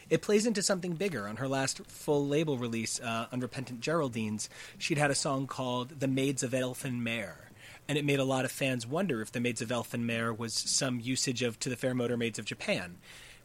It 0.08 0.22
plays 0.22 0.46
into 0.46 0.62
something 0.62 0.92
bigger. 0.92 1.26
On 1.26 1.36
her 1.36 1.48
last 1.48 1.84
full 1.86 2.26
label 2.26 2.58
release, 2.58 3.00
uh, 3.00 3.26
Unrepentant 3.32 3.80
Geraldines, 3.80 4.48
she'd 4.78 4.98
had 4.98 5.10
a 5.10 5.14
song 5.14 5.46
called 5.46 6.00
"The 6.00 6.06
Maids 6.06 6.42
of 6.42 6.52
Elfen-mere," 6.52 7.50
and 7.88 7.98
it 7.98 8.04
made 8.04 8.20
a 8.20 8.24
lot 8.24 8.44
of 8.44 8.52
fans 8.52 8.86
wonder 8.86 9.20
if 9.20 9.32
"The 9.32 9.40
Maids 9.40 9.62
of 9.62 9.70
Elfen-mere" 9.70 10.32
was 10.32 10.54
some 10.54 11.00
usage 11.00 11.42
of 11.42 11.58
"To 11.60 11.68
the 11.68 11.76
Fair 11.76 11.94
Motor 11.94 12.16
Maids 12.16 12.38
of 12.38 12.44
Japan." 12.44 12.98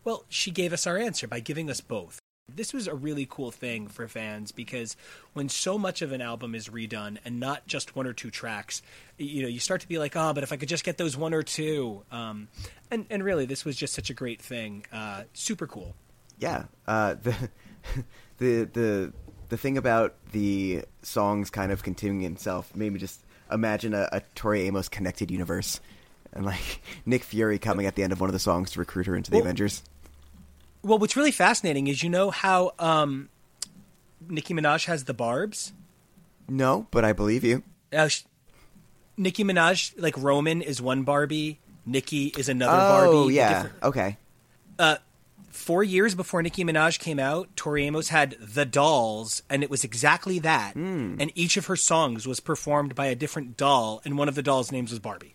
Well, 0.04 0.26
she 0.30 0.52
gave 0.52 0.72
us 0.72 0.88
our 0.88 0.98
answer 0.98 1.28
by 1.28 1.40
giving 1.40 1.70
us 1.70 1.82
both. 1.82 2.20
This 2.56 2.74
was 2.74 2.88
a 2.88 2.96
really 2.96 3.28
cool 3.30 3.52
thing 3.52 3.88
for 3.88 4.08
fans 4.08 4.52
because 4.52 4.96
when 5.34 5.50
so 5.50 5.78
much 5.78 6.02
of 6.02 6.12
an 6.12 6.22
album 6.22 6.56
is 6.56 6.68
redone 6.70 7.18
and 7.26 7.40
not 7.40 7.68
just 7.68 7.96
one 7.96 8.06
or 8.08 8.14
two 8.14 8.30
tracks, 8.32 8.82
you 9.18 9.42
know, 9.42 9.48
you 9.48 9.60
start 9.60 9.82
to 9.82 9.88
be 9.88 9.98
like, 9.98 10.16
oh, 10.16 10.34
but 10.34 10.44
if 10.44 10.52
I 10.52 10.56
could 10.58 10.70
just 10.70 10.84
get 10.84 10.98
those 10.98 11.16
one 11.18 11.34
or 11.34 11.44
two. 11.44 12.04
Um, 12.12 12.48
and, 12.92 13.06
and 13.10 13.24
really, 13.24 13.46
this 13.46 13.66
was 13.66 13.76
just 13.76 13.94
such 13.94 14.10
a 14.10 14.14
great 14.14 14.42
thing. 14.42 14.86
Uh, 14.92 15.24
super 15.34 15.68
cool. 15.68 15.96
yeah 16.40 16.64
uh 16.88 17.16
the 17.24 17.36
the 18.38 18.64
the 18.74 19.14
the 19.50 19.58
thing 19.58 19.78
about 19.78 20.16
the 20.32 20.84
songs 21.02 21.50
kind 21.50 21.72
of 21.72 21.84
continuing 21.84 22.24
itself 22.32 22.76
made 22.76 22.94
me 22.94 23.00
just 23.00 23.24
imagine 23.52 23.94
a, 23.94 24.08
a 24.12 24.22
Tori 24.36 24.62
Amos 24.62 24.88
connected 24.90 25.32
universe 25.32 25.80
and 26.34 26.46
like 26.46 26.82
Nick 27.06 27.24
Fury 27.24 27.58
coming 27.60 27.86
at 27.88 27.96
the 27.96 28.04
end 28.04 28.14
of 28.14 28.20
one 28.22 28.30
of 28.30 28.34
the 28.34 28.40
songs 28.40 28.72
to 28.72 28.80
recruit 28.80 29.08
her 29.08 29.16
into 29.16 29.32
the 29.32 29.38
Well- 29.38 29.46
Avengers. 29.46 29.84
Well, 30.82 30.98
what's 30.98 31.16
really 31.16 31.32
fascinating 31.32 31.88
is 31.88 32.04
you 32.04 32.10
know 32.10 32.32
how 32.32 32.74
um, 32.80 33.30
Nicki 34.28 34.54
Minaj 34.54 34.86
has 34.86 35.04
the 35.06 35.14
barbs? 35.14 35.74
No, 36.48 36.88
but 36.92 37.04
I 37.04 37.14
believe 37.14 37.44
you. 37.44 37.64
Uh, 37.92 38.08
sh- 38.08 38.24
Nicki 39.18 39.44
Minaj, 39.44 39.94
like 39.98 40.18
Roman, 40.18 40.62
is 40.62 40.82
one 40.82 41.04
Barbie. 41.04 41.60
Nicki 41.86 42.28
is 42.38 42.50
another 42.50 42.74
oh 42.74 42.90
Barbie. 42.90 43.18
Oh 43.18 43.28
yeah, 43.28 43.68
okay. 43.84 44.18
four 45.50 45.84
years 45.84 46.16
before 46.16 46.42
Nicki 46.42 46.64
Minaj 46.64 47.00
came 47.00 47.20
out, 47.20 47.50
Tori 47.56 47.86
Amos 47.86 48.10
had 48.10 48.38
The 48.40 48.66
Dolls, 48.66 49.44
and 49.50 49.64
it 49.64 49.70
was 49.70 49.84
exactly 49.84 50.40
that. 50.40 50.74
Hmm. 50.74 51.16
And 51.20 51.32
each 51.36 51.58
of 51.58 51.66
her 51.66 51.76
songs 51.76 52.28
was 52.28 52.40
performed 52.40 52.96
by 52.96 53.08
a 53.08 53.16
different 53.16 53.58
doll, 53.58 54.02
and 54.06 54.18
one 54.18 54.30
of 54.30 54.36
the 54.36 54.42
dolls' 54.42 54.72
names 54.72 54.92
was 54.92 55.00
Barbie. 55.00 55.34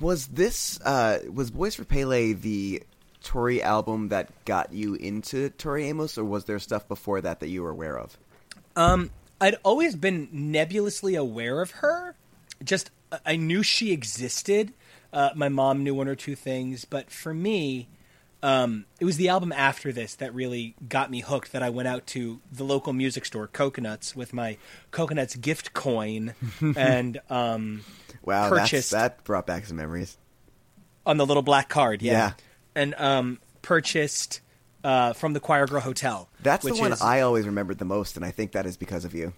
Was 0.00 0.28
this 0.28 0.80
uh 0.80 1.18
was 1.30 1.50
Boys 1.50 1.74
for 1.74 1.84
Pele 1.84 2.32
the 2.32 2.82
Tori 3.22 3.62
album 3.62 4.08
that 4.08 4.28
got 4.44 4.72
you 4.72 4.94
into 4.94 5.50
Tori 5.50 5.86
Amos, 5.86 6.16
or 6.18 6.24
was 6.24 6.44
there 6.44 6.58
stuff 6.58 6.86
before 6.88 7.20
that 7.20 7.40
that 7.40 7.48
you 7.48 7.62
were 7.62 7.70
aware 7.70 7.98
of? 7.98 8.16
I'd 8.76 9.56
always 9.62 9.94
been 9.96 10.28
nebulously 10.32 11.14
aware 11.14 11.60
of 11.62 11.70
her. 11.72 12.14
Just 12.62 12.90
I 13.24 13.36
knew 13.36 13.62
she 13.62 13.92
existed. 13.92 14.72
Uh, 15.12 15.30
my 15.34 15.48
mom 15.48 15.82
knew 15.82 15.94
one 15.94 16.08
or 16.08 16.14
two 16.14 16.36
things, 16.36 16.84
but 16.84 17.10
for 17.10 17.32
me, 17.34 17.88
um, 18.42 18.84
it 19.00 19.04
was 19.04 19.16
the 19.16 19.28
album 19.28 19.50
after 19.52 19.92
this 19.92 20.14
that 20.16 20.34
really 20.34 20.74
got 20.88 21.10
me 21.10 21.20
hooked. 21.20 21.52
That 21.52 21.62
I 21.62 21.70
went 21.70 21.88
out 21.88 22.06
to 22.08 22.40
the 22.52 22.64
local 22.64 22.92
music 22.92 23.24
store, 23.24 23.46
Coconuts, 23.46 24.14
with 24.14 24.32
my 24.32 24.56
Coconuts 24.90 25.36
gift 25.36 25.72
coin, 25.72 26.34
and 26.76 27.20
um, 27.30 27.82
Wow, 28.22 28.48
Purchased. 28.50 28.90
that 28.92 29.24
brought 29.24 29.46
back 29.46 29.64
some 29.66 29.76
memories. 29.78 30.16
on 31.06 31.16
the 31.16 31.26
little 31.26 31.42
black 31.42 31.68
card, 31.70 32.02
yeah, 32.02 32.12
Yeah. 32.12 32.32
And 32.74 32.94
um, 32.98 33.38
purchased 33.62 34.40
uh, 34.84 35.12
from 35.12 35.32
the 35.32 35.40
Choirgirl 35.40 35.80
Hotel. 35.82 36.28
That's 36.42 36.64
the 36.64 36.72
which 36.72 36.80
one 36.80 36.92
is- 36.92 37.02
I 37.02 37.20
always 37.20 37.46
remembered 37.46 37.78
the 37.78 37.84
most, 37.84 38.16
and 38.16 38.24
I 38.24 38.30
think 38.30 38.52
that 38.52 38.66
is 38.66 38.76
because 38.76 39.04
of 39.04 39.14
you. 39.14 39.32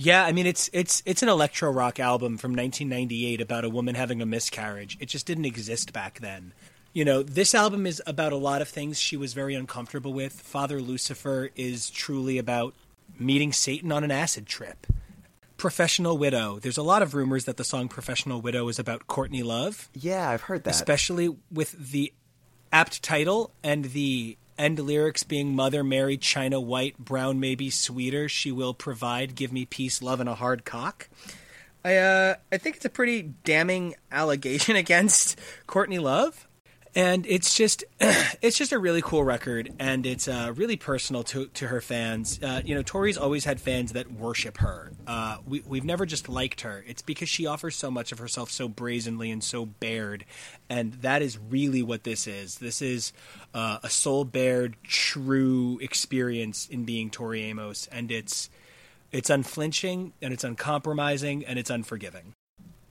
Yeah, 0.00 0.24
I 0.24 0.30
mean 0.30 0.46
it's 0.46 0.70
it's 0.72 1.02
it's 1.06 1.24
an 1.24 1.28
electro 1.28 1.72
rock 1.72 1.98
album 1.98 2.38
from 2.38 2.52
1998 2.52 3.40
about 3.40 3.64
a 3.64 3.68
woman 3.68 3.96
having 3.96 4.22
a 4.22 4.26
miscarriage. 4.26 4.96
It 5.00 5.06
just 5.06 5.26
didn't 5.26 5.44
exist 5.46 5.92
back 5.92 6.20
then. 6.20 6.52
You 6.92 7.04
know, 7.04 7.24
this 7.24 7.52
album 7.52 7.84
is 7.84 8.00
about 8.06 8.32
a 8.32 8.36
lot 8.36 8.62
of 8.62 8.68
things 8.68 8.98
she 9.00 9.16
was 9.16 9.34
very 9.34 9.54
uncomfortable 9.56 10.12
with. 10.12 10.34
Father 10.34 10.80
Lucifer 10.80 11.50
is 11.56 11.90
truly 11.90 12.38
about 12.38 12.74
meeting 13.18 13.52
Satan 13.52 13.90
on 13.90 14.04
an 14.04 14.12
acid 14.12 14.46
trip. 14.46 14.86
Professional 15.56 16.16
Widow. 16.16 16.60
There's 16.60 16.78
a 16.78 16.82
lot 16.84 17.02
of 17.02 17.14
rumors 17.14 17.44
that 17.46 17.56
the 17.56 17.64
song 17.64 17.88
Professional 17.88 18.40
Widow 18.40 18.68
is 18.68 18.78
about 18.78 19.08
Courtney 19.08 19.42
Love 19.42 19.88
Yeah, 19.94 20.30
I've 20.30 20.42
heard 20.42 20.62
that. 20.64 20.70
especially 20.70 21.36
with 21.50 21.72
the 21.72 22.12
apt 22.72 23.02
title 23.02 23.52
and 23.62 23.86
the 23.86 24.36
end 24.58 24.78
lyrics 24.78 25.22
being 25.22 25.54
Mother 25.54 25.84
Mary, 25.84 26.16
China 26.16 26.60
White, 26.60 26.98
Brown 26.98 27.38
Maybe 27.38 27.70
sweeter. 27.70 28.28
She 28.28 28.50
will 28.50 28.74
provide. 28.74 29.34
Give 29.34 29.52
me 29.52 29.64
peace, 29.64 30.02
love, 30.02 30.20
and 30.20 30.28
a 30.28 30.34
hard 30.34 30.64
cock. 30.64 31.08
I 31.84 31.96
uh, 31.96 32.34
I 32.50 32.58
think 32.58 32.76
it's 32.76 32.84
a 32.84 32.90
pretty 32.90 33.34
damning 33.44 33.94
allegation 34.10 34.76
against 34.84 35.38
Courtney 35.66 35.98
Love. 35.98 36.47
And 36.94 37.26
it's 37.26 37.54
just 37.54 37.84
it's 38.00 38.56
just 38.56 38.72
a 38.72 38.78
really 38.78 39.02
cool 39.02 39.24
record 39.24 39.72
and 39.78 40.06
it's 40.06 40.28
uh, 40.28 40.52
really 40.56 40.76
personal 40.76 41.22
to, 41.24 41.46
to 41.48 41.68
her 41.68 41.80
fans. 41.80 42.40
Uh, 42.42 42.62
you 42.64 42.74
know 42.74 42.82
tori's 42.82 43.18
always 43.18 43.44
had 43.44 43.60
fans 43.60 43.92
that 43.92 44.12
worship 44.12 44.58
her. 44.58 44.92
Uh, 45.06 45.38
we, 45.46 45.62
we've 45.66 45.84
never 45.84 46.06
just 46.06 46.28
liked 46.28 46.62
her. 46.62 46.84
It's 46.86 47.02
because 47.02 47.28
she 47.28 47.46
offers 47.46 47.76
so 47.76 47.90
much 47.90 48.12
of 48.12 48.18
herself 48.18 48.50
so 48.50 48.68
brazenly 48.68 49.30
and 49.30 49.42
so 49.42 49.66
bared 49.66 50.24
and 50.68 50.92
that 50.94 51.22
is 51.22 51.38
really 51.38 51.82
what 51.82 52.04
this 52.04 52.26
is. 52.26 52.58
This 52.58 52.82
is 52.82 53.12
uh, 53.54 53.78
a 53.82 53.90
soul 53.90 54.24
bared 54.24 54.76
true 54.82 55.78
experience 55.80 56.68
in 56.68 56.84
being 56.84 57.10
tori 57.10 57.42
amos 57.42 57.88
and 57.92 58.10
it's 58.10 58.50
it's 59.10 59.30
unflinching 59.30 60.12
and 60.20 60.32
it's 60.34 60.44
uncompromising 60.44 61.44
and 61.44 61.58
it's 61.58 61.70
unforgiving. 61.70 62.34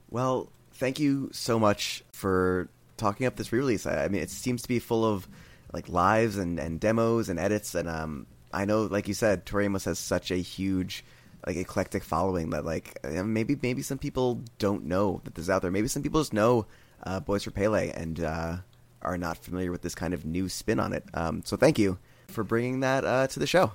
Well, 0.10 0.50
thank 0.72 1.00
you 1.00 1.30
so 1.34 1.60
much 1.60 2.04
for 2.12 2.70
talking 2.98 3.28
up 3.28 3.36
this 3.36 3.52
re-release. 3.52 3.86
I, 3.86 4.06
I 4.06 4.08
mean, 4.08 4.22
it 4.22 4.30
seems 4.30 4.62
to 4.64 4.68
be 4.68 4.80
full 4.80 5.06
of 5.06 5.28
like 5.74 5.90
lives 5.90 6.38
and, 6.38 6.60
and 6.60 6.80
demos 6.80 7.30
and 7.30 7.40
edits, 7.40 7.76
and 7.76 7.88
um, 7.88 8.28
I 8.54 8.66
know, 8.66 8.84
like 8.84 9.08
you 9.08 9.14
said, 9.14 9.46
Tori 9.46 9.70
has 9.70 10.00
such 10.00 10.32
a 10.32 10.38
huge, 10.38 11.04
like 11.46 11.58
eclectic 11.58 12.04
following 12.04 12.52
that 12.52 12.66
like 12.66 12.98
maybe 13.04 13.58
maybe 13.62 13.82
some 13.82 13.98
people 13.98 14.42
don't 14.60 14.86
know 14.86 15.22
that 15.24 15.36
this 15.36 15.44
is 15.44 15.50
out 15.50 15.62
there. 15.62 15.72
Maybe 15.72 15.88
some 15.88 16.04
people 16.04 16.22
just 16.22 16.34
know 16.34 16.66
uh, 17.04 17.20
Boys 17.20 17.44
for 17.44 17.52
Pele 17.52 17.92
and 17.92 18.20
uh, 18.20 18.58
are 19.02 19.18
not 19.18 19.38
familiar 19.38 19.72
with 19.72 19.82
this 19.82 19.96
kind 19.96 20.14
of 20.14 20.26
new 20.26 20.50
spin 20.50 20.80
on 20.80 20.94
it. 20.94 21.04
Um, 21.14 21.42
so 21.46 21.58
thank 21.58 21.78
you 21.78 22.00
for 22.28 22.44
bringing 22.44 22.82
that 22.82 23.06
uh, 23.06 23.28
to 23.28 23.40
the 23.40 23.48
show. 23.48 23.74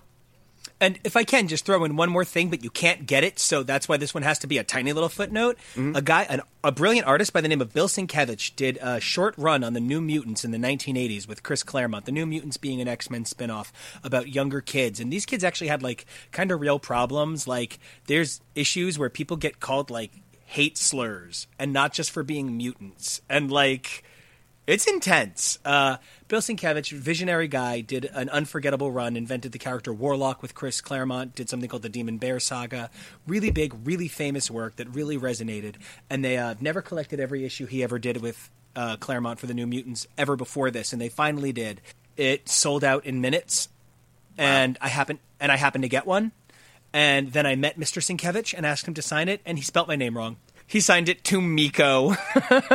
And 0.81 0.99
if 1.05 1.17
I 1.17 1.23
can, 1.23 1.47
just 1.47 1.65
throw 1.65 1.85
in 1.85 1.95
one 1.95 2.11
more 2.11 2.25
thing, 2.25 2.51
but 2.51 2.65
you 2.65 2.71
can't 2.71 3.07
get 3.07 3.23
it, 3.23 3.39
so 3.39 3.63
that's 3.63 3.89
why 3.89 3.97
this 3.97 4.15
one 4.15 4.25
has 4.25 4.41
to 4.41 4.49
be 4.49 4.59
a 4.59 4.65
tiny 4.65 4.93
little 4.93 5.09
footnote. 5.09 5.57
Mm-hmm. 5.77 5.95
A 5.95 6.03
guy, 6.03 6.23
an, 6.25 6.43
a 6.65 6.73
brilliant 6.73 7.07
artist 7.07 7.33
by 7.33 7.41
the 7.41 7.47
name 7.47 7.61
of 7.61 7.73
Bill 7.73 7.87
Sienkiewicz, 7.87 8.57
did 8.57 8.79
a 8.83 8.99
short 8.99 9.35
run 9.39 9.63
on 9.63 9.75
the 9.75 9.81
New 9.81 10.01
Mutants 10.01 10.45
in 10.45 10.51
the 10.51 10.59
1980s 10.59 11.29
with 11.29 11.45
Chris 11.45 11.63
Claremont. 11.63 12.05
The 12.05 12.11
New 12.13 12.27
Mutants 12.27 12.57
being 12.57 12.81
an 12.81 12.89
X 12.89 13.11
Men 13.11 13.23
spinoff 13.23 13.71
about 14.03 14.35
younger 14.35 14.61
kids, 14.61 14.99
and 14.99 15.13
these 15.13 15.25
kids 15.25 15.45
actually 15.45 15.69
had 15.69 15.85
like 15.85 16.05
kind 16.33 16.51
of 16.51 16.61
real 16.61 16.81
problems. 16.81 17.47
Like 17.47 17.79
there's 18.09 18.41
issues 18.57 18.99
where 18.99 19.09
people 19.09 19.37
get 19.37 19.61
called 19.61 19.89
like 19.89 20.11
hate 20.47 20.77
slurs, 20.77 21.47
and 21.61 21.73
not 21.73 21.93
just 21.93 22.11
for 22.11 22.25
being 22.25 22.57
mutants, 22.57 23.21
and 23.29 23.51
like. 23.53 24.03
It's 24.73 24.87
intense. 24.87 25.59
Uh, 25.67 25.99
Bill 26.29 26.41
Sienkiewicz, 26.41 26.93
visionary 26.93 27.47
guy, 27.47 27.83
did 27.83 28.07
an 28.07 28.31
unforgettable 28.31 28.91
run, 28.91 29.19
invented 29.19 29.53
the 29.53 29.59
character 29.59 29.93
Warlock 29.93 30.41
with 30.41 30.55
Chris 30.55 30.81
Claremont, 30.81 31.35
did 31.35 31.51
something 31.51 31.69
called 31.69 31.83
the 31.83 31.91
Demon 31.91 32.17
Bear 32.17 32.41
Saga. 32.41 32.89
Really 33.27 33.51
big, 33.51 33.75
really 33.85 34.09
famous 34.09 34.51
work 34.51 34.77
that 34.77 34.89
really 34.89 35.19
resonated. 35.19 35.75
And 36.09 36.25
they 36.25 36.39
uh, 36.39 36.55
never 36.59 36.81
collected 36.81 37.21
every 37.21 37.45
issue 37.45 37.67
he 37.67 37.83
ever 37.83 37.99
did 37.99 38.23
with 38.23 38.49
uh, 38.75 38.97
Claremont 38.97 39.39
for 39.39 39.47
the 39.47 39.53
New 39.53 39.67
Mutants 39.67 40.07
ever 40.17 40.37
before 40.37 40.71
this, 40.71 40.95
and 40.95 41.03
they 41.03 41.11
finally 41.11 41.53
did. 41.53 41.83
It 42.17 42.49
sold 42.49 42.83
out 42.83 43.05
in 43.05 43.21
minutes, 43.21 43.69
and 44.39 44.79
I 44.81 44.89
happened 44.89 45.19
and 45.39 45.53
I 45.53 45.57
happened 45.57 45.83
to 45.83 45.91
get 45.91 46.07
one. 46.07 46.33
And 46.95 47.31
then 47.31 47.45
I 47.45 47.57
met 47.57 47.79
Mr. 47.79 48.01
Sienkiewicz 48.01 48.55
and 48.57 48.65
asked 48.65 48.89
him 48.89 48.95
to 48.95 49.03
sign 49.03 49.29
it, 49.29 49.43
and 49.45 49.59
he 49.59 49.65
spelt 49.65 49.87
my 49.87 49.97
name 49.97 50.17
wrong. 50.17 50.39
He 50.73 50.81
signed 50.81 51.11
it 51.11 51.23
to 51.25 51.39
Miko. 51.43 52.09
Happy 52.09 52.73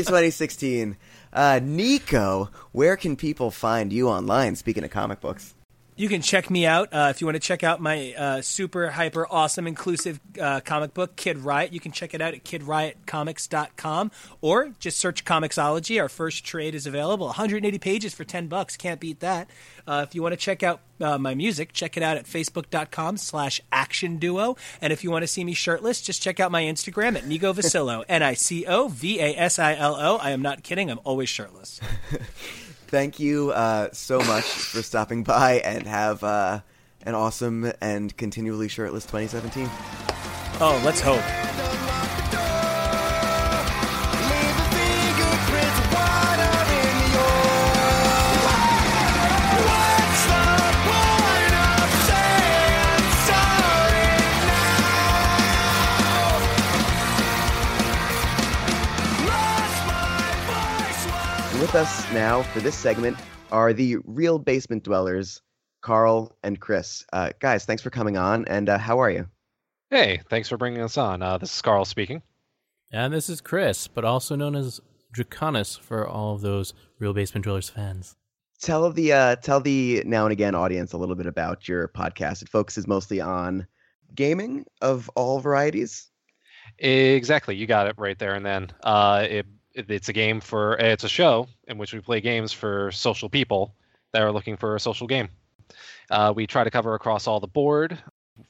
2016. 0.00 0.96
Uh, 1.30 1.60
Nico, 1.62 2.48
where 2.72 2.96
can 2.96 3.16
people 3.16 3.50
find 3.50 3.92
you 3.92 4.08
online? 4.08 4.56
Speaking 4.56 4.82
of 4.82 4.90
comic 4.90 5.20
books. 5.20 5.52
You 5.94 6.08
can 6.08 6.22
check 6.22 6.48
me 6.48 6.64
out 6.64 6.88
uh, 6.92 7.08
if 7.10 7.20
you 7.20 7.26
want 7.26 7.36
to 7.36 7.40
check 7.40 7.62
out 7.62 7.78
my 7.78 8.14
uh, 8.14 8.40
super 8.40 8.88
hyper 8.88 9.26
awesome 9.30 9.66
inclusive 9.66 10.20
uh, 10.40 10.60
comic 10.60 10.94
book 10.94 11.16
Kid 11.16 11.36
Riot. 11.38 11.74
You 11.74 11.80
can 11.80 11.92
check 11.92 12.14
it 12.14 12.22
out 12.22 12.32
at 12.32 12.44
kidriotcomics.com 12.44 14.10
or 14.40 14.72
just 14.78 14.96
search 14.96 15.26
Comixology. 15.26 16.00
Our 16.00 16.08
first 16.08 16.46
trade 16.46 16.74
is 16.74 16.86
available. 16.86 17.26
180 17.26 17.78
pages 17.78 18.14
for 18.14 18.24
10 18.24 18.46
bucks. 18.46 18.74
Can't 18.78 19.00
beat 19.00 19.20
that. 19.20 19.50
Uh, 19.86 20.06
if 20.08 20.14
you 20.14 20.22
want 20.22 20.32
to 20.32 20.38
check 20.38 20.62
out 20.62 20.80
uh, 20.98 21.18
my 21.18 21.34
music, 21.34 21.74
check 21.74 21.98
it 21.98 22.02
out 22.02 22.16
at 22.16 22.24
facebook.com 22.24 23.18
slash 23.18 23.60
action 23.70 24.16
duo. 24.16 24.56
And 24.80 24.94
if 24.94 25.04
you 25.04 25.10
want 25.10 25.24
to 25.24 25.28
see 25.28 25.44
me 25.44 25.52
shirtless, 25.52 26.00
just 26.00 26.22
check 26.22 26.40
out 26.40 26.50
my 26.50 26.62
Instagram 26.62 27.16
at 27.16 27.26
Nico 27.26 27.52
Vasilo. 27.52 28.02
N-I-C-O-V-A-S-I-L-O. 28.08 30.16
I 30.16 30.30
am 30.30 30.40
not 30.40 30.62
kidding. 30.62 30.90
I'm 30.90 31.00
always 31.04 31.28
shirtless. 31.28 31.82
Thank 32.92 33.18
you 33.18 33.52
uh, 33.52 33.88
so 33.92 34.18
much 34.18 34.44
for 34.44 34.82
stopping 34.82 35.24
by 35.24 35.62
and 35.64 35.86
have 35.86 36.22
uh, 36.22 36.60
an 37.06 37.14
awesome 37.14 37.72
and 37.80 38.14
continually 38.18 38.68
shirtless 38.68 39.06
2017. 39.06 39.66
Oh, 40.60 40.78
let's 40.84 41.00
hope. 41.00 42.21
With 61.62 61.76
us 61.76 62.12
now 62.12 62.42
for 62.42 62.58
this 62.58 62.74
segment 62.74 63.16
are 63.52 63.72
the 63.72 63.98
real 64.04 64.40
basement 64.40 64.82
dwellers, 64.82 65.42
Carl 65.80 66.36
and 66.42 66.58
Chris. 66.58 67.06
Uh, 67.12 67.30
guys, 67.38 67.64
thanks 67.64 67.80
for 67.80 67.88
coming 67.88 68.16
on, 68.16 68.44
and 68.46 68.68
uh, 68.68 68.78
how 68.78 68.98
are 68.98 69.12
you? 69.12 69.28
Hey, 69.88 70.22
thanks 70.28 70.48
for 70.48 70.56
bringing 70.56 70.80
us 70.82 70.98
on. 70.98 71.22
Uh, 71.22 71.38
this 71.38 71.54
is 71.54 71.62
Carl 71.62 71.84
speaking. 71.84 72.20
And 72.90 73.14
this 73.14 73.30
is 73.30 73.40
Chris, 73.40 73.86
but 73.86 74.04
also 74.04 74.34
known 74.34 74.56
as 74.56 74.80
Draconis 75.16 75.78
for 75.78 76.04
all 76.04 76.34
of 76.34 76.40
those 76.40 76.74
Real 76.98 77.14
Basement 77.14 77.44
Dwellers 77.44 77.68
fans. 77.68 78.16
Tell 78.60 78.90
the 78.90 79.12
uh, 79.12 79.36
tell 79.36 79.60
the 79.60 80.02
now 80.04 80.24
and 80.24 80.32
again 80.32 80.56
audience 80.56 80.92
a 80.94 80.98
little 80.98 81.14
bit 81.14 81.26
about 81.26 81.68
your 81.68 81.86
podcast. 81.86 82.42
It 82.42 82.48
focuses 82.48 82.88
mostly 82.88 83.20
on 83.20 83.68
gaming 84.16 84.64
of 84.80 85.08
all 85.10 85.38
varieties. 85.38 86.10
Exactly, 86.80 87.54
you 87.54 87.68
got 87.68 87.86
it 87.86 87.94
right 87.98 88.18
there 88.18 88.34
and 88.34 88.44
then. 88.44 88.72
Uh, 88.82 89.28
it, 89.30 89.32
it, 89.32 89.46
it's 89.74 90.08
a 90.08 90.12
game 90.12 90.40
for 90.40 90.76
it's 90.76 91.04
a 91.04 91.08
show 91.08 91.48
in 91.68 91.78
which 91.78 91.92
we 91.92 92.00
play 92.00 92.20
games 92.20 92.52
for 92.52 92.90
social 92.92 93.28
people 93.28 93.74
that 94.12 94.22
are 94.22 94.32
looking 94.32 94.56
for 94.56 94.76
a 94.76 94.80
social 94.80 95.06
game. 95.06 95.28
Uh, 96.10 96.32
we 96.34 96.46
try 96.46 96.64
to 96.64 96.70
cover 96.70 96.94
across 96.94 97.26
all 97.26 97.40
the 97.40 97.46
board, 97.46 97.98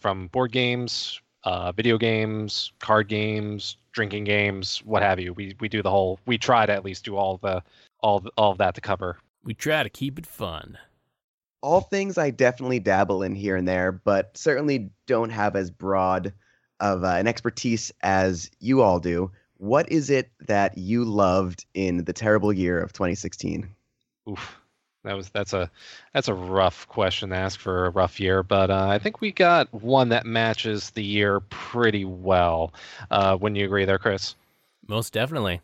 from 0.00 0.28
board 0.28 0.52
games, 0.52 1.20
uh, 1.44 1.72
video 1.72 1.98
games, 1.98 2.72
card 2.80 3.08
games, 3.08 3.76
drinking 3.92 4.24
games, 4.24 4.82
what 4.84 5.02
have 5.02 5.20
you. 5.20 5.32
We 5.34 5.56
we 5.60 5.68
do 5.68 5.82
the 5.82 5.90
whole. 5.90 6.18
We 6.26 6.38
try 6.38 6.66
to 6.66 6.72
at 6.72 6.84
least 6.84 7.04
do 7.04 7.16
all 7.16 7.38
the 7.38 7.62
all 8.00 8.24
all 8.36 8.52
of 8.52 8.58
that 8.58 8.74
to 8.76 8.80
cover. 8.80 9.18
We 9.44 9.54
try 9.54 9.82
to 9.82 9.90
keep 9.90 10.18
it 10.18 10.26
fun. 10.26 10.78
all 11.62 11.80
things 11.80 12.18
I 12.18 12.30
definitely 12.30 12.80
dabble 12.80 13.22
in 13.22 13.34
here 13.34 13.56
and 13.56 13.66
there, 13.68 13.92
but 13.92 14.36
certainly 14.36 14.90
don't 15.06 15.30
have 15.30 15.56
as 15.56 15.70
broad 15.70 16.32
of 16.80 17.04
uh, 17.04 17.08
an 17.08 17.28
expertise 17.28 17.92
as 18.02 18.50
you 18.58 18.82
all 18.82 18.98
do. 19.00 19.30
What 19.62 19.92
is 19.92 20.10
it 20.10 20.28
that 20.48 20.76
you 20.76 21.04
loved 21.04 21.66
in 21.72 22.02
the 22.02 22.12
terrible 22.12 22.52
year 22.52 22.80
of 22.80 22.92
2016? 22.92 23.68
Oof, 24.28 24.60
that 25.04 25.12
was 25.12 25.28
that's 25.28 25.52
a 25.52 25.70
that's 26.12 26.26
a 26.26 26.34
rough 26.34 26.88
question 26.88 27.28
to 27.28 27.36
ask 27.36 27.60
for 27.60 27.86
a 27.86 27.90
rough 27.90 28.18
year, 28.18 28.42
but 28.42 28.72
uh, 28.72 28.88
I 28.88 28.98
think 28.98 29.20
we 29.20 29.30
got 29.30 29.72
one 29.72 30.08
that 30.08 30.26
matches 30.26 30.90
the 30.90 31.04
year 31.04 31.38
pretty 31.38 32.04
well. 32.04 32.74
Uh, 33.08 33.38
wouldn't 33.40 33.56
you 33.56 33.64
agree 33.64 33.84
there, 33.84 34.00
Chris? 34.00 34.34
Most 34.88 35.12
definitely. 35.12 35.60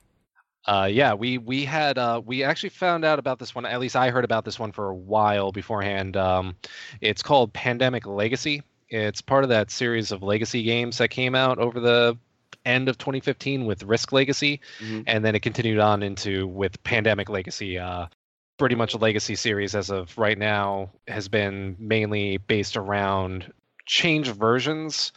Uh, 0.64 0.88
yeah, 0.88 1.14
we 1.14 1.38
we 1.38 1.64
had 1.64 1.98
uh, 1.98 2.22
we 2.24 2.44
actually 2.44 2.68
found 2.68 3.04
out 3.04 3.18
about 3.18 3.40
this 3.40 3.52
one. 3.52 3.66
At 3.66 3.80
least 3.80 3.96
I 3.96 4.10
heard 4.10 4.24
about 4.24 4.44
this 4.44 4.60
one 4.60 4.70
for 4.70 4.90
a 4.90 4.94
while 4.94 5.50
beforehand. 5.50 6.16
Um, 6.16 6.54
it's 7.00 7.24
called 7.24 7.52
Pandemic 7.52 8.06
Legacy. 8.06 8.62
It's 8.90 9.22
part 9.22 9.42
of 9.42 9.50
that 9.50 9.72
series 9.72 10.12
of 10.12 10.22
legacy 10.22 10.62
games 10.62 10.98
that 10.98 11.08
came 11.08 11.34
out 11.34 11.58
over 11.58 11.80
the 11.80 12.16
end 12.68 12.88
of 12.88 12.98
2015 12.98 13.66
with 13.66 13.82
Risk 13.82 14.12
Legacy, 14.12 14.60
Mhm. 14.80 15.04
and 15.06 15.24
then 15.24 15.34
it 15.34 15.40
continued 15.40 15.78
on 15.78 16.02
into 16.02 16.46
with 16.46 16.82
Pandemic 16.84 17.28
Legacy. 17.28 17.78
Uh, 17.78 18.06
pretty 18.58 18.74
much 18.74 18.94
a 18.94 18.98
legacy 18.98 19.34
series 19.36 19.74
as 19.74 19.88
of 19.90 20.16
right 20.18 20.36
now 20.38 20.90
has 21.06 21.28
been 21.28 21.76
mainly 21.78 22.36
based 22.38 22.76
around 22.76 23.52
change 23.86 24.28
versions 24.28 25.12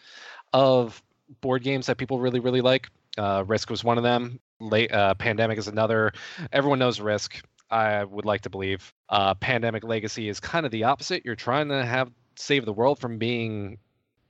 of 0.54 1.02
board 1.42 1.64
games 1.64 1.88
that 1.88 1.98
people 1.98 2.20
really 2.20 2.40
really 2.40 2.62
like. 2.62 2.88
Uh, 3.18 3.44
Risk 3.48 3.70
was 3.70 3.84
one 3.84 3.98
of 3.98 4.04
them. 4.04 4.40
Late, 4.60 4.92
uh, 4.94 5.16
Pandemic 5.16 5.58
is 5.58 5.68
another. 5.68 6.14
Everyone 6.52 6.80
knows 6.80 7.00
Risk. 7.02 7.44
I 7.70 8.04
would 8.04 8.26
like 8.26 8.42
to 8.42 8.50
believe. 8.50 8.94
Uh, 9.10 9.34
Pandemic 9.34 9.84
Legacy 9.84 10.30
is 10.30 10.40
kind 10.40 10.66
of 10.66 10.72
the 10.72 10.84
opposite. 10.84 11.26
You're 11.26 11.36
trying 11.36 11.70
to 11.70 11.84
have 11.86 12.12
save 12.36 12.66
the 12.66 12.74
world 12.74 13.00
from 13.00 13.18
being 13.18 13.78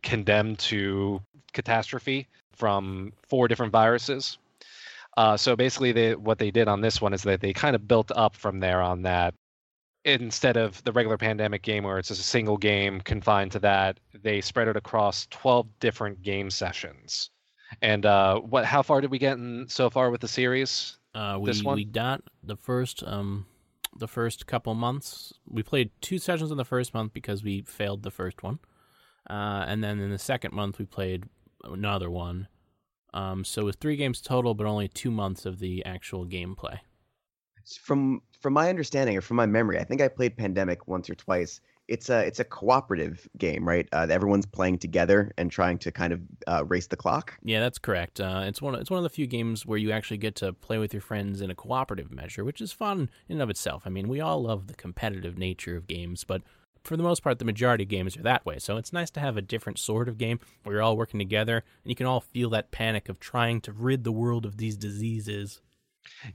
condemned 0.03 0.59
to 0.59 1.22
catastrophe 1.53 2.28
from 2.54 3.14
four 3.28 3.47
different 3.47 3.72
viruses. 3.72 4.38
Uh, 5.18 5.36
so 5.36 5.56
basically, 5.56 5.91
they, 5.91 6.16
what 6.16 6.39
they 6.39 6.52
did 6.52 6.68
on 6.68 6.82
this 6.82 7.02
one 7.02 7.14
is 7.14 7.24
that 7.24 7.41
they 7.41 7.54
kind 7.54 7.76
of 7.76 7.88
built 7.88 8.12
up 8.16 8.36
from 8.36 8.60
there 8.60 8.82
on 8.82 9.02
that. 9.04 9.34
Instead 10.04 10.58
of 10.58 10.84
the 10.84 10.91
regular 10.91 11.18
pandemic 11.18 11.62
game 11.62 11.84
where 11.84 11.99
it's 11.99 12.08
just 12.08 12.22
a 12.22 12.24
single 12.24 12.58
game 12.58 13.02
confined 13.02 13.52
to 13.52 13.60
that, 13.60 13.99
they 14.24 14.41
spread 14.41 14.68
it 14.68 14.76
across 14.76 15.28
12 15.30 15.68
different 15.80 16.24
game 16.24 16.49
sessions. 16.49 17.30
And 17.82 18.06
uh, 18.06 18.39
what? 18.39 18.66
How 18.66 18.82
far 18.82 18.99
did 18.99 19.12
we 19.12 19.20
get 19.20 19.38
in 19.38 19.68
so 19.70 19.89
far 19.89 20.10
with 20.10 20.22
the 20.22 20.28
series? 20.28 20.97
Uh, 21.14 21.38
we 21.39 21.45
This 21.52 21.64
one? 21.64 21.76
we 21.76 21.86
got 21.86 22.22
the 22.43 22.56
first 22.56 23.04
um 23.04 23.45
the 23.95 24.08
first 24.08 24.47
couple 24.47 24.74
months. 24.74 25.34
We 25.47 25.64
played 25.64 25.91
two 26.02 26.18
sessions 26.18 26.52
in 26.52 26.58
the 26.58 26.66
first 26.66 26.93
month 26.93 27.14
because 27.14 27.43
we 27.43 27.62
failed 27.62 28.04
the 28.04 28.12
first 28.12 28.43
one, 28.43 28.60
uh, 29.30 29.66
and 29.68 29.84
then 29.84 29.99
in 29.99 30.10
the 30.10 30.18
second 30.18 30.54
month 30.54 30.80
we 30.80 30.86
played 30.86 31.26
another 31.64 32.09
one. 32.09 32.47
Um, 33.14 33.43
so 33.43 33.64
it 33.64 33.66
was 33.66 33.76
three 33.76 33.95
games 33.95 34.22
total, 34.22 34.53
but 34.53 34.66
only 34.66 34.88
two 34.88 35.12
months 35.12 35.45
of 35.45 35.59
the 35.59 35.86
actual 35.86 36.26
gameplay. 36.26 36.80
From 37.80 38.22
from 38.39 38.53
my 38.53 38.70
understanding 38.70 39.18
or 39.18 39.22
from 39.22 39.38
my 39.38 39.45
memory, 39.45 39.80
I 39.80 39.84
think 39.84 40.01
I 40.01 40.07
played 40.07 40.36
Pandemic 40.36 40.88
once 40.88 41.09
or 41.09 41.16
twice. 41.16 41.62
It's 41.88 42.09
a 42.09 42.26
it's 42.26 42.39
a 42.39 42.43
cooperative 42.43 43.28
game, 43.38 43.68
right? 43.68 43.88
Uh, 43.91 44.07
everyone's 44.09 44.45
playing 44.45 44.80
together 44.80 45.32
and 45.38 45.51
trying 45.51 45.78
to 45.80 45.91
kind 45.91 46.14
of 46.14 46.22
uh, 46.47 46.66
race 46.66 46.88
the 46.88 46.95
clock. 46.95 47.38
Yeah, 47.43 47.59
that's 47.59 47.78
correct. 47.78 48.20
Uh, 48.20 48.43
it's 48.45 48.62
one. 48.62 48.76
It's 48.76 48.89
one 48.89 48.97
of 48.97 49.03
the 49.03 49.09
few 49.09 49.28
games 49.28 49.66
where 49.66 49.78
you 49.78 49.91
actually 49.91 50.18
get 50.18 50.36
to 50.36 50.53
play 50.53 50.78
with 50.78 50.93
your 50.93 51.01
friends 51.01 51.41
in 51.41 51.51
a 51.51 51.55
cooperative 51.55 52.12
measure, 52.12 52.43
which 52.43 52.62
is 52.62 52.72
fun 52.72 53.09
in 53.28 53.36
and 53.36 53.41
of 53.41 53.49
itself. 53.49 53.84
I 53.86 53.89
mean, 53.89 54.07
we 54.07 54.22
all 54.22 54.41
love 54.41 54.68
the 54.68 54.74
competitive 54.74 55.38
nature 55.38 55.76
of 55.76 55.86
games, 55.86 56.24
but 56.24 56.41
for 56.84 56.97
the 56.97 57.03
most 57.03 57.23
part, 57.23 57.39
the 57.39 57.45
majority 57.45 57.84
of 57.84 57.89
games 57.89 58.17
are 58.17 58.23
that 58.23 58.45
way. 58.45 58.59
So 58.59 58.77
it's 58.77 58.93
nice 58.93 59.11
to 59.11 59.19
have 59.19 59.38
a 59.38 59.41
different 59.41 59.79
sort 59.79 60.09
of 60.09 60.17
game 60.17 60.39
where 60.63 60.75
you're 60.75 60.84
all 60.84 60.97
working 60.97 61.19
together 61.19 61.63
and 61.84 61.89
you 61.89 61.95
can 61.95 62.05
all 62.05 62.21
feel 62.21 62.49
that 62.51 62.71
panic 62.71 63.09
of 63.09 63.19
trying 63.19 63.61
to 63.61 63.71
rid 63.71 64.03
the 64.03 64.11
world 64.11 64.45
of 64.45 64.57
these 64.57 64.77
diseases. 64.77 65.61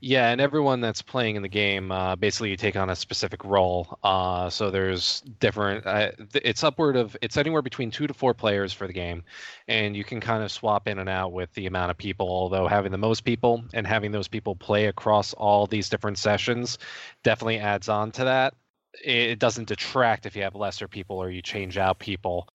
Yeah, 0.00 0.30
and 0.30 0.40
everyone 0.40 0.80
that's 0.80 1.02
playing 1.02 1.36
in 1.36 1.42
the 1.42 1.48
game, 1.48 1.90
uh, 1.90 2.16
basically 2.16 2.50
you 2.50 2.56
take 2.56 2.76
on 2.76 2.90
a 2.90 2.96
specific 2.96 3.44
role. 3.44 3.98
Uh, 4.02 4.48
so 4.50 4.70
there's 4.70 5.22
different. 5.40 5.86
Uh, 5.86 6.12
it's 6.34 6.62
upward 6.64 6.96
of. 6.96 7.16
It's 7.22 7.36
anywhere 7.36 7.62
between 7.62 7.90
two 7.90 8.06
to 8.06 8.14
four 8.14 8.34
players 8.34 8.72
for 8.72 8.86
the 8.86 8.92
game, 8.92 9.22
and 9.68 9.96
you 9.96 10.04
can 10.04 10.20
kind 10.20 10.42
of 10.42 10.50
swap 10.52 10.88
in 10.88 10.98
and 10.98 11.08
out 11.08 11.32
with 11.32 11.52
the 11.54 11.66
amount 11.66 11.90
of 11.90 11.98
people. 11.98 12.28
Although 12.28 12.66
having 12.68 12.92
the 12.92 12.98
most 12.98 13.22
people 13.24 13.64
and 13.74 13.86
having 13.86 14.12
those 14.12 14.28
people 14.28 14.56
play 14.56 14.86
across 14.86 15.34
all 15.34 15.66
these 15.66 15.88
different 15.88 16.18
sessions 16.18 16.78
definitely 17.22 17.58
adds 17.58 17.88
on 17.88 18.10
to 18.12 18.24
that. 18.24 18.54
It 19.04 19.38
doesn't 19.38 19.68
detract 19.68 20.26
if 20.26 20.36
you 20.36 20.42
have 20.42 20.54
lesser 20.54 20.88
people 20.88 21.18
or 21.18 21.30
you 21.30 21.42
change 21.42 21.78
out 21.78 21.98
people. 21.98 22.48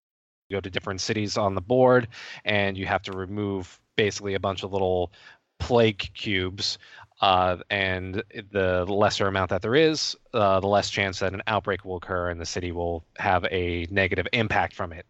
You 0.50 0.58
go 0.58 0.62
to 0.62 0.70
different 0.70 1.02
cities 1.02 1.38
on 1.38 1.56
the 1.56 1.62
board, 1.62 2.10
and 2.44 2.78
you 2.78 2.86
have 2.86 3.04
to 3.04 3.14
remove 3.14 3.80
basically 3.96 4.34
a 4.34 4.40
bunch 4.40 4.64
of 4.64 4.74
little 4.74 5.12
plague 5.60 6.10
cubes 6.14 6.78
uh, 7.22 7.58
and 7.70 8.24
the 8.52 8.84
lesser 8.86 9.28
amount 9.28 9.52
that 9.52 9.62
there 9.62 9.76
is, 9.76 10.18
uh, 10.34 10.60
the 10.60 10.68
less 10.68 10.90
chance 10.90 11.20
that 11.20 11.34
an 11.34 11.42
outbreak 11.48 11.86
will 11.86 11.98
occur 11.98 12.30
and 12.30 12.42
the 12.42 12.46
city 12.46 12.72
will 12.72 13.06
have 13.18 13.46
a 13.52 13.88
negative 13.92 14.28
impact 14.34 14.74
from 14.74 14.92
it. 14.92 15.06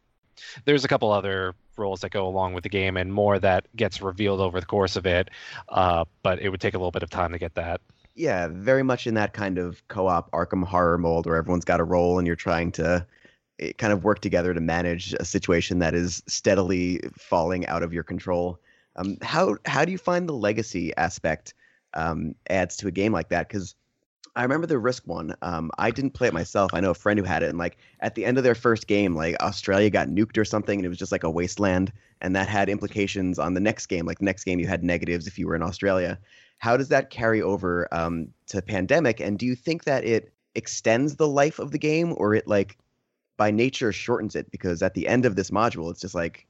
There's 0.65 0.84
a 0.84 0.88
couple 0.88 1.11
other 1.11 1.55
rules 1.77 2.01
that 2.01 2.11
go 2.11 2.27
along 2.27 2.53
with 2.53 2.63
the 2.63 2.69
game 2.69 2.97
and 2.97 3.13
more 3.13 3.39
that 3.39 3.65
gets 3.75 4.01
revealed 4.01 4.41
over 4.41 4.59
the 4.59 4.65
course 4.65 4.97
of 4.97 5.05
it, 5.05 5.29
uh, 5.69 6.03
but 6.21 6.39
it 6.41 6.49
would 6.49 6.59
take 6.59 6.73
a 6.73 6.77
little 6.77 6.91
bit 6.91 7.03
of 7.03 7.09
time 7.09 7.32
to 7.32 7.39
get 7.39 7.55
that. 7.55 7.79
Yeah, 8.14 8.49
very 8.51 8.84
much 8.84 9.07
in 9.07 9.14
that 9.16 9.34
kind 9.34 9.57
of 9.57 9.88
co-op 9.88 10.32
Arkham 10.32 10.66
horror 10.66 10.97
mold 10.97 11.26
where 11.26 11.38
everyone's 11.38 11.66
got 11.66 11.80
a 11.80 11.84
role 11.84 12.18
and 12.18 12.28
you're 12.28 12.36
trying 12.36 12.72
to 12.74 13.05
eh, 13.59 13.72
kind 13.78 13.93
of 13.93 14.03
work 14.03 14.20
together 14.20 14.53
to 14.53 14.59
manage 14.59 15.14
a 15.14 15.26
situation 15.26 15.80
that 15.80 15.93
is 15.93 16.22
steadily 16.28 17.01
falling 17.18 17.66
out 17.68 17.84
of 17.84 17.93
your 17.93 18.03
control. 18.03 18.59
Um, 18.97 19.18
how 19.22 19.55
how 19.66 19.86
do 19.86 19.91
you 19.93 19.97
find 19.97 20.28
the 20.28 20.34
legacy 20.34 20.93
aspect 20.97 21.53
um, 21.93 22.36
adds 22.49 22.76
to 22.78 22.88
a 22.88 22.91
game 22.91 23.14
like 23.14 23.30
that? 23.30 23.47
Because 23.47 23.76
I 24.36 24.43
remember 24.43 24.68
the 24.68 24.80
Risk 24.80 25.07
one. 25.07 25.36
Um, 25.41 25.72
I 25.78 25.91
didn't 25.91 26.12
play 26.12 26.28
it 26.28 26.34
myself. 26.34 26.74
I 26.74 26.80
know 26.82 26.91
a 26.91 26.95
friend 26.95 27.20
who 27.20 27.26
had 27.26 27.43
it, 27.43 27.49
and 27.49 27.57
like 27.57 27.78
at 28.01 28.16
the 28.16 28.26
end 28.26 28.38
of 28.38 28.43
their 28.43 28.55
first 28.55 28.88
game, 28.88 29.16
like 29.16 29.41
Australia 29.41 29.89
got 29.89 30.07
nuked 30.09 30.38
or 30.38 30.45
something, 30.45 30.80
and 30.80 30.86
it 30.86 30.89
was 30.89 30.97
just 30.97 31.12
like 31.12 31.24
a 31.24 31.30
wasteland, 31.30 31.93
and 32.22 32.36
that 32.36 32.49
had 32.49 32.70
implications 32.70 33.39
on 33.39 33.53
the 33.53 33.59
next 33.62 33.88
game. 33.88 34.05
Like 34.05 34.20
the 34.20 34.26
next 34.26 34.43
game, 34.43 34.59
you 34.59 34.68
had 34.68 34.84
negatives 34.84 35.28
if 35.28 35.38
you 35.39 35.47
were 35.47 35.55
in 35.55 35.64
Australia. 35.64 36.20
How 36.62 36.78
does 36.78 36.89
that 36.89 37.09
carry 37.09 37.41
over 37.41 37.91
um, 37.91 38.28
to 38.45 38.62
Pandemic? 38.62 39.20
And 39.20 39.39
do 39.39 39.47
you 39.47 39.55
think 39.55 39.86
that 39.86 40.05
it 40.05 40.32
extends 40.53 41.16
the 41.16 41.28
life 41.28 41.57
of 41.57 41.72
the 41.72 41.80
game, 41.80 42.14
or 42.18 42.36
it 42.36 42.47
like 42.47 42.78
by 43.36 43.49
nature 43.49 43.91
shortens 43.91 44.36
it? 44.36 44.51
Because 44.51 44.84
at 44.84 44.93
the 44.93 45.07
end 45.07 45.26
of 45.26 45.36
this 45.36 45.49
module, 45.49 45.89
it's 45.89 46.01
just 46.01 46.14
like 46.14 46.45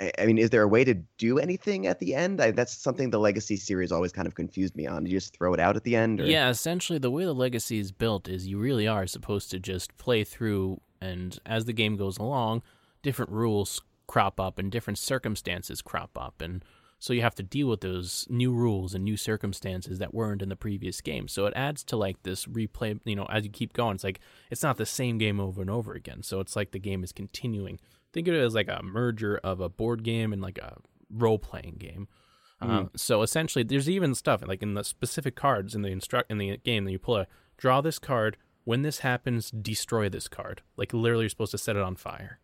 I 0.00 0.10
I 0.18 0.26
mean, 0.26 0.36
is 0.36 0.50
there 0.50 0.62
a 0.62 0.68
way 0.68 0.82
to 0.82 0.94
do 1.16 1.38
anything 1.38 1.86
at 1.86 2.00
the 2.00 2.12
end? 2.12 2.40
I, 2.40 2.50
that's 2.50 2.76
something 2.76 3.10
the 3.10 3.20
Legacy 3.20 3.54
series 3.54 3.92
always 3.92 4.10
kind 4.10 4.26
of 4.26 4.34
confused 4.34 4.74
me 4.74 4.88
on. 4.88 5.04
Do 5.04 5.10
you 5.12 5.16
just 5.16 5.36
throw 5.36 5.54
it 5.54 5.60
out 5.60 5.76
at 5.76 5.84
the 5.84 5.94
end? 5.94 6.20
Or? 6.20 6.24
Yeah, 6.24 6.48
essentially, 6.48 6.98
the 6.98 7.12
way 7.12 7.24
the 7.24 7.32
legacy 7.32 7.78
is 7.78 7.92
built 7.92 8.28
is 8.28 8.48
you 8.48 8.58
really 8.58 8.88
are 8.88 9.06
supposed 9.06 9.52
to 9.52 9.60
just 9.60 9.96
play 9.96 10.24
through, 10.24 10.80
and 11.00 11.38
as 11.46 11.66
the 11.66 11.72
game 11.72 11.96
goes 11.96 12.18
along, 12.18 12.62
different 13.00 13.30
rules 13.30 13.80
crop 14.08 14.40
up 14.40 14.58
and 14.58 14.72
different 14.72 14.98
circumstances 14.98 15.82
crop 15.82 16.18
up, 16.18 16.42
and 16.42 16.64
so 17.02 17.12
you 17.12 17.22
have 17.22 17.34
to 17.34 17.42
deal 17.42 17.66
with 17.66 17.80
those 17.80 18.28
new 18.30 18.52
rules 18.52 18.94
and 18.94 19.02
new 19.02 19.16
circumstances 19.16 19.98
that 19.98 20.14
weren't 20.14 20.40
in 20.40 20.48
the 20.50 20.54
previous 20.54 21.00
game. 21.00 21.26
So 21.26 21.46
it 21.46 21.52
adds 21.56 21.82
to 21.86 21.96
like 21.96 22.22
this 22.22 22.46
replay. 22.46 23.00
You 23.04 23.16
know, 23.16 23.26
as 23.28 23.42
you 23.42 23.50
keep 23.50 23.72
going, 23.72 23.96
it's 23.96 24.04
like 24.04 24.20
it's 24.52 24.62
not 24.62 24.76
the 24.76 24.86
same 24.86 25.18
game 25.18 25.40
over 25.40 25.60
and 25.60 25.68
over 25.68 25.94
again. 25.94 26.22
So 26.22 26.38
it's 26.38 26.54
like 26.54 26.70
the 26.70 26.78
game 26.78 27.02
is 27.02 27.10
continuing. 27.10 27.80
Think 28.12 28.28
of 28.28 28.34
it 28.34 28.40
as 28.40 28.54
like 28.54 28.68
a 28.68 28.84
merger 28.84 29.40
of 29.42 29.58
a 29.58 29.68
board 29.68 30.04
game 30.04 30.32
and 30.32 30.40
like 30.40 30.58
a 30.58 30.76
role 31.10 31.40
playing 31.40 31.78
game. 31.80 32.06
Um, 32.60 32.90
so 32.94 33.22
essentially, 33.22 33.64
there's 33.64 33.90
even 33.90 34.14
stuff 34.14 34.46
like 34.46 34.62
in 34.62 34.74
the 34.74 34.84
specific 34.84 35.34
cards 35.34 35.74
in 35.74 35.82
the 35.82 35.88
instruct 35.88 36.30
in 36.30 36.38
the 36.38 36.56
game 36.58 36.84
that 36.84 36.92
you 36.92 37.00
pull 37.00 37.16
a 37.16 37.26
draw 37.56 37.80
this 37.80 37.98
card. 37.98 38.36
When 38.62 38.82
this 38.82 39.00
happens, 39.00 39.50
destroy 39.50 40.08
this 40.08 40.28
card. 40.28 40.62
Like 40.76 40.92
literally, 40.92 41.24
you're 41.24 41.30
supposed 41.30 41.50
to 41.50 41.58
set 41.58 41.74
it 41.74 41.82
on 41.82 41.96
fire. 41.96 42.38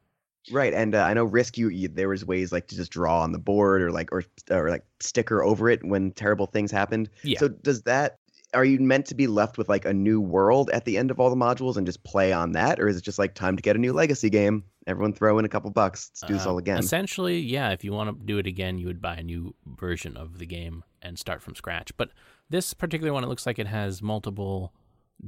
Right, 0.51 0.73
and 0.73 0.95
uh, 0.95 1.03
I 1.03 1.15
know 1.15 1.25
Risk 1.25 1.59
you, 1.59 1.69
you 1.69 1.89
there 1.89 2.09
was 2.09 2.25
ways 2.25 2.53
like 2.53 2.67
to 2.69 2.77
just 2.77 2.91
draw 2.91 3.23
on 3.23 3.33
the 3.33 3.39
board 3.39 3.83
or 3.83 3.91
like 3.91 4.13
or 4.13 4.25
or 4.51 4.71
like 4.71 4.85
sticker 5.01 5.43
over 5.43 5.69
it 5.69 5.85
when 5.85 6.13
terrible 6.13 6.47
things 6.47 6.71
happened. 6.71 7.11
Yeah. 7.23 7.39
So 7.39 7.49
does 7.49 7.83
that 7.83 8.19
are 8.55 8.65
you 8.65 8.79
meant 8.81 9.07
to 9.07 9.15
be 9.15 9.27
left 9.27 9.59
with 9.59 9.69
like 9.69 9.85
a 9.85 9.93
new 9.93 10.21
world 10.21 10.71
at 10.71 10.85
the 10.85 10.97
end 10.97 11.11
of 11.11 11.21
all 11.21 11.29
the 11.31 11.37
modules 11.37 11.77
and 11.77 11.87
just 11.87 12.03
play 12.05 12.33
on 12.33 12.53
that, 12.53 12.81
or 12.81 12.89
is 12.89 12.97
it 12.97 13.05
just 13.05 13.19
like 13.19 13.35
time 13.35 13.57
to 13.57 13.63
get 13.63 13.77
a 13.77 13.79
new 13.79 13.93
Legacy 13.93 14.31
game? 14.31 14.65
Everyone 14.87 15.13
throw 15.13 15.39
in 15.39 15.45
a 15.45 15.49
couple 15.51 15.71
bucks. 15.71 16.11
Let's 16.13 16.21
do 16.23 16.35
this 16.35 16.47
Uh, 16.47 16.51
all 16.51 16.59
again. 16.59 16.79
Essentially, 16.79 17.39
yeah. 17.41 17.71
If 17.71 17.85
you 17.85 17.93
want 17.93 18.09
to 18.09 18.25
do 18.25 18.39
it 18.39 18.47
again, 18.47 18.79
you 18.79 18.87
would 18.87 19.03
buy 19.03 19.17
a 19.17 19.23
new 19.23 19.55
version 19.67 20.17
of 20.17 20.39
the 20.39 20.47
game 20.47 20.83
and 21.03 21.19
start 21.19 21.43
from 21.43 21.55
scratch. 21.55 21.93
But 21.99 22.11
this 22.49 22.73
particular 22.73 23.13
one, 23.13 23.23
it 23.23 23.27
looks 23.27 23.45
like 23.45 23.59
it 23.59 23.67
has 23.67 24.01
multiple 24.01 24.73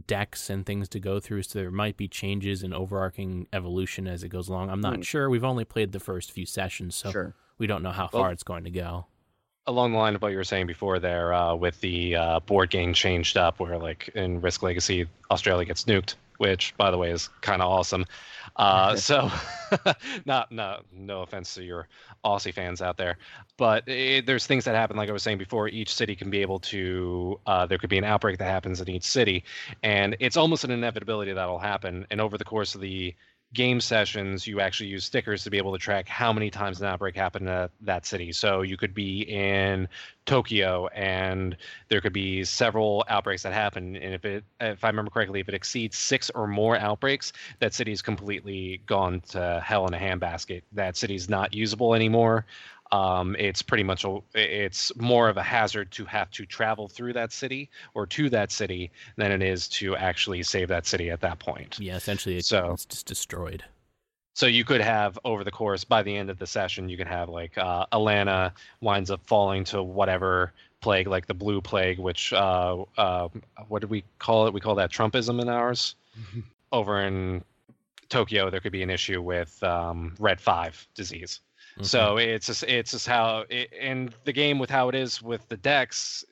decks 0.06 0.48
and 0.50 0.64
things 0.64 0.88
to 0.90 1.00
go 1.00 1.18
through, 1.20 1.42
so 1.42 1.58
there 1.58 1.70
might 1.70 1.96
be 1.96 2.06
changes 2.08 2.62
in 2.62 2.72
overarching 2.72 3.46
evolution 3.52 4.06
as 4.06 4.22
it 4.22 4.28
goes 4.28 4.48
along. 4.48 4.70
I'm 4.70 4.80
not 4.80 4.96
Hmm. 4.96 5.02
sure. 5.02 5.28
We've 5.30 5.44
only 5.44 5.64
played 5.64 5.92
the 5.92 6.00
first 6.00 6.30
few 6.32 6.46
sessions, 6.46 6.94
so 6.94 7.10
Sure. 7.10 7.34
we 7.58 7.66
don't 7.66 7.82
know 7.82 7.90
how 7.90 8.08
Well- 8.12 8.22
far 8.22 8.32
it's 8.32 8.42
going 8.44 8.64
to 8.64 8.70
go. 8.70 9.06
along 9.66 9.92
the 9.92 9.98
line 9.98 10.14
of 10.16 10.22
what 10.22 10.28
you 10.32 10.36
were 10.38 10.42
saying 10.42 10.66
before 10.66 10.98
there 10.98 11.32
uh, 11.34 11.54
with 11.54 11.80
the 11.80 12.16
uh, 12.16 12.40
board 12.40 12.70
game 12.70 12.92
changed 12.94 13.36
up 13.36 13.60
where 13.60 13.78
like 13.78 14.08
in 14.14 14.40
risk 14.40 14.62
legacy 14.62 15.06
australia 15.30 15.64
gets 15.66 15.84
nuked 15.84 16.14
which 16.38 16.74
by 16.78 16.90
the 16.90 16.96
way 16.98 17.10
is 17.10 17.28
kind 17.42 17.60
of 17.62 17.68
awesome 17.70 18.04
uh, 18.60 18.94
so 18.94 19.30
not 20.26 20.52
not 20.52 20.84
no 20.92 21.22
offense 21.22 21.54
to 21.54 21.62
your 21.64 21.88
aussie 22.24 22.52
fans 22.52 22.82
out 22.82 22.98
there 22.98 23.16
but 23.56 23.88
it, 23.88 24.26
there's 24.26 24.46
things 24.46 24.64
that 24.64 24.74
happen 24.74 24.96
like 24.96 25.08
i 25.08 25.12
was 25.12 25.22
saying 25.22 25.38
before 25.38 25.66
each 25.68 25.94
city 25.94 26.14
can 26.14 26.28
be 26.28 26.42
able 26.42 26.60
to 26.60 27.40
uh, 27.46 27.64
there 27.64 27.78
could 27.78 27.88
be 27.88 27.98
an 27.98 28.04
outbreak 28.04 28.38
that 28.38 28.44
happens 28.44 28.80
in 28.80 28.88
each 28.90 29.02
city 29.02 29.42
and 29.82 30.14
it's 30.20 30.36
almost 30.36 30.62
an 30.64 30.70
inevitability 30.70 31.32
that'll 31.32 31.58
happen 31.58 32.06
and 32.10 32.20
over 32.20 32.36
the 32.36 32.44
course 32.44 32.74
of 32.74 32.82
the 32.82 33.14
game 33.52 33.80
sessions, 33.80 34.46
you 34.46 34.60
actually 34.60 34.88
use 34.88 35.04
stickers 35.04 35.42
to 35.42 35.50
be 35.50 35.58
able 35.58 35.72
to 35.72 35.78
track 35.78 36.08
how 36.08 36.32
many 36.32 36.50
times 36.50 36.80
an 36.80 36.86
outbreak 36.86 37.16
happened 37.16 37.48
at 37.48 37.70
that 37.80 38.06
city. 38.06 38.32
So 38.32 38.62
you 38.62 38.76
could 38.76 38.94
be 38.94 39.22
in 39.22 39.88
Tokyo 40.24 40.86
and 40.88 41.56
there 41.88 42.00
could 42.00 42.12
be 42.12 42.44
several 42.44 43.04
outbreaks 43.08 43.42
that 43.42 43.52
happen. 43.52 43.96
And 43.96 44.14
if 44.14 44.24
it, 44.24 44.44
if 44.60 44.84
I 44.84 44.88
remember 44.88 45.10
correctly, 45.10 45.40
if 45.40 45.48
it 45.48 45.54
exceeds 45.54 45.98
six 45.98 46.30
or 46.30 46.46
more 46.46 46.76
outbreaks, 46.76 47.32
that 47.58 47.74
city's 47.74 48.02
completely 48.02 48.82
gone 48.86 49.20
to 49.30 49.60
hell 49.64 49.86
in 49.88 49.94
a 49.94 49.98
handbasket. 49.98 50.62
That 50.72 50.96
city's 50.96 51.28
not 51.28 51.52
usable 51.52 51.94
anymore. 51.94 52.46
Um, 52.92 53.36
it's 53.38 53.62
pretty 53.62 53.84
much 53.84 54.04
a, 54.04 54.18
it's 54.34 54.94
more 54.96 55.28
of 55.28 55.36
a 55.36 55.42
hazard 55.42 55.90
to 55.92 56.04
have 56.06 56.30
to 56.32 56.44
travel 56.44 56.88
through 56.88 57.12
that 57.12 57.32
city 57.32 57.70
or 57.94 58.06
to 58.06 58.28
that 58.30 58.50
city 58.50 58.90
than 59.16 59.30
it 59.30 59.42
is 59.42 59.68
to 59.68 59.96
actually 59.96 60.42
save 60.42 60.68
that 60.68 60.86
city 60.86 61.10
at 61.10 61.20
that 61.20 61.38
point. 61.38 61.78
Yeah, 61.80 61.96
essentially, 61.96 62.36
it, 62.38 62.44
So- 62.44 62.72
it's 62.72 62.84
just 62.86 63.06
destroyed. 63.06 63.64
So 64.34 64.46
you 64.46 64.64
could 64.64 64.80
have 64.80 65.18
over 65.24 65.44
the 65.44 65.50
course 65.50 65.84
by 65.84 66.02
the 66.02 66.16
end 66.16 66.30
of 66.30 66.38
the 66.38 66.46
session, 66.46 66.88
you 66.88 66.96
could 66.96 67.08
have 67.08 67.28
like 67.28 67.58
uh, 67.58 67.84
Atlanta 67.92 68.54
winds 68.80 69.10
up 69.10 69.20
falling 69.26 69.64
to 69.64 69.82
whatever 69.82 70.52
plague, 70.80 71.08
like 71.08 71.26
the 71.26 71.34
blue 71.34 71.60
plague, 71.60 71.98
which 71.98 72.32
uh, 72.32 72.84
uh, 72.96 73.28
what 73.68 73.80
did 73.80 73.90
we 73.90 74.04
call 74.18 74.46
it? 74.46 74.54
We 74.54 74.60
call 74.60 74.76
that 74.76 74.90
Trumpism 74.90 75.42
in 75.42 75.48
ours. 75.48 75.94
over 76.72 77.00
in 77.02 77.42
Tokyo, 78.08 78.50
there 78.50 78.60
could 78.60 78.72
be 78.72 78.82
an 78.82 78.90
issue 78.90 79.20
with 79.20 79.62
um, 79.62 80.14
Red 80.18 80.40
Five 80.40 80.86
disease. 80.94 81.40
So 81.82 82.16
mm-hmm. 82.16 82.30
it's 82.30 82.46
just 82.46 82.62
it's 82.64 82.92
just 82.92 83.06
how 83.06 83.44
it, 83.48 83.72
in 83.72 84.10
the 84.24 84.32
game 84.32 84.58
with 84.58 84.70
how 84.70 84.88
it 84.88 84.94
is 84.94 85.22
with 85.22 85.48
the 85.48 85.56
decks, 85.56 86.24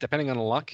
depending 0.00 0.30
on 0.30 0.36
the 0.36 0.42
luck, 0.42 0.72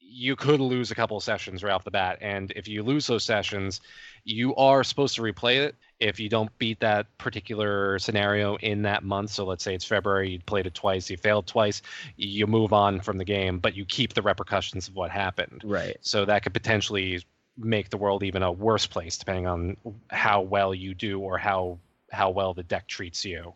you 0.00 0.34
could 0.34 0.60
lose 0.60 0.90
a 0.90 0.94
couple 0.94 1.16
of 1.16 1.22
sessions 1.22 1.62
right 1.62 1.72
off 1.72 1.84
the 1.84 1.90
bat. 1.90 2.18
And 2.20 2.52
if 2.56 2.66
you 2.66 2.82
lose 2.82 3.06
those 3.06 3.22
sessions, 3.22 3.80
you 4.24 4.54
are 4.56 4.82
supposed 4.82 5.14
to 5.14 5.22
replay 5.22 5.56
it 5.64 5.76
if 6.00 6.18
you 6.18 6.28
don't 6.28 6.56
beat 6.58 6.80
that 6.80 7.06
particular 7.18 7.98
scenario 8.00 8.56
in 8.56 8.82
that 8.82 9.04
month. 9.04 9.30
So 9.30 9.44
let's 9.44 9.62
say 9.62 9.74
it's 9.74 9.84
February, 9.84 10.30
you 10.30 10.40
played 10.40 10.66
it 10.66 10.74
twice, 10.74 11.08
you 11.08 11.16
failed 11.16 11.46
twice, 11.46 11.82
you 12.16 12.46
move 12.46 12.72
on 12.72 13.00
from 13.00 13.18
the 13.18 13.24
game, 13.24 13.60
but 13.60 13.76
you 13.76 13.84
keep 13.84 14.14
the 14.14 14.22
repercussions 14.22 14.88
of 14.88 14.96
what 14.96 15.10
happened. 15.10 15.62
Right. 15.64 15.96
So 16.00 16.24
that 16.24 16.42
could 16.42 16.54
potentially 16.54 17.22
make 17.56 17.90
the 17.90 17.96
world 17.96 18.22
even 18.24 18.42
a 18.42 18.50
worse 18.50 18.86
place 18.86 19.18
depending 19.18 19.46
on 19.46 19.76
how 20.08 20.40
well 20.40 20.74
you 20.74 20.94
do 20.94 21.20
or 21.20 21.38
how 21.38 21.78
how 22.10 22.30
well 22.30 22.54
the 22.54 22.62
deck 22.62 22.86
treats 22.86 23.24
you. 23.24 23.54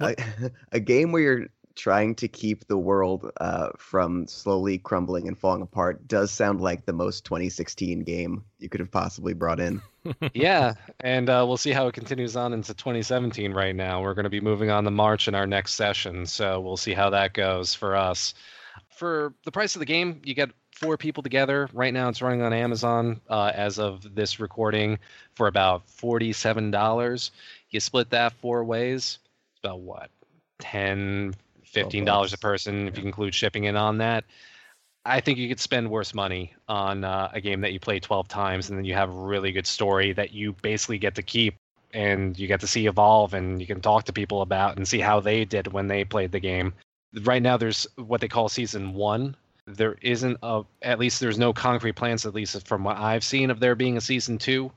A, 0.00 0.14
a 0.72 0.80
game 0.80 1.12
where 1.12 1.22
you're 1.22 1.48
trying 1.74 2.14
to 2.14 2.28
keep 2.28 2.66
the 2.66 2.78
world 2.78 3.30
uh, 3.40 3.70
from 3.76 4.26
slowly 4.26 4.78
crumbling 4.78 5.26
and 5.28 5.38
falling 5.38 5.62
apart 5.62 6.06
does 6.06 6.30
sound 6.30 6.60
like 6.60 6.86
the 6.86 6.92
most 6.92 7.24
2016 7.24 8.04
game 8.04 8.44
you 8.58 8.68
could 8.68 8.80
have 8.80 8.90
possibly 8.90 9.34
brought 9.34 9.60
in. 9.60 9.82
yeah, 10.34 10.74
and 11.00 11.28
uh, 11.28 11.44
we'll 11.46 11.56
see 11.56 11.72
how 11.72 11.86
it 11.86 11.94
continues 11.94 12.36
on 12.36 12.52
into 12.52 12.74
2017. 12.74 13.52
Right 13.52 13.74
now, 13.74 14.02
we're 14.02 14.14
going 14.14 14.24
to 14.24 14.30
be 14.30 14.40
moving 14.40 14.70
on 14.70 14.84
to 14.84 14.90
March 14.90 15.28
in 15.28 15.34
our 15.34 15.46
next 15.46 15.74
session, 15.74 16.26
so 16.26 16.60
we'll 16.60 16.76
see 16.76 16.94
how 16.94 17.10
that 17.10 17.34
goes 17.34 17.74
for 17.74 17.96
us. 17.96 18.34
For 18.90 19.34
the 19.44 19.52
price 19.52 19.74
of 19.74 19.80
the 19.80 19.86
game, 19.86 20.20
you 20.24 20.34
get 20.34 20.50
four 20.70 20.96
people 20.96 21.22
together. 21.22 21.68
Right 21.72 21.92
now, 21.92 22.08
it's 22.08 22.22
running 22.22 22.42
on 22.42 22.52
Amazon 22.52 23.20
uh, 23.28 23.50
as 23.54 23.78
of 23.78 24.14
this 24.14 24.38
recording 24.38 24.98
for 25.34 25.48
about 25.48 25.88
forty-seven 25.88 26.70
dollars. 26.70 27.32
You 27.74 27.80
split 27.80 28.10
that 28.10 28.32
four 28.34 28.62
ways, 28.62 29.18
it's 29.50 29.64
about 29.64 29.80
what 29.80 30.08
10 30.60 31.34
15 31.64 32.04
dollars 32.04 32.32
a 32.32 32.38
person 32.38 32.86
if 32.86 32.96
you 32.96 33.02
include 33.02 33.34
shipping 33.34 33.64
in 33.64 33.74
on 33.74 33.98
that. 33.98 34.22
I 35.04 35.18
think 35.20 35.38
you 35.38 35.48
could 35.48 35.58
spend 35.58 35.90
worse 35.90 36.14
money 36.14 36.54
on 36.68 37.02
uh, 37.02 37.30
a 37.32 37.40
game 37.40 37.62
that 37.62 37.72
you 37.72 37.80
play 37.80 37.98
12 37.98 38.28
times 38.28 38.68
and 38.70 38.78
then 38.78 38.84
you 38.84 38.94
have 38.94 39.10
a 39.10 39.12
really 39.12 39.50
good 39.50 39.66
story 39.66 40.12
that 40.12 40.32
you 40.32 40.52
basically 40.62 40.98
get 40.98 41.16
to 41.16 41.22
keep 41.24 41.56
and 41.92 42.38
you 42.38 42.46
get 42.46 42.60
to 42.60 42.68
see 42.68 42.86
evolve 42.86 43.34
and 43.34 43.60
you 43.60 43.66
can 43.66 43.80
talk 43.80 44.04
to 44.04 44.12
people 44.12 44.42
about 44.42 44.76
and 44.76 44.86
see 44.86 45.00
how 45.00 45.18
they 45.18 45.44
did 45.44 45.72
when 45.72 45.88
they 45.88 46.04
played 46.04 46.30
the 46.30 46.38
game. 46.38 46.72
Right 47.22 47.42
now, 47.42 47.56
there's 47.56 47.88
what 47.96 48.20
they 48.20 48.28
call 48.28 48.48
season 48.48 48.94
one. 48.94 49.34
There 49.66 49.96
isn't 50.00 50.38
a, 50.44 50.62
at 50.82 51.00
least 51.00 51.18
there's 51.18 51.38
no 51.38 51.52
concrete 51.52 51.96
plans, 51.96 52.24
at 52.24 52.34
least 52.34 52.68
from 52.68 52.84
what 52.84 52.98
I've 52.98 53.24
seen, 53.24 53.50
of 53.50 53.58
there 53.58 53.74
being 53.74 53.96
a 53.96 54.00
season 54.00 54.38
two. 54.38 54.70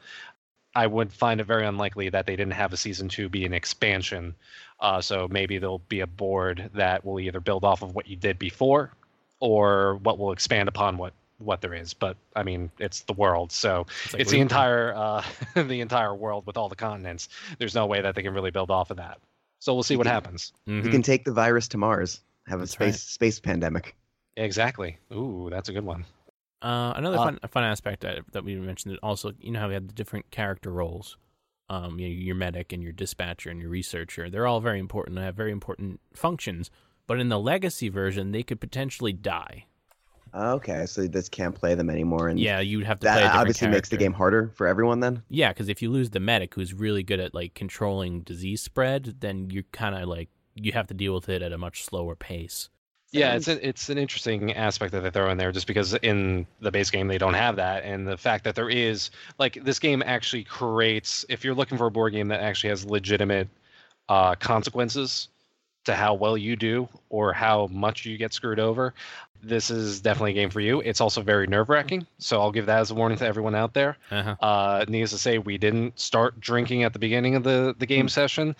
I 0.77 0.85
would 0.87 1.11
find 1.11 1.41
it 1.41 1.45
very 1.45 1.65
unlikely 1.65 2.09
that 2.09 2.25
they 2.27 2.35
didn't 2.35 2.53
have 2.53 2.71
a 2.71 2.77
season 2.77 3.09
two 3.09 3.29
be 3.29 3.45
an 3.45 3.53
expansion. 3.53 4.35
Uh, 4.79 5.01
so 5.01 5.27
maybe 5.29 5.57
there'll 5.57 5.79
be 5.89 6.01
a 6.01 6.07
board 6.07 6.69
that 6.75 7.03
will 7.03 7.19
either 7.19 7.39
build 7.39 7.63
off 7.63 7.81
of 7.81 7.95
what 7.95 8.07
you 8.07 8.15
did 8.15 8.37
before 8.37 8.91
or 9.39 9.95
what 10.03 10.19
will 10.19 10.31
expand 10.31 10.69
upon 10.69 10.97
what 10.97 11.13
what 11.39 11.61
there 11.61 11.73
is. 11.73 11.93
But 11.93 12.15
I 12.35 12.43
mean, 12.43 12.69
it's 12.79 13.01
the 13.01 13.13
world, 13.13 13.51
so 13.51 13.85
It's 14.05 14.13
it's, 14.15 14.31
the 14.31 14.39
entire 14.39 14.93
uh, 14.95 15.23
the 15.55 15.81
entire 15.81 16.13
world 16.13 16.45
with 16.45 16.57
all 16.57 16.69
the 16.69 16.75
continents. 16.75 17.29
There's 17.59 17.75
no 17.75 17.85
way 17.87 18.01
that 18.01 18.13
they 18.15 18.21
can 18.23 18.33
really 18.33 18.51
build 18.51 18.69
off 18.71 18.91
of 18.91 18.97
that. 18.97 19.17
So 19.59 19.73
we'll 19.73 19.83
see 19.83 19.95
what 19.97 20.05
can- 20.05 20.13
happens. 20.13 20.53
You 20.67 20.81
Mhm. 20.83 20.91
can 20.91 21.01
take 21.01 21.25
the 21.25 21.33
virus 21.33 21.67
to 21.69 21.77
Mars, 21.77 22.21
have 22.47 22.59
a 22.59 22.61
That's 22.63 22.71
space 22.73 22.85
right. 22.93 22.95
space 22.99 23.39
pandemic. 23.39 23.95
Exactly. 24.35 24.97
Ooh, 25.11 25.47
that's 25.51 25.69
a 25.69 25.73
good 25.73 25.85
one. 25.85 26.05
Uh, 26.61 26.93
another 26.95 27.17
Uh, 27.17 27.23
fun 27.25 27.39
fun 27.49 27.63
aspect 27.63 28.01
that, 28.01 28.19
that 28.31 28.43
we 28.43 28.55
mentioned 28.55 28.97
also 29.03 29.31
you 29.39 29.51
know 29.51 29.59
how 29.59 29.67
we 29.67 29.73
had 29.73 29.87
the 29.87 29.93
different 29.93 30.31
character 30.31 30.71
roles, 30.71 31.17
um, 31.69 31.99
you 31.99 32.07
know, 32.07 32.13
your 32.13 32.35
medic 32.35 32.73
and 32.73 32.81
your 32.81 32.91
dispatcher 32.91 33.49
and 33.49 33.59
your 33.59 33.69
researcher. 33.69 34.29
They're 34.29 34.47
all 34.47 34.59
very 34.59 34.79
important. 34.79 35.17
They 35.17 35.23
have 35.23 35.35
very 35.35 35.51
important 35.51 35.99
functions. 36.13 36.71
But 37.05 37.21
in 37.21 37.29
the 37.29 37.39
legacy 37.39 37.87
version, 37.87 38.33
they 38.33 38.43
could 38.43 38.59
potentially 38.59 39.13
die. 39.13 39.65
Okay, 40.35 40.85
so 40.85 41.03
you 41.03 41.07
just 41.07 41.31
can't 41.31 41.55
play 41.55 41.73
them 41.73 41.89
anymore, 41.89 42.27
and 42.27 42.37
Yeah, 42.37 42.59
you'd 42.59 42.83
have 42.83 42.99
to 42.99 43.05
that 43.05 43.33
obviously 43.33 43.69
makes 43.69 43.89
the 43.89 43.97
game 43.97 44.13
harder 44.13 44.51
for 44.55 44.67
everyone. 44.67 44.99
Then 44.99 45.23
Yeah, 45.29 45.53
because 45.53 45.69
if 45.69 45.81
you 45.81 45.89
lose 45.89 46.09
the 46.09 46.19
medic 46.19 46.53
who's 46.53 46.73
really 46.73 47.03
good 47.03 47.21
at 47.21 47.33
like 47.33 47.53
controlling 47.53 48.21
disease 48.21 48.61
spread, 48.61 49.21
then 49.21 49.49
you 49.49 49.63
kind 49.71 49.95
of 49.95 50.09
like 50.09 50.29
you 50.53 50.73
have 50.73 50.87
to 50.87 50.93
deal 50.93 51.13
with 51.13 51.29
it 51.29 51.41
at 51.41 51.53
a 51.53 51.57
much 51.57 51.83
slower 51.85 52.15
pace. 52.15 52.69
Yeah, 53.11 53.35
it's 53.35 53.47
an, 53.47 53.59
it's 53.61 53.89
an 53.89 53.97
interesting 53.97 54.53
aspect 54.53 54.91
that 54.91 55.01
they 55.01 55.09
throw 55.09 55.29
in 55.29 55.37
there, 55.37 55.51
just 55.51 55.67
because 55.67 55.93
in 55.95 56.45
the 56.59 56.71
base 56.71 56.89
game 56.89 57.07
they 57.07 57.17
don't 57.17 57.35
have 57.35 57.55
that, 57.55 57.83
and 57.83 58.07
the 58.07 58.17
fact 58.17 58.43
that 58.43 58.55
there 58.55 58.69
is 58.69 59.11
like 59.39 59.63
this 59.63 59.79
game 59.79 60.03
actually 60.05 60.43
creates. 60.43 61.25
If 61.29 61.45
you're 61.45 61.55
looking 61.55 61.77
for 61.77 61.87
a 61.87 61.91
board 61.91 62.13
game 62.13 62.27
that 62.27 62.41
actually 62.41 62.71
has 62.71 62.85
legitimate 62.85 63.47
uh, 64.09 64.35
consequences 64.35 65.29
to 65.85 65.95
how 65.95 66.15
well 66.15 66.37
you 66.37 66.57
do 66.57 66.89
or 67.09 67.31
how 67.31 67.67
much 67.67 68.05
you 68.05 68.17
get 68.17 68.33
screwed 68.33 68.59
over, 68.59 68.93
this 69.41 69.69
is 69.69 70.01
definitely 70.01 70.31
a 70.31 70.33
game 70.33 70.49
for 70.49 70.59
you. 70.59 70.81
It's 70.81 70.99
also 70.99 71.21
very 71.21 71.47
nerve 71.47 71.69
wracking, 71.69 72.05
so 72.17 72.41
I'll 72.41 72.51
give 72.51 72.65
that 72.65 72.79
as 72.79 72.91
a 72.91 72.95
warning 72.95 73.17
to 73.19 73.25
everyone 73.25 73.55
out 73.55 73.73
there. 73.73 73.97
Uh-huh. 74.11 74.35
Uh, 74.41 74.85
needless 74.87 75.11
to 75.11 75.17
say, 75.17 75.37
we 75.37 75.57
didn't 75.57 75.99
start 75.99 76.39
drinking 76.39 76.83
at 76.83 76.93
the 76.93 76.99
beginning 76.99 77.35
of 77.35 77.43
the, 77.43 77.75
the 77.77 77.85
game 77.85 78.09
session. 78.09 78.55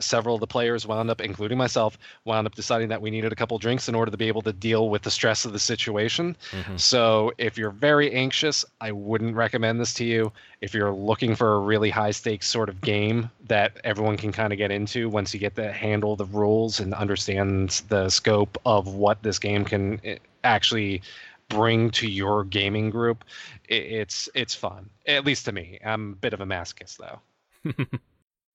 Several 0.00 0.34
of 0.34 0.40
the 0.40 0.46
players 0.46 0.86
wound 0.86 1.10
up, 1.10 1.20
including 1.20 1.56
myself, 1.56 1.98
wound 2.24 2.46
up 2.46 2.54
deciding 2.54 2.88
that 2.88 3.00
we 3.00 3.10
needed 3.10 3.32
a 3.32 3.36
couple 3.36 3.58
drinks 3.58 3.88
in 3.88 3.94
order 3.94 4.10
to 4.10 4.16
be 4.16 4.28
able 4.28 4.42
to 4.42 4.52
deal 4.52 4.88
with 4.90 5.02
the 5.02 5.10
stress 5.10 5.44
of 5.44 5.52
the 5.52 5.58
situation. 5.58 6.36
Mhm. 6.52 6.80
So, 6.80 7.32
if 7.38 7.56
you're 7.56 7.70
very 7.70 8.12
anxious, 8.12 8.64
I 8.80 8.90
wouldn't 8.92 9.36
recommend 9.36 9.80
this 9.80 9.94
to 9.94 10.04
you. 10.04 10.32
If 10.60 10.74
you're 10.74 10.92
looking 10.92 11.34
for 11.36 11.54
a 11.54 11.58
really 11.60 11.90
high 11.90 12.10
stakes 12.10 12.46
sort 12.48 12.68
of 12.68 12.80
game 12.80 13.30
that 13.46 13.76
everyone 13.84 14.16
can 14.16 14.32
kind 14.32 14.52
of 14.52 14.58
get 14.58 14.70
into 14.70 15.08
once 15.08 15.32
you 15.32 15.40
get 15.40 15.54
to 15.56 15.72
handle 15.72 16.16
the 16.16 16.24
rules 16.26 16.80
and 16.80 16.92
understand 16.94 17.82
the 17.88 18.08
scope 18.10 18.58
of 18.66 18.88
what 18.94 19.22
this 19.22 19.38
game 19.38 19.64
can 19.64 20.00
eh, 20.04 20.18
actually 20.42 21.02
bring 21.48 21.90
to 21.90 22.08
your 22.08 22.44
gaming 22.44 22.90
group, 22.90 23.24
it's 23.68 24.28
it's 24.34 24.54
fun. 24.54 24.90
At 25.06 25.24
least 25.24 25.44
to 25.44 25.52
me. 25.52 25.78
I'm 25.84 26.12
a 26.12 26.16
bit 26.16 26.32
of 26.32 26.40
a 26.40 26.46
masochist 26.46 26.96
though. 26.96 27.20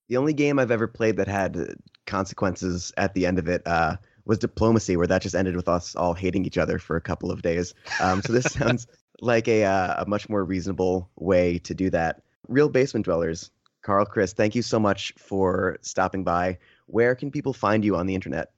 the 0.10 0.18
only 0.18 0.34
game 0.34 0.60
I've 0.60 0.72
ever 0.72 0.88
played 0.88 1.18
that 1.18 1.28
had 1.28 1.56
uh, 1.56 1.66
consequences 2.06 2.92
at 2.98 3.14
the 3.14 3.26
end 3.26 3.40
of 3.40 3.48
it 3.48 3.62
uh, 3.66 3.96
was 4.26 4.40
Diplomacy, 4.40 4.98
where 4.98 5.08
that 5.08 5.22
just 5.22 5.36
ended 5.36 5.56
with 5.56 5.70
us 5.70 5.96
all 5.96 6.14
hating 6.14 6.46
each 6.46 6.58
other 6.58 6.78
for 6.80 6.96
a 6.98 7.02
couple 7.02 7.32
of 7.32 7.42
days. 7.42 7.74
Um, 8.02 8.22
so 8.22 8.34
this 8.34 8.46
sounds 8.54 8.88
like 9.22 9.48
a 9.48 9.64
uh, 9.64 10.04
a 10.04 10.06
much 10.08 10.28
more 10.28 10.44
reasonable 10.44 11.10
way 11.16 11.60
to 11.60 11.74
do 11.74 11.90
that. 11.92 12.24
Real 12.48 12.70
basement 12.70 13.06
dwellers, 13.06 13.52
Carl, 13.82 14.06
Chris, 14.06 14.34
thank 14.34 14.56
you 14.56 14.62
so 14.62 14.80
much 14.80 15.14
for 15.18 15.78
stopping 15.82 16.24
by. 16.24 16.58
Where 16.88 17.16
can 17.16 17.32
people 17.32 17.54
find 17.54 17.86
you 17.86 17.96
on 17.96 18.08
the 18.08 18.16
internet? 18.16 18.52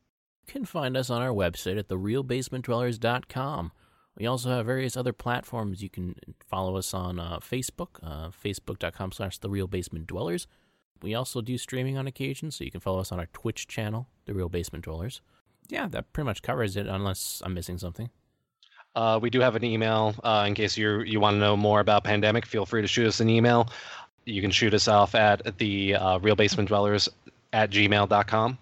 You 0.47 0.54
can 0.54 0.66
find 0.66 0.95
us 0.95 1.10
on 1.10 1.22
our 1.22 1.30
website 1.30 1.78
at 1.78 1.89
therealbasementdwellers.com. 1.89 3.72
We 4.18 4.26
also 4.26 4.49
have 4.49 4.66
various 4.66 4.97
other 4.97 5.14
platforms. 5.14 5.82
You 5.82 5.89
can 5.89 6.16
follow 6.49 6.76
us 6.78 6.93
on 6.93 7.20
uh, 7.20 7.39
Facebook, 7.39 7.99
uh, 8.04 8.30
facebook.com 8.30 9.12
slash 9.12 9.39
therealbasementdwellers. 9.39 10.47
We 11.02 11.16
also 11.16 11.41
do 11.41 11.58
streaming 11.58 11.97
on 11.97 12.08
occasion, 12.08 12.52
so 12.52 12.64
you 12.64 12.72
can 12.72 12.80
follow 12.80 12.99
us 12.99 13.12
on 13.12 13.20
our 13.20 13.28
Twitch 13.28 13.68
channel, 13.68 14.08
The 14.26 14.34
Real 14.34 14.49
Basement 14.49 14.86
Dwellers. 14.86 15.22
Yeah, 15.68 15.88
that 15.89 16.12
pretty 16.14 16.26
much 16.26 16.41
covers 16.41 16.76
it, 16.76 16.88
unless 16.88 17.41
I'm 17.45 17.54
missing 17.54 17.78
something. 17.78 18.10
Uh, 18.95 19.18
we 19.22 19.30
do 19.30 19.39
have 19.39 19.56
an 19.56 19.64
email 19.64 20.14
uh, 20.24 20.43
in 20.47 20.54
case 20.54 20.78
you 20.78 21.02
you 21.02 21.20
want 21.20 21.36
to 21.36 21.39
know 21.39 21.56
more 21.56 21.80
about 21.80 22.04
pandemic. 22.04 22.45
Feel 22.45 22.66
free 22.66 22.82
to 22.82 22.88
shoot 22.88 23.08
us 23.08 23.20
an 23.22 23.30
email. 23.30 23.70
You 24.26 24.41
can 24.41 24.52
shoot 24.52 24.74
us 24.74 24.88
off 24.88 25.16
at 25.16 25.58
the 25.58 25.95
uh, 25.95 26.20
real 26.20 26.36
basement 26.36 26.70
dwellers 26.70 27.08
at 27.54 27.72
gmail.com. 27.72 28.58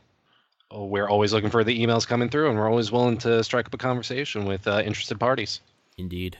Uh, 0.74 0.84
We're 0.84 1.10
always 1.10 1.34
looking 1.34 1.50
for 1.50 1.64
the 1.64 1.78
emails 1.84 2.08
coming 2.08 2.30
through, 2.30 2.50
and 2.50 2.58
we're 2.60 2.70
always 2.70 2.92
willing 2.92 3.18
to 3.20 3.44
strike 3.44 3.66
up 3.66 3.74
a 3.74 3.78
conversation 3.78 4.46
with 4.46 4.68
uh, 4.68 4.82
interested 4.86 5.20
parties. 5.20 5.62
Indeed. 5.98 6.38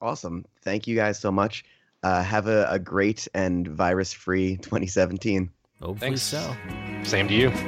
Awesome. 0.00 0.44
Thank 0.62 0.86
you 0.86 0.94
guys 0.94 1.18
so 1.18 1.32
much. 1.32 1.64
Uh, 2.02 2.22
have 2.22 2.48
a, 2.48 2.66
a 2.68 2.78
great 2.80 3.28
and 3.34 3.68
virus 3.68 4.12
free 4.12 4.56
2017. 4.58 5.48
Hopefully 5.80 6.10
Thanks. 6.10 6.22
so. 6.22 6.54
Same 7.04 7.28
to 7.28 7.34
you. 7.34 7.50
Guess 7.50 7.62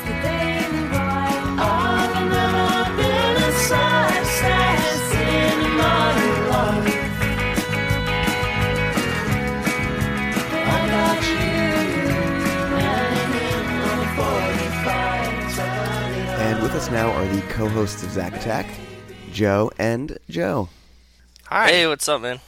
that 0.00 0.22
they 0.22 0.68
were 0.72 0.88
right. 0.88 1.36
All 1.60 2.08
the 2.08 2.24
love 2.34 2.96
been 2.96 3.36
a 3.36 3.52
success 3.52 5.12
in 5.12 5.76
my 5.76 6.16
life. 6.48 6.96
I 10.64 10.88
got 10.88 11.20
you 11.28 11.44
running 12.74 13.32
in 13.44 13.66
on 13.84 14.16
45. 15.48 16.38
And 16.40 16.62
with 16.62 16.72
us 16.74 16.90
now 16.90 17.10
are 17.12 17.26
the 17.26 17.42
co 17.48 17.68
hosts 17.68 18.02
of 18.02 18.10
Zack 18.12 18.34
Attack, 18.34 18.66
Joe 19.30 19.70
and 19.78 20.16
Joe. 20.30 20.70
Hi. 21.50 21.70
Hey, 21.70 21.86
what's 21.86 22.06
up, 22.06 22.20
man? 22.20 22.40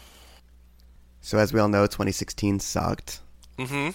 So, 1.23 1.39
as 1.39 1.55
we 1.55 1.61
all 1.61 1.69
know, 1.69 1.87
2016 1.87 2.61
sucked. 2.61 3.21
Mm-hmm. 3.59 3.93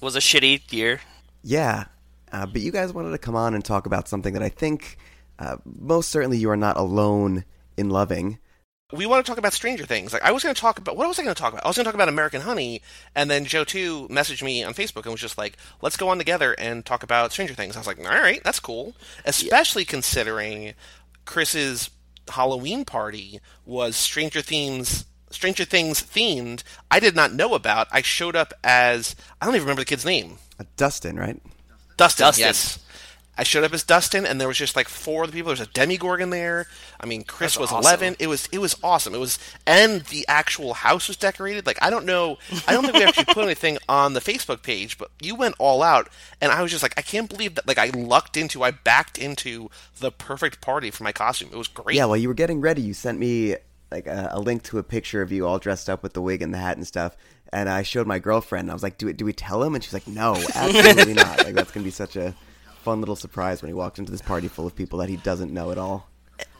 Was 0.00 0.14
a 0.14 0.20
shitty 0.20 0.72
year. 0.72 1.00
Yeah, 1.42 1.86
uh, 2.30 2.46
but 2.46 2.62
you 2.62 2.70
guys 2.70 2.92
wanted 2.92 3.10
to 3.10 3.18
come 3.18 3.34
on 3.34 3.54
and 3.54 3.64
talk 3.64 3.86
about 3.86 4.06
something 4.06 4.34
that 4.34 4.42
I 4.44 4.48
think 4.48 4.96
uh, 5.40 5.56
most 5.64 6.10
certainly 6.10 6.38
you 6.38 6.50
are 6.50 6.56
not 6.56 6.76
alone 6.76 7.46
in 7.76 7.90
loving. 7.90 8.38
we 8.92 9.06
want 9.06 9.26
to 9.26 9.28
talk 9.28 9.38
about 9.38 9.54
Stranger 9.54 9.84
Things. 9.84 10.12
Like 10.12 10.22
I 10.22 10.30
was 10.30 10.44
going 10.44 10.54
to 10.54 10.60
talk 10.60 10.78
about 10.78 10.96
what 10.96 11.08
was 11.08 11.18
I 11.18 11.24
going 11.24 11.34
to 11.34 11.40
talk 11.40 11.52
about? 11.52 11.64
I 11.64 11.68
was 11.68 11.76
going 11.76 11.84
to 11.84 11.88
talk 11.88 11.96
about 11.96 12.08
American 12.08 12.42
Honey, 12.42 12.80
and 13.16 13.28
then 13.28 13.44
Joe 13.44 13.64
too 13.64 14.06
messaged 14.06 14.44
me 14.44 14.62
on 14.62 14.72
Facebook 14.72 15.02
and 15.02 15.10
was 15.10 15.20
just 15.20 15.36
like, 15.36 15.56
"Let's 15.82 15.96
go 15.96 16.10
on 16.10 16.18
together 16.18 16.54
and 16.60 16.86
talk 16.86 17.02
about 17.02 17.32
Stranger 17.32 17.54
Things." 17.54 17.74
I 17.74 17.80
was 17.80 17.88
like, 17.88 17.98
"All 17.98 18.20
right, 18.20 18.40
that's 18.44 18.60
cool." 18.60 18.94
Especially 19.24 19.84
considering 19.84 20.74
Chris's 21.24 21.90
Halloween 22.28 22.84
party 22.84 23.40
was 23.66 23.96
Stranger 23.96 24.42
Things 24.42 25.04
Stranger 25.30 25.64
Things 25.64 26.02
themed 26.02 26.62
I 26.90 27.00
did 27.00 27.14
not 27.14 27.32
know 27.32 27.54
about. 27.54 27.88
I 27.90 28.02
showed 28.02 28.36
up 28.36 28.54
as 28.64 29.14
I 29.40 29.46
don't 29.46 29.54
even 29.54 29.64
remember 29.66 29.82
the 29.82 29.86
kid's 29.86 30.04
name. 30.04 30.38
Dustin, 30.76 31.16
right? 31.16 31.40
Dustin. 31.96 32.24
Dustin. 32.24 32.46
Yes. 32.46 32.78
I 33.38 33.44
showed 33.44 33.62
up 33.62 33.72
as 33.72 33.84
Dustin, 33.84 34.26
and 34.26 34.40
there 34.40 34.48
was 34.48 34.58
just 34.58 34.74
like 34.74 34.88
four 34.88 35.22
of 35.22 35.30
the 35.30 35.36
people. 35.36 35.50
There's 35.50 35.66
a 35.66 35.70
Demogorgon 35.70 36.30
there. 36.30 36.66
I 37.00 37.06
mean, 37.06 37.22
Chris 37.22 37.52
That's 37.52 37.60
was 37.60 37.72
awesome. 37.72 37.88
eleven. 37.88 38.16
It 38.18 38.26
was 38.26 38.48
it 38.50 38.58
was 38.58 38.76
awesome. 38.82 39.14
It 39.14 39.18
was, 39.18 39.38
and 39.64 40.02
the 40.06 40.26
actual 40.26 40.74
house 40.74 41.06
was 41.06 41.16
decorated. 41.16 41.64
Like 41.64 41.78
I 41.80 41.88
don't 41.88 42.04
know, 42.04 42.38
I 42.66 42.72
don't 42.72 42.82
think 42.82 42.94
we 42.94 43.04
actually 43.04 43.26
put 43.26 43.38
anything 43.44 43.78
on 43.88 44.14
the 44.14 44.20
Facebook 44.20 44.62
page, 44.62 44.98
but 44.98 45.10
you 45.22 45.36
went 45.36 45.54
all 45.60 45.82
out, 45.84 46.08
and 46.40 46.50
I 46.50 46.62
was 46.62 46.72
just 46.72 46.82
like, 46.82 46.94
I 46.96 47.02
can't 47.02 47.28
believe 47.30 47.54
that. 47.54 47.68
Like 47.68 47.78
I 47.78 47.90
lucked 47.90 48.36
into, 48.36 48.64
I 48.64 48.72
backed 48.72 49.18
into 49.18 49.70
the 50.00 50.10
perfect 50.10 50.60
party 50.60 50.90
for 50.90 51.04
my 51.04 51.12
costume. 51.12 51.50
It 51.52 51.56
was 51.56 51.68
great. 51.68 51.96
Yeah, 51.96 52.06
while 52.06 52.16
you 52.16 52.26
were 52.26 52.34
getting 52.34 52.60
ready, 52.60 52.82
you 52.82 52.92
sent 52.92 53.20
me 53.20 53.54
like 53.90 54.06
a, 54.08 54.30
a 54.32 54.40
link 54.40 54.64
to 54.64 54.78
a 54.78 54.82
picture 54.82 55.22
of 55.22 55.30
you 55.32 55.46
all 55.46 55.58
dressed 55.58 55.88
up 55.88 56.02
with 56.02 56.12
the 56.12 56.20
wig 56.20 56.42
and 56.42 56.52
the 56.52 56.58
hat 56.58 56.76
and 56.76 56.86
stuff. 56.86 57.16
And 57.52 57.68
I 57.68 57.82
showed 57.82 58.06
my 58.06 58.18
girlfriend. 58.18 58.64
And 58.64 58.70
I 58.70 58.74
was 58.74 58.82
like, 58.82 58.98
"Do 58.98 59.08
it? 59.08 59.16
Do 59.16 59.24
we 59.24 59.32
tell 59.32 59.62
him?" 59.62 59.74
And 59.74 59.82
she's 59.82 59.94
like, 59.94 60.06
"No, 60.06 60.34
absolutely 60.54 61.14
not. 61.14 61.44
Like 61.44 61.54
that's 61.54 61.70
gonna 61.70 61.84
be 61.84 61.90
such 61.90 62.16
a 62.16 62.34
fun 62.88 63.00
little 63.00 63.16
surprise 63.16 63.60
when 63.60 63.68
he 63.68 63.74
walked 63.74 63.98
into 63.98 64.10
this 64.10 64.22
party 64.22 64.48
full 64.48 64.66
of 64.66 64.74
people 64.74 64.98
that 65.00 65.10
he 65.10 65.16
doesn't 65.18 65.52
know 65.52 65.70
at 65.70 65.76
all." 65.76 66.08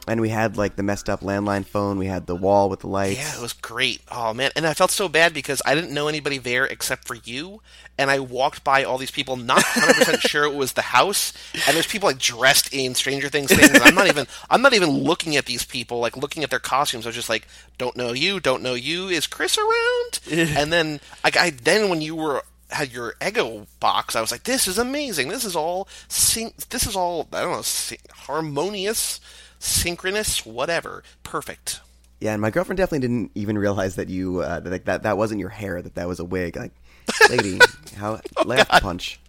And 0.07 0.21
we 0.21 0.29
had 0.29 0.57
like 0.57 0.75
the 0.75 0.83
messed 0.83 1.09
up 1.09 1.21
landline 1.21 1.65
phone. 1.65 1.97
We 1.97 2.05
had 2.05 2.27
the 2.27 2.35
wall 2.35 2.69
with 2.69 2.81
the 2.81 2.87
lights. 2.87 3.19
Yeah, 3.19 3.35
it 3.35 3.41
was 3.41 3.53
great. 3.53 4.01
Oh 4.11 4.31
man, 4.33 4.51
and 4.55 4.67
I 4.67 4.75
felt 4.75 4.91
so 4.91 5.09
bad 5.09 5.33
because 5.33 5.59
I 5.65 5.73
didn't 5.73 5.91
know 5.91 6.07
anybody 6.07 6.37
there 6.37 6.65
except 6.65 7.07
for 7.07 7.15
you, 7.15 7.61
and 7.97 8.11
I 8.11 8.19
walked 8.19 8.63
by 8.63 8.83
all 8.83 8.99
these 8.99 9.11
people, 9.11 9.37
not 9.37 9.63
100 9.63 9.95
percent 9.95 10.21
sure 10.21 10.43
it 10.45 10.53
was 10.53 10.73
the 10.73 10.81
house, 10.81 11.33
and 11.67 11.75
there's 11.75 11.87
people 11.87 12.09
like 12.09 12.19
dressed 12.19 12.73
in 12.73 12.93
Stranger 12.93 13.29
Things 13.29 13.51
things. 13.51 13.79
I'm 13.81 13.95
not 13.95 14.07
even, 14.07 14.27
I'm 14.51 14.61
not 14.61 14.73
even 14.73 14.89
looking 14.89 15.35
at 15.35 15.47
these 15.47 15.65
people, 15.65 15.99
like 15.99 16.15
looking 16.15 16.43
at 16.43 16.51
their 16.51 16.59
costumes. 16.59 17.05
I 17.05 17.09
was 17.09 17.15
just 17.15 17.29
like, 17.29 17.47
don't 17.79 17.97
know 17.97 18.13
you, 18.13 18.39
don't 18.39 18.61
know 18.61 18.75
you. 18.75 19.07
Is 19.07 19.25
Chris 19.25 19.57
around? 19.57 20.19
and 20.57 20.71
then, 20.71 20.99
like, 21.23 21.37
I 21.37 21.49
then 21.49 21.89
when 21.89 22.01
you 22.01 22.15
were 22.15 22.43
had 22.69 22.91
your 22.91 23.13
Eggo 23.21 23.67
box, 23.79 24.15
I 24.15 24.21
was 24.21 24.31
like, 24.31 24.43
this 24.43 24.67
is 24.67 24.77
amazing. 24.77 25.29
This 25.29 25.45
is 25.45 25.55
all 25.55 25.87
syn- 26.07 26.53
This 26.69 26.85
is 26.85 26.95
all 26.95 27.27
I 27.33 27.41
don't 27.41 27.51
know, 27.51 27.61
sy- 27.61 27.97
harmonious, 28.11 29.19
synchronous, 29.59 30.45
whatever, 30.45 31.03
perfect. 31.23 31.81
Yeah, 32.19 32.33
and 32.33 32.41
my 32.41 32.51
girlfriend 32.51 32.77
definitely 32.77 33.07
didn't 33.07 33.31
even 33.35 33.57
realize 33.57 33.95
that 33.95 34.09
you 34.09 34.41
uh, 34.41 34.59
that, 34.59 34.85
that 34.85 35.03
that 35.03 35.17
wasn't 35.17 35.39
your 35.39 35.49
hair, 35.49 35.81
that 35.81 35.95
that 35.95 36.07
was 36.07 36.19
a 36.19 36.25
wig. 36.25 36.57
Like, 36.57 36.73
lady, 37.29 37.59
how 37.95 38.19
laugh 38.45 38.67
punch. 38.67 39.19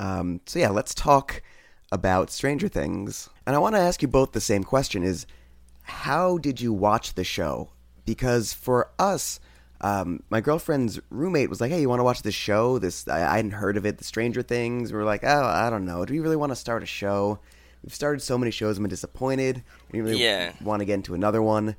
Um, 0.00 0.40
so 0.46 0.58
yeah, 0.58 0.70
let's 0.70 0.94
talk 0.94 1.42
about 1.92 2.30
Stranger 2.30 2.68
Things, 2.68 3.28
and 3.46 3.54
I 3.54 3.58
want 3.58 3.74
to 3.74 3.80
ask 3.80 4.00
you 4.02 4.08
both 4.08 4.32
the 4.32 4.40
same 4.40 4.64
question: 4.64 5.02
Is 5.02 5.26
how 5.82 6.38
did 6.38 6.60
you 6.60 6.72
watch 6.72 7.14
the 7.14 7.24
show? 7.24 7.70
Because 8.06 8.54
for 8.54 8.90
us, 8.98 9.40
um, 9.80 10.22
my 10.30 10.40
girlfriend's 10.40 10.98
roommate 11.10 11.48
was 11.50 11.60
like, 11.60 11.70
"Hey, 11.70 11.80
you 11.80 11.88
want 11.88 12.00
to 12.00 12.04
watch 12.04 12.22
this 12.22 12.34
show? 12.34 12.78
This 12.78 13.06
I, 13.08 13.32
I 13.32 13.36
hadn't 13.36 13.52
heard 13.52 13.76
of 13.76 13.86
it, 13.86 13.98
the 13.98 14.04
Stranger 14.04 14.42
Things." 14.42 14.92
We 14.92 14.98
were 14.98 15.04
like, 15.04 15.22
"Oh, 15.24 15.44
I 15.44 15.70
don't 15.70 15.84
know. 15.84 16.04
Do 16.04 16.12
we 16.14 16.20
really 16.20 16.36
want 16.36 16.50
to 16.50 16.56
start 16.56 16.82
a 16.82 16.86
show?" 16.86 17.38
We've 17.84 17.94
started 17.94 18.20
so 18.20 18.36
many 18.36 18.50
shows, 18.50 18.76
I'm 18.76 18.88
disappointed. 18.88 19.62
We 19.92 20.00
really 20.00 20.20
Yeah. 20.20 20.52
want 20.60 20.80
to 20.80 20.84
get 20.84 20.94
into 20.94 21.14
another 21.14 21.40
one. 21.40 21.76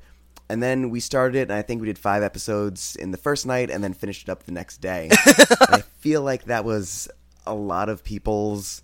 And 0.48 0.62
then 0.62 0.88
we 0.88 0.98
started 0.98 1.36
it, 1.36 1.42
and 1.42 1.52
I 1.52 1.60
think 1.60 1.82
we 1.82 1.86
did 1.86 1.98
five 1.98 2.22
episodes 2.22 2.96
in 2.96 3.10
the 3.10 3.18
first 3.18 3.44
night, 3.46 3.70
and 3.70 3.84
then 3.84 3.92
finished 3.92 4.22
it 4.26 4.30
up 4.32 4.44
the 4.44 4.50
next 4.52 4.78
day. 4.78 5.08
I 5.12 5.82
feel 5.98 6.22
like 6.22 6.44
that 6.46 6.64
was 6.64 7.06
a 7.46 7.54
lot 7.54 7.90
of 7.90 8.02
people's 8.02 8.82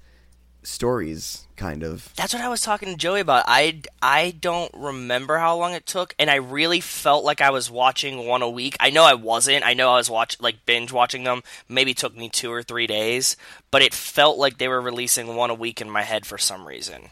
stories, 0.66 1.46
kind 1.56 1.82
of. 1.82 2.12
That's 2.16 2.34
what 2.34 2.42
I 2.42 2.48
was 2.48 2.62
talking 2.62 2.88
to 2.88 2.96
Joey 2.96 3.20
about. 3.20 3.44
I, 3.46 3.80
I 4.02 4.32
don't 4.38 4.70
remember 4.74 5.38
how 5.38 5.56
long 5.56 5.72
it 5.74 5.86
took, 5.86 6.14
and 6.18 6.30
I 6.30 6.36
really 6.36 6.80
felt 6.80 7.24
like 7.24 7.40
I 7.40 7.50
was 7.50 7.70
watching 7.70 8.26
one 8.26 8.42
a 8.42 8.50
week. 8.50 8.76
I 8.80 8.90
know 8.90 9.04
I 9.04 9.14
wasn't. 9.14 9.64
I 9.64 9.74
know 9.74 9.90
I 9.90 9.96
was 9.96 10.10
watch 10.10 10.40
like 10.40 10.66
binge 10.66 10.92
watching 10.92 11.24
them. 11.24 11.42
Maybe 11.68 11.94
took 11.94 12.16
me 12.16 12.28
two 12.28 12.52
or 12.52 12.62
three 12.62 12.86
days, 12.86 13.36
but 13.70 13.82
it 13.82 13.94
felt 13.94 14.38
like 14.38 14.58
they 14.58 14.68
were 14.68 14.80
releasing 14.80 15.36
one 15.36 15.50
a 15.50 15.54
week 15.54 15.80
in 15.80 15.90
my 15.90 16.02
head 16.02 16.26
for 16.26 16.38
some 16.38 16.66
reason. 16.66 17.10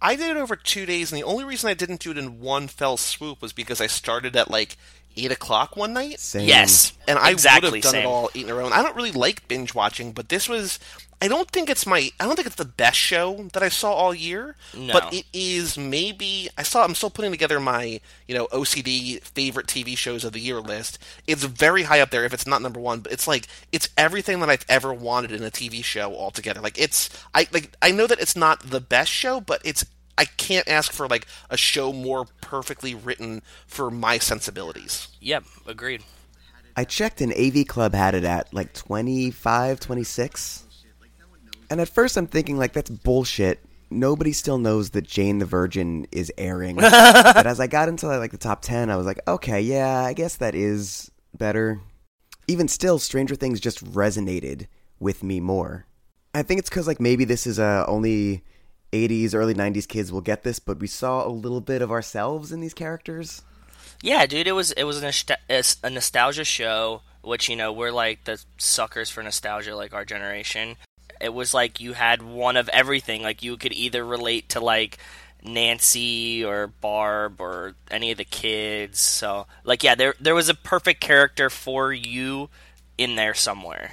I 0.00 0.16
did 0.16 0.36
it 0.36 0.36
over 0.36 0.56
two 0.56 0.86
days, 0.86 1.10
and 1.10 1.18
the 1.20 1.26
only 1.26 1.44
reason 1.44 1.70
I 1.70 1.74
didn't 1.74 2.00
do 2.00 2.10
it 2.10 2.18
in 2.18 2.40
one 2.40 2.68
fell 2.68 2.96
swoop 2.96 3.40
was 3.40 3.52
because 3.52 3.80
I 3.80 3.86
started 3.86 4.36
at 4.36 4.50
like 4.50 4.76
eight 5.16 5.32
o'clock 5.32 5.76
one 5.76 5.94
night, 5.94 6.20
Same. 6.20 6.46
Yes, 6.46 6.92
and 7.08 7.18
I 7.18 7.30
exactly 7.30 7.70
would 7.70 7.76
have 7.76 7.82
done 7.84 7.92
same. 7.92 8.04
it 8.04 8.08
all 8.08 8.30
eight 8.34 8.44
in 8.44 8.50
a 8.50 8.54
row. 8.54 8.66
And 8.66 8.74
I 8.74 8.82
don't 8.82 8.94
really 8.94 9.12
like 9.12 9.48
binge 9.48 9.74
watching, 9.74 10.12
but 10.12 10.28
this 10.28 10.48
was. 10.48 10.78
I 11.22 11.28
don't 11.28 11.50
think 11.50 11.70
it's 11.70 11.86
my. 11.86 12.10
I 12.20 12.24
don't 12.26 12.36
think 12.36 12.46
it's 12.46 12.56
the 12.56 12.64
best 12.66 12.98
show 12.98 13.48
that 13.54 13.62
I 13.62 13.70
saw 13.70 13.90
all 13.92 14.14
year, 14.14 14.54
No. 14.76 14.92
but 14.92 15.14
it 15.14 15.24
is 15.32 15.78
maybe. 15.78 16.50
I 16.58 16.62
saw. 16.62 16.84
I'm 16.84 16.94
still 16.94 17.08
putting 17.08 17.30
together 17.30 17.58
my 17.58 18.00
you 18.28 18.34
know 18.34 18.46
OCD 18.48 19.22
favorite 19.22 19.66
TV 19.66 19.96
shows 19.96 20.24
of 20.24 20.34
the 20.34 20.40
year 20.40 20.60
list. 20.60 20.98
It's 21.26 21.42
very 21.44 21.84
high 21.84 22.00
up 22.00 22.10
there 22.10 22.24
if 22.24 22.34
it's 22.34 22.46
not 22.46 22.60
number 22.60 22.78
one, 22.80 23.00
but 23.00 23.12
it's 23.12 23.26
like 23.26 23.46
it's 23.72 23.88
everything 23.96 24.40
that 24.40 24.50
I've 24.50 24.66
ever 24.68 24.92
wanted 24.92 25.32
in 25.32 25.42
a 25.42 25.50
TV 25.50 25.82
show 25.82 26.14
altogether. 26.14 26.60
Like 26.60 26.78
it's. 26.78 27.08
I 27.34 27.48
like. 27.50 27.72
I 27.80 27.92
know 27.92 28.06
that 28.06 28.20
it's 28.20 28.36
not 28.36 28.60
the 28.60 28.80
best 28.80 29.10
show, 29.10 29.40
but 29.40 29.62
it's. 29.64 29.86
I 30.18 30.26
can't 30.26 30.68
ask 30.68 30.92
for 30.92 31.08
like 31.08 31.26
a 31.48 31.56
show 31.56 31.92
more 31.94 32.26
perfectly 32.42 32.94
written 32.94 33.40
for 33.66 33.90
my 33.90 34.18
sensibilities. 34.18 35.08
Yep, 35.20 35.44
agreed. 35.66 36.02
I 36.76 36.84
checked, 36.84 37.22
and 37.22 37.32
AV 37.32 37.66
Club 37.66 37.94
had 37.94 38.14
it 38.14 38.24
at 38.24 38.52
like 38.52 38.74
25, 38.74 39.80
26. 39.80 40.64
And 41.70 41.80
at 41.80 41.88
first, 41.88 42.16
I'm 42.16 42.26
thinking, 42.26 42.58
like, 42.58 42.72
that's 42.72 42.90
bullshit. 42.90 43.64
Nobody 43.90 44.32
still 44.32 44.58
knows 44.58 44.90
that 44.90 45.06
Jane 45.06 45.38
the 45.38 45.44
Virgin 45.44 46.06
is 46.10 46.32
airing. 46.36 46.76
but 46.76 47.46
as 47.46 47.60
I 47.60 47.66
got 47.66 47.88
into 47.88 48.06
like 48.08 48.32
the 48.32 48.38
top 48.38 48.62
10, 48.62 48.90
I 48.90 48.96
was 48.96 49.06
like, 49.06 49.20
okay, 49.28 49.60
yeah, 49.60 50.00
I 50.00 50.12
guess 50.12 50.36
that 50.36 50.54
is 50.54 51.10
better. 51.34 51.80
Even 52.48 52.68
still, 52.68 52.98
Stranger 52.98 53.36
Things 53.36 53.60
just 53.60 53.84
resonated 53.84 54.66
with 54.98 55.22
me 55.22 55.40
more. 55.40 55.86
I 56.34 56.42
think 56.42 56.58
it's 56.58 56.68
because, 56.68 56.86
like, 56.86 57.00
maybe 57.00 57.24
this 57.24 57.46
is 57.46 57.58
uh, 57.58 57.84
only 57.88 58.42
80s, 58.92 59.34
early 59.34 59.54
90s 59.54 59.88
kids 59.88 60.12
will 60.12 60.20
get 60.20 60.42
this, 60.42 60.58
but 60.58 60.80
we 60.80 60.86
saw 60.86 61.26
a 61.26 61.30
little 61.30 61.60
bit 61.60 61.82
of 61.82 61.90
ourselves 61.90 62.52
in 62.52 62.60
these 62.60 62.74
characters. 62.74 63.42
Yeah, 64.02 64.26
dude, 64.26 64.46
it 64.46 64.52
was 64.52 64.72
it 64.72 64.84
was 64.84 65.02
a, 65.02 65.62
a 65.82 65.90
nostalgia 65.90 66.44
show, 66.44 67.02
which 67.22 67.48
you 67.48 67.56
know 67.56 67.72
we're 67.72 67.90
like 67.90 68.24
the 68.24 68.42
suckers 68.58 69.10
for 69.10 69.22
nostalgia, 69.22 69.74
like 69.74 69.94
our 69.94 70.04
generation. 70.04 70.76
It 71.20 71.32
was 71.32 71.54
like 71.54 71.80
you 71.80 71.92
had 71.92 72.22
one 72.22 72.56
of 72.56 72.68
everything. 72.70 73.22
Like 73.22 73.42
you 73.42 73.56
could 73.56 73.72
either 73.72 74.04
relate 74.04 74.50
to 74.50 74.60
like 74.60 74.98
Nancy 75.42 76.44
or 76.44 76.66
Barb 76.66 77.40
or 77.40 77.74
any 77.90 78.10
of 78.10 78.18
the 78.18 78.24
kids. 78.24 79.00
So 79.00 79.46
like 79.64 79.82
yeah, 79.82 79.94
there 79.94 80.14
there 80.20 80.34
was 80.34 80.48
a 80.48 80.54
perfect 80.54 81.00
character 81.00 81.50
for 81.50 81.92
you 81.92 82.48
in 82.98 83.16
there 83.16 83.34
somewhere. 83.34 83.92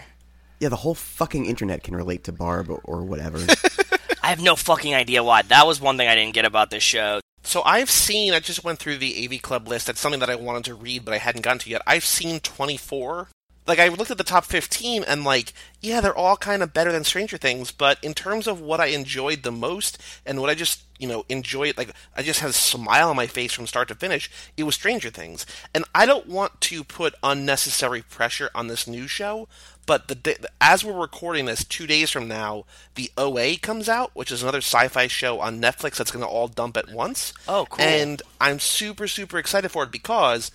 Yeah, 0.59 0.69
the 0.69 0.77
whole 0.77 0.95
fucking 0.95 1.45
internet 1.45 1.83
can 1.83 1.95
relate 1.95 2.23
to 2.25 2.31
Barb 2.31 2.69
or, 2.69 2.79
or 2.83 3.03
whatever. 3.03 3.39
I 4.23 4.27
have 4.27 4.41
no 4.41 4.55
fucking 4.55 4.95
idea 4.95 5.23
why. 5.23 5.41
That 5.41 5.67
was 5.67 5.81
one 5.81 5.97
thing 5.97 6.07
I 6.07 6.15
didn't 6.15 6.33
get 6.33 6.45
about 6.45 6.69
this 6.69 6.83
show. 6.83 7.19
So 7.43 7.61
I've 7.63 7.91
seen. 7.91 8.33
I 8.33 8.39
just 8.39 8.63
went 8.63 8.79
through 8.79 8.97
the 8.97 9.25
AV 9.25 9.41
Club 9.41 9.67
list. 9.67 9.87
That's 9.87 9.99
something 9.99 10.21
that 10.21 10.29
I 10.29 10.35
wanted 10.35 10.65
to 10.65 10.75
read, 10.75 11.03
but 11.03 11.13
I 11.13 11.17
hadn't 11.17 11.41
gotten 11.41 11.59
to 11.59 11.69
yet. 11.69 11.81
I've 11.85 12.05
seen 12.05 12.39
24. 12.39 13.27
Like 13.65 13.79
I 13.79 13.87
looked 13.87 14.11
at 14.11 14.17
the 14.17 14.23
top 14.23 14.45
15, 14.45 15.03
and 15.03 15.23
like, 15.23 15.53
yeah, 15.81 16.01
they're 16.01 16.15
all 16.15 16.37
kind 16.37 16.61
of 16.61 16.73
better 16.73 16.91
than 16.91 17.03
Stranger 17.03 17.37
Things. 17.37 17.71
But 17.71 18.03
in 18.03 18.13
terms 18.13 18.47
of 18.47 18.61
what 18.61 18.79
I 18.79 18.87
enjoyed 18.87 19.43
the 19.43 19.51
most, 19.51 20.01
and 20.25 20.41
what 20.41 20.49
I 20.49 20.55
just 20.55 20.83
you 20.99 21.07
know 21.07 21.25
enjoyed, 21.29 21.77
like 21.77 21.93
I 22.15 22.23
just 22.23 22.39
had 22.39 22.49
a 22.49 22.53
smile 22.53 23.09
on 23.09 23.15
my 23.15 23.27
face 23.27 23.53
from 23.53 23.67
start 23.67 23.87
to 23.89 23.95
finish. 23.95 24.29
It 24.57 24.63
was 24.63 24.75
Stranger 24.75 25.09
Things, 25.09 25.45
and 25.73 25.85
I 25.95 26.05
don't 26.05 26.27
want 26.27 26.59
to 26.61 26.83
put 26.83 27.15
unnecessary 27.23 28.01
pressure 28.01 28.49
on 28.53 28.67
this 28.67 28.87
new 28.87 29.07
show. 29.07 29.47
But 29.85 30.07
the 30.07 30.49
as 30.61 30.85
we're 30.85 30.93
recording 30.93 31.45
this, 31.45 31.65
two 31.65 31.87
days 31.87 32.09
from 32.09 32.27
now, 32.27 32.65
the 32.95 33.11
OA 33.17 33.57
comes 33.57 33.89
out, 33.89 34.11
which 34.13 34.31
is 34.31 34.41
another 34.41 34.59
sci-fi 34.59 35.07
show 35.07 35.39
on 35.41 35.61
Netflix 35.61 35.97
that's 35.97 36.11
going 36.11 36.23
to 36.23 36.29
all 36.29 36.47
dump 36.47 36.77
at 36.77 36.91
once. 36.91 37.33
Oh, 37.47 37.67
cool. 37.69 37.83
And 37.83 38.21
I'm 38.39 38.59
super, 38.59 39.07
super 39.07 39.37
excited 39.37 39.69
for 39.69 39.83
it 39.83 39.91
because 39.91 40.51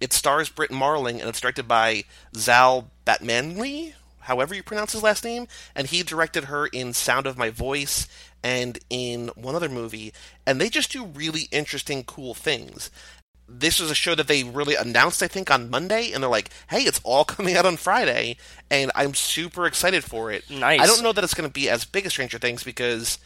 it 0.00 0.12
stars 0.12 0.48
Brit 0.48 0.70
Marling 0.70 1.20
and 1.20 1.28
it's 1.28 1.40
directed 1.40 1.66
by 1.66 2.04
Zal 2.36 2.90
Batmanglij, 3.06 3.94
however 4.20 4.54
you 4.54 4.62
pronounce 4.62 4.92
his 4.92 5.02
last 5.02 5.24
name, 5.24 5.48
and 5.74 5.88
he 5.88 6.02
directed 6.02 6.44
her 6.44 6.66
in 6.66 6.92
Sound 6.92 7.26
of 7.26 7.38
My 7.38 7.50
Voice 7.50 8.06
and 8.42 8.78
in 8.88 9.28
one 9.34 9.54
other 9.54 9.68
movie, 9.68 10.12
and 10.46 10.60
they 10.60 10.68
just 10.68 10.92
do 10.92 11.04
really 11.04 11.48
interesting, 11.50 12.04
cool 12.04 12.34
things. 12.34 12.90
This 13.48 13.80
was 13.80 13.90
a 13.90 13.94
show 13.94 14.14
that 14.14 14.28
they 14.28 14.44
really 14.44 14.74
announced, 14.74 15.22
I 15.22 15.28
think, 15.28 15.50
on 15.50 15.70
Monday, 15.70 16.12
and 16.12 16.22
they're 16.22 16.30
like, 16.30 16.50
"Hey, 16.68 16.82
it's 16.82 17.00
all 17.02 17.24
coming 17.34 17.56
out 17.56 17.66
on 17.66 17.76
Friday," 17.78 18.36
and 18.70 18.92
I'm 18.94 19.14
super 19.14 19.66
excited 19.66 20.04
for 20.04 20.30
it. 20.30 20.48
Nice. 20.50 20.80
I 20.80 20.86
don't 20.86 21.02
know 21.02 21.12
that 21.12 21.24
it's 21.24 21.34
going 21.34 21.48
to 21.48 21.52
be 21.52 21.68
as 21.68 21.86
big 21.86 22.04
as 22.04 22.12
Stranger 22.12 22.38
Things 22.38 22.62
because 22.62 23.18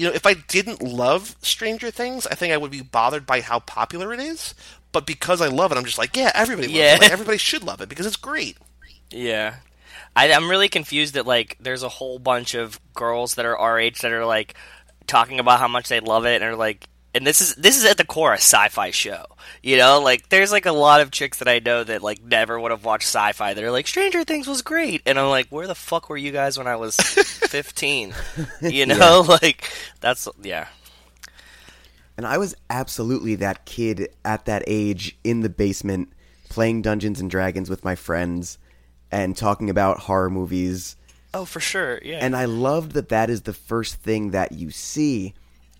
you 0.00 0.06
know, 0.06 0.14
if 0.14 0.24
I 0.24 0.32
didn't 0.32 0.82
love 0.82 1.36
Stranger 1.42 1.90
Things, 1.90 2.26
I 2.26 2.34
think 2.34 2.54
I 2.54 2.56
would 2.56 2.70
be 2.70 2.80
bothered 2.80 3.26
by 3.26 3.42
how 3.42 3.58
popular 3.58 4.14
it 4.14 4.20
is. 4.20 4.54
But 4.92 5.06
because 5.06 5.40
I 5.40 5.48
love 5.48 5.70
it, 5.72 5.78
I'm 5.78 5.84
just 5.84 5.98
like, 5.98 6.16
yeah, 6.16 6.32
everybody 6.34 6.68
loves 6.68 6.78
Yeah. 6.78 6.94
it. 6.96 7.00
Like, 7.02 7.12
everybody 7.12 7.38
should 7.38 7.62
love 7.62 7.80
it 7.80 7.88
because 7.88 8.06
it's 8.06 8.16
great. 8.16 8.56
Yeah. 9.10 9.56
I, 10.16 10.32
I'm 10.32 10.50
really 10.50 10.68
confused 10.68 11.14
that 11.14 11.26
like 11.26 11.56
there's 11.60 11.82
a 11.84 11.88
whole 11.88 12.18
bunch 12.18 12.54
of 12.54 12.80
girls 12.94 13.34
that 13.36 13.44
are 13.46 13.56
our 13.56 13.78
age 13.78 14.00
that 14.00 14.10
are 14.12 14.26
like 14.26 14.54
talking 15.06 15.38
about 15.40 15.60
how 15.60 15.68
much 15.68 15.88
they 15.88 16.00
love 16.00 16.26
it 16.26 16.42
and 16.42 16.44
are 16.44 16.56
like 16.56 16.88
and 17.14 17.26
this 17.26 17.40
is 17.40 17.54
this 17.56 17.76
is 17.76 17.84
at 17.84 17.96
the 17.96 18.04
core 18.04 18.32
a 18.32 18.36
sci-fi 18.36 18.90
show. 18.90 19.24
You 19.62 19.76
know, 19.78 20.00
like 20.00 20.28
there's 20.28 20.52
like 20.52 20.66
a 20.66 20.72
lot 20.72 21.00
of 21.00 21.10
chicks 21.10 21.38
that 21.38 21.48
I 21.48 21.58
know 21.60 21.82
that 21.84 22.02
like 22.02 22.22
never 22.22 22.58
would 22.58 22.70
have 22.70 22.84
watched 22.84 23.06
sci-fi. 23.08 23.54
They're 23.54 23.70
like 23.72 23.86
Stranger 23.88 24.22
Things 24.24 24.46
was 24.46 24.62
great, 24.62 25.02
and 25.06 25.18
I'm 25.18 25.28
like, 25.28 25.48
where 25.48 25.66
the 25.66 25.74
fuck 25.74 26.08
were 26.08 26.16
you 26.16 26.30
guys 26.30 26.56
when 26.58 26.68
I 26.68 26.76
was 26.76 26.94
15? 27.50 28.14
You 28.62 28.86
know, 28.86 29.24
like 29.42 29.68
that's 30.00 30.28
yeah. 30.42 30.68
And 32.20 32.26
I 32.26 32.36
was 32.36 32.54
absolutely 32.68 33.36
that 33.36 33.64
kid 33.64 34.10
at 34.26 34.44
that 34.44 34.62
age 34.66 35.16
in 35.24 35.40
the 35.40 35.48
basement 35.48 36.12
playing 36.50 36.82
Dungeons 36.82 37.18
and 37.18 37.30
Dragons 37.30 37.70
with 37.70 37.82
my 37.82 37.94
friends 37.94 38.58
and 39.10 39.34
talking 39.34 39.70
about 39.70 40.00
horror 40.00 40.28
movies. 40.28 40.96
Oh, 41.32 41.46
for 41.46 41.60
sure, 41.60 41.98
yeah. 42.04 42.18
And 42.20 42.36
I 42.36 42.44
loved 42.44 42.92
that 42.92 43.08
that 43.08 43.30
is 43.30 43.40
the 43.40 43.54
first 43.54 43.94
thing 43.94 44.32
that 44.32 44.52
you 44.52 44.70
see. 44.70 45.32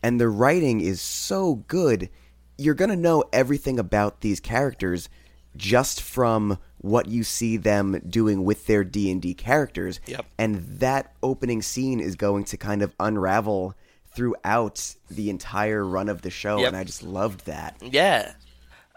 And 0.02 0.18
the 0.18 0.30
writing 0.30 0.80
is 0.80 1.02
so 1.02 1.56
good. 1.68 2.08
You're 2.56 2.72
going 2.72 2.88
to 2.88 2.96
know 2.96 3.22
everything 3.34 3.78
about 3.78 4.22
these 4.22 4.40
characters 4.40 5.10
just 5.58 6.00
from 6.00 6.56
what 6.78 7.06
you 7.06 7.22
see 7.22 7.58
them 7.58 8.00
doing 8.08 8.44
with 8.44 8.66
their 8.66 8.82
D&D 8.82 9.34
characters. 9.34 10.00
Yep. 10.06 10.24
And 10.38 10.64
that 10.78 11.12
opening 11.22 11.60
scene 11.60 12.00
is 12.00 12.16
going 12.16 12.44
to 12.44 12.56
kind 12.56 12.80
of 12.80 12.94
unravel 12.98 13.74
throughout 14.14 14.94
the 15.10 15.30
entire 15.30 15.84
run 15.84 16.08
of 16.08 16.22
the 16.22 16.30
show 16.30 16.58
Yep. 16.58 16.68
and 16.68 16.76
I 16.76 16.84
just 16.84 17.02
loved 17.02 17.46
that. 17.46 17.76
yeah. 17.80 18.32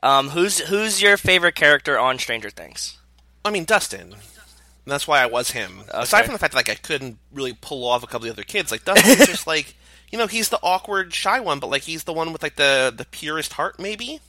Um, 0.01 0.30
who's 0.30 0.59
who's 0.59 1.01
your 1.01 1.16
favorite 1.16 1.55
character 1.55 1.97
on 1.97 2.20
Stranger 2.20 2.49
Things? 2.49 2.97
I 3.45 3.51
mean, 3.51 3.64
Dustin. 3.64 4.11
And 4.11 4.91
that's 4.91 5.07
why 5.07 5.22
I 5.22 5.28
was 5.28 5.51
him. 5.51 5.84
Aside 5.89 6.24
from 6.26 6.34
the 6.34 6.39
fact 6.39 6.51
that 6.53 6.57
like 6.57 6.70
I 6.70 6.76
couldn't 6.76 7.18
really 7.32 7.53
pull 7.53 7.88
off 7.88 8.03
a 8.03 8.07
couple 8.07 8.28
of 8.28 8.36
the 8.36 8.41
other 8.41 8.43
kids, 8.43 8.70
like 8.70 8.84
Dustin's 8.84 9.26
just 9.28 9.47
like 9.47 9.76
you 10.11 10.18
know 10.18 10.28
he's 10.28 10.49
the 10.49 10.59
awkward, 10.61 11.14
shy 11.14 11.39
one, 11.39 11.59
but 11.61 11.70
like 11.70 11.84
he's 11.84 12.03
the 12.03 12.11
one 12.11 12.34
with 12.34 12.43
like 12.43 12.57
the 12.57 12.93
the 12.93 13.05
purest 13.05 13.53
heart, 13.53 13.80
maybe, 13.80 14.20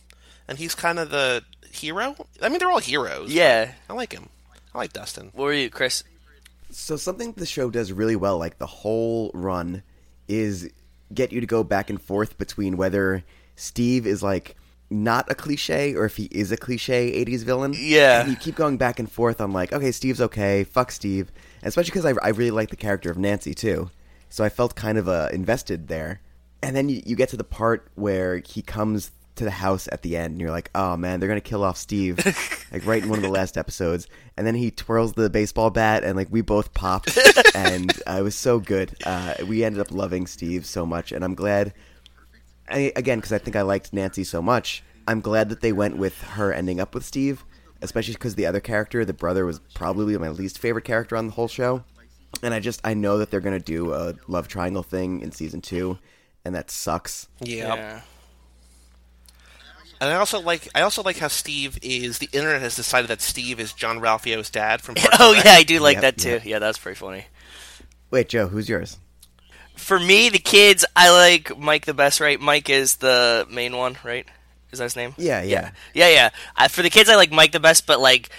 and 0.47 0.59
he's 0.59 0.77
kind 0.77 1.01
of 1.01 1.11
the 1.11 1.43
hero. 1.73 2.15
I 2.41 2.49
mean, 2.51 2.61
they're 2.61 2.71
all 2.71 2.79
heroes. 2.79 3.33
Yeah. 3.33 3.73
I 3.91 3.95
like 3.95 4.13
him. 4.13 4.29
I 4.73 4.79
like 4.79 4.93
Dustin. 4.93 5.31
What 5.35 5.45
were 5.47 5.53
you, 5.55 5.71
Chris? 5.71 6.05
So 6.71 6.97
something 6.97 7.33
the 7.33 7.47
show 7.47 7.69
does 7.69 7.91
really 7.91 8.15
well, 8.17 8.39
like 8.39 8.59
the 8.59 8.67
whole 8.67 9.33
run, 9.35 9.83
is 10.29 10.71
get 11.13 11.33
you 11.33 11.41
to 11.41 11.47
go 11.47 11.63
back 11.63 11.91
and 11.91 12.01
forth 12.01 12.39
between 12.39 12.77
whether 12.77 13.25
Steve 13.57 14.07
is 14.07 14.23
like 14.23 14.57
not 14.91 15.31
a 15.31 15.35
cliche 15.35 15.95
or 15.95 16.05
if 16.05 16.17
he 16.17 16.25
is 16.31 16.53
a 16.53 16.57
cliche 16.57 17.25
80s 17.25 17.45
villain. 17.45 17.75
Yeah. 17.77 18.23
And 18.23 18.31
you 18.31 18.37
keep 18.37 18.55
going 18.55 18.77
back 18.77 18.99
and 18.99 19.11
forth 19.11 19.41
on 19.41 19.53
like, 19.53 19.73
okay, 19.73 19.93
Steve's 19.93 20.21
okay, 20.21 20.65
fuck 20.65 20.93
Steve. 20.93 21.33
And 21.61 21.69
especially 21.69 21.91
because 21.91 22.07
I, 22.07 22.15
I 22.23 22.31
really 22.31 22.51
like 22.51 22.71
the 22.71 22.77
character 22.77 23.11
of 23.11 23.19
Nancy 23.19 23.55
too. 23.55 23.91
So 24.29 24.45
I 24.45 24.49
felt 24.49 24.75
kind 24.75 24.99
of 24.99 25.09
uh, 25.09 25.29
invested 25.33 25.89
there. 25.89 26.21
And 26.63 26.75
then 26.75 26.89
you, 26.89 27.03
you 27.05 27.17
get 27.17 27.29
to 27.31 27.37
the 27.37 27.45
part 27.45 27.89
where 27.95 28.39
he 28.39 28.63
comes 28.63 29.11
to 29.37 29.45
the 29.45 29.51
house 29.51 29.89
at 29.91 30.03
the 30.03 30.17
end 30.17 30.33
and 30.33 30.41
you're 30.41 30.51
like, 30.51 30.71
oh 30.75 30.97
man, 30.97 31.19
they're 31.19 31.29
going 31.29 31.41
to 31.41 31.49
kill 31.49 31.65
off 31.65 31.77
Steve. 31.77 32.19
like 32.73 32.87
right 32.87 33.03
in 33.03 33.09
one 33.09 33.19
of 33.19 33.25
the 33.25 33.31
last 33.31 33.57
episodes. 33.57 34.07
And 34.37 34.47
then 34.47 34.55
he 34.55 34.71
twirls 34.71 35.15
the 35.15 35.31
baseball 35.31 35.71
bat 35.71 36.05
and 36.05 36.17
like 36.17 36.29
we 36.31 36.41
both 36.41 36.73
popped 36.75 37.17
and 37.55 37.93
uh, 38.07 38.17
it 38.19 38.23
was 38.23 38.37
so 38.37 38.59
good. 38.61 38.95
Uh, 39.05 39.35
we 39.47 39.65
ended 39.65 39.81
up 39.81 39.91
loving 39.91 40.27
Steve 40.27 40.67
so 40.67 40.87
much 40.87 41.13
and 41.13 41.25
I'm 41.25 41.35
glad 41.35 41.75
I, 42.69 42.93
again, 42.97 43.19
because 43.19 43.33
I 43.33 43.39
think 43.39 43.57
I 43.57 43.63
liked 43.63 43.93
Nancy 43.93 44.25
so 44.25 44.41
much, 44.41 44.83
I'm 45.07 45.21
glad 45.21 45.49
that 45.51 45.61
they 45.61 45.73
went 45.73 45.97
with 45.97 46.21
her 46.23 46.53
ending 46.53 46.81
up 46.81 46.95
with 46.95 47.05
Steve, 47.05 47.45
especially 47.83 48.15
because 48.15 48.37
the 48.37 48.47
other 48.47 48.61
character, 48.61 49.05
the 49.05 49.13
brother, 49.13 49.45
was 49.45 49.61
probably 49.75 50.17
my 50.17 50.31
least 50.31 50.59
favorite 50.59 50.85
character 50.85 51.17
on 51.17 51.27
the 51.27 51.35
whole 51.35 51.49
show. 51.49 51.85
And 52.43 52.55
I 52.55 52.61
just, 52.61 52.81
I 52.85 52.95
know 52.95 53.19
that 53.19 53.31
they're 53.31 53.41
going 53.41 53.59
to 53.59 53.65
do 53.65 53.93
a 53.93 54.15
love 54.27 54.49
triangle 54.49 54.83
thing 54.83 55.21
in 55.21 55.31
season 55.31 55.61
two, 55.61 55.99
and 56.45 56.55
that 56.55 56.71
sucks. 56.71 57.29
Yeah. 57.41 57.75
Yeah. 57.75 58.01
And 60.01 60.11
I 60.11 60.17
also 60.17 60.41
like 60.41 60.69
I 60.75 60.83
also 60.83 61.03
like 61.03 61.19
how 61.19 61.29
Steve 61.29 61.79
is 61.83 62.19
the 62.19 62.29
internet 62.33 62.61
has 62.61 62.77
decided 62.77 63.09
that 63.09 63.21
Steve 63.23 63.61
is 63.61 63.73
Jean-Ralphio's 63.73 64.51
dad 64.51 64.81
from 64.83 64.97
Parks 64.97 65.17
Oh 65.21 65.33
and 65.35 65.45
yeah, 65.45 65.51
Rec. 65.53 65.61
I 65.61 65.63
do 65.63 65.81
like 65.81 65.95
Yep, 65.97 66.03
that 66.03 66.19
too. 66.19 66.29
yep. 66.31 66.45
Yeah, 66.45 66.59
that's 66.59 66.79
pretty 66.79 66.97
funny. 66.99 67.27
Wait, 68.11 68.29
Joe, 68.29 68.49
who's 68.49 68.69
yours? 68.69 68.99
For 69.77 69.99
me, 69.99 70.29
the 70.29 70.39
kids, 70.39 70.85
I 70.95 71.11
like 71.11 71.59
Mike 71.59 71.85
the 71.87 71.95
best. 71.95 72.21
Right, 72.21 72.41
Mike 72.41 72.69
is 72.71 72.97
the 72.97 73.47
main 73.51 73.77
one, 73.77 73.97
right? 74.05 74.27
Is 74.73 74.79
that 74.79 74.85
his 74.85 74.97
name? 74.97 75.15
Yeah, 75.17 75.43
yeah. 75.43 75.71
yeah, 75.95 76.09
yeah. 76.09 76.31
I, 76.57 76.69
for 76.69 76.83
the 76.83 76.91
kids, 76.91 77.09
I 77.09 77.17
like 77.17 77.31
Mike 77.33 77.53
the 77.53 77.61
best, 77.61 77.87
but 77.87 78.01
like 78.01 78.31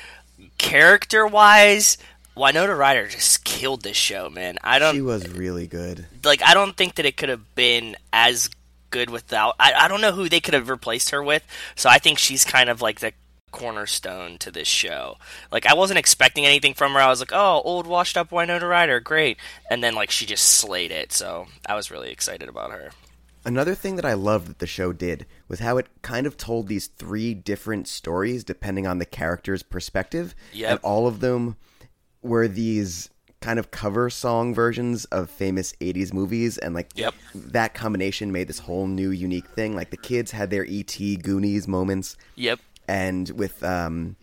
character 0.58 1.26
wise, 1.28 1.97
Winona 2.36 2.76
Ryder 2.76 3.08
just 3.08 3.43
killed 3.43 3.82
this 3.84 3.97
show, 3.97 4.30
man. 4.30 4.58
I 4.64 4.80
don't 4.80 4.95
She 4.95 5.01
was 5.01 5.28
really 5.30 5.68
good. 5.68 6.06
like. 6.24 6.41
I 6.43 6.53
don't 6.53 6.76
think 6.76 6.95
that 6.95 7.06
it 7.06 7.18
could 7.18 7.30
have 7.30 7.56
been 7.56 7.95
as 8.14 8.49
good 8.96 9.10
without. 9.10 9.56
I, 9.60 9.74
I 9.74 9.88
don't 9.89 10.00
know 10.00 10.14
who 10.14 10.30
they 10.30 10.39
could 10.39 10.54
have 10.54 10.70
replaced 10.70 11.10
her 11.10 11.22
with. 11.22 11.46
So 11.76 11.89
I 11.89 11.98
think 11.98 12.18
she's 12.18 12.46
kind 12.46 12.70
of 12.70 12.82
like 12.82 13.02
the 13.02 13.12
cornerstone 13.52 14.38
to 14.38 14.50
this 14.52 14.70
show. 14.70 15.18
Like 15.52 15.66
I 15.66 15.74
wasn't 15.74 16.00
expecting 16.00 16.46
anything 16.46 16.74
from 16.74 16.93
her. 16.93 17.02
I 17.02 17.10
was 17.10 17.20
like, 17.20 17.34
oh, 17.34 17.62
old 17.66 17.88
washed 17.88 18.16
up 18.16 18.32
Winona 18.32 18.66
Ryder, 18.66 19.02
great. 19.02 19.38
And 19.70 19.84
then 19.84 19.96
like 19.96 20.12
she 20.12 20.26
just 20.26 20.46
slayed 20.46 20.91
it. 20.91 21.12
So 21.12 21.48
I 21.68 21.76
was 21.76 21.91
really 21.91 22.10
excited 22.10 22.48
about 22.48 22.72
her. 22.72 22.91
Another 23.43 23.76
thing 23.76 23.98
that 23.98 24.06
I 24.06 24.14
loved 24.14 24.48
that 24.48 24.60
the 24.60 24.66
show 24.66 24.93
did 24.93 25.26
was 25.50 25.60
how 25.60 25.78
it 25.78 25.88
kind 26.02 26.26
of 26.26 26.38
told 26.38 26.68
these 26.68 26.88
three 26.88 27.34
different 27.34 27.89
stories 27.89 28.46
depending 28.46 28.88
on 28.88 29.00
the 29.00 29.06
character's 29.06 29.62
perspective. 29.62 30.36
Yep. 30.54 30.72
And 30.72 30.80
all 30.84 31.06
of 31.06 31.20
them 31.20 31.58
were 32.22 32.48
these 32.48 33.10
kind 33.42 33.60
of 33.60 33.70
cover 33.72 34.10
song 34.10 34.54
versions 34.54 35.06
of 35.06 35.30
famous 35.30 35.74
80s 35.82 36.14
movies 36.14 36.58
and 36.58 36.74
like 36.74 36.90
Yep. 36.96 37.14
that 37.36 37.74
combination 37.74 38.32
made 38.32 38.48
this 38.48 38.60
whole 38.60 38.88
new 38.88 39.12
unique 39.12 39.48
thing 39.50 39.76
like 39.76 39.92
the 39.92 39.98
kids 39.98 40.32
had 40.32 40.50
their 40.50 40.66
ET 40.68 40.98
Goonies 41.22 41.68
moments 41.68 42.18
Yep. 42.36 42.60
and 42.88 43.30
with 43.32 43.64
um 43.64 44.16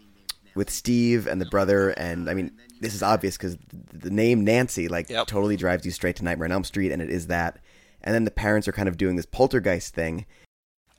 with 0.54 0.70
Steve 0.70 1.26
and 1.26 1.40
the 1.40 1.46
brother 1.46 1.90
and 1.90 2.28
I 2.28 2.34
mean 2.34 2.50
this 2.80 2.94
is 2.94 3.02
obvious 3.02 3.38
cuz 3.38 3.56
the 3.92 4.10
name 4.10 4.42
Nancy 4.44 4.88
like 4.88 5.08
Yep. 5.08 5.26
totally 5.28 5.56
drives 5.56 5.84
you 5.84 5.92
straight 5.92 6.16
to 6.16 6.24
Nightmare 6.24 6.46
on 6.46 6.52
Elm 6.52 6.64
Street 6.64 6.90
and 6.90 7.00
it 7.00 7.10
is 7.10 7.28
that 7.28 7.58
and 8.02 8.14
then 8.14 8.24
the 8.24 8.30
parents 8.32 8.66
are 8.66 8.72
kind 8.72 8.88
of 8.88 8.96
doing 8.96 9.14
this 9.16 9.26
poltergeist 9.26 9.94
thing 9.94 10.26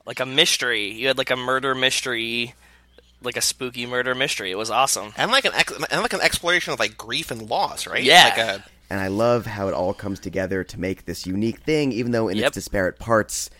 Like 0.06 0.20
a 0.20 0.26
mystery. 0.26 0.90
You 0.92 1.08
had 1.08 1.18
like 1.18 1.30
a 1.30 1.36
murder 1.36 1.74
mystery, 1.74 2.54
like 3.24 3.36
a 3.36 3.40
spooky 3.42 3.86
murder 3.86 4.14
mystery. 4.14 4.50
It 4.50 4.58
was 4.58 4.70
awesome. 4.70 5.12
and 5.16 5.30
like 5.30 5.44
an 5.44 5.52
ex- 5.54 5.72
and 5.90 6.02
like 6.02 6.12
an 6.12 6.20
exploration 6.20 6.72
of 6.72 6.78
like 6.78 6.96
grief 6.96 7.30
and 7.30 7.48
loss, 7.50 7.86
right? 7.86 8.02
Yeah. 8.02 8.24
Like 8.24 8.38
a, 8.38 8.64
and 8.90 9.00
I 9.00 9.08
love 9.08 9.46
how 9.46 9.68
it 9.68 9.74
all 9.74 9.94
comes 9.94 10.20
together 10.20 10.62
to 10.64 10.78
make 10.80 11.04
this 11.06 11.26
unique 11.26 11.60
thing 11.60 11.90
even 11.92 12.12
though 12.12 12.28
in 12.28 12.36
Yep. 12.36 12.46
its 12.48 12.54
disparate 12.54 12.98
parts 12.98 13.50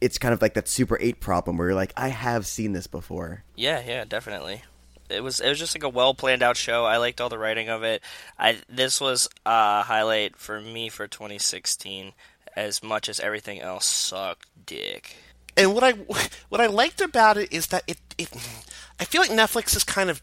it's 0.00 0.16
kind 0.16 0.32
of 0.32 0.40
like 0.40 0.54
that 0.54 0.66
Super 0.66 0.96
8 0.98 1.20
problem 1.20 1.58
where 1.58 1.68
you're 1.68 1.74
like 1.74 1.92
I 1.96 2.08
have 2.08 2.46
seen 2.46 2.72
this 2.72 2.86
before. 2.86 3.44
Yeah, 3.56 3.82
yeah, 3.86 4.04
definitely. 4.06 4.62
It 5.10 5.22
was 5.22 5.40
it 5.40 5.48
was 5.48 5.58
just 5.58 5.74
like 5.74 5.82
a 5.82 5.88
well 5.88 6.14
planned 6.14 6.42
out 6.42 6.56
show. 6.56 6.84
I 6.86 6.96
liked 6.98 7.20
all 7.20 7.28
the 7.28 7.36
writing 7.36 7.68
of 7.68 7.82
it. 7.82 8.00
I 8.38 8.58
this 8.68 9.00
was 9.00 9.28
a 9.44 9.82
highlight 9.82 10.36
for 10.36 10.60
me 10.60 10.88
for 10.88 11.06
2016 11.08 12.12
as 12.56 12.82
much 12.82 13.08
as 13.08 13.20
everything 13.20 13.60
else 13.60 13.84
sucked 13.86 14.46
dick. 14.64 15.16
And 15.56 15.74
what 15.74 15.84
I 15.84 15.92
what 16.48 16.60
I 16.60 16.66
liked 16.66 17.00
about 17.00 17.36
it 17.36 17.52
is 17.52 17.68
that 17.68 17.84
it 17.86 17.98
it 18.18 18.28
I 18.98 19.04
feel 19.04 19.20
like 19.20 19.30
Netflix 19.30 19.74
is 19.76 19.84
kind 19.84 20.10
of 20.10 20.22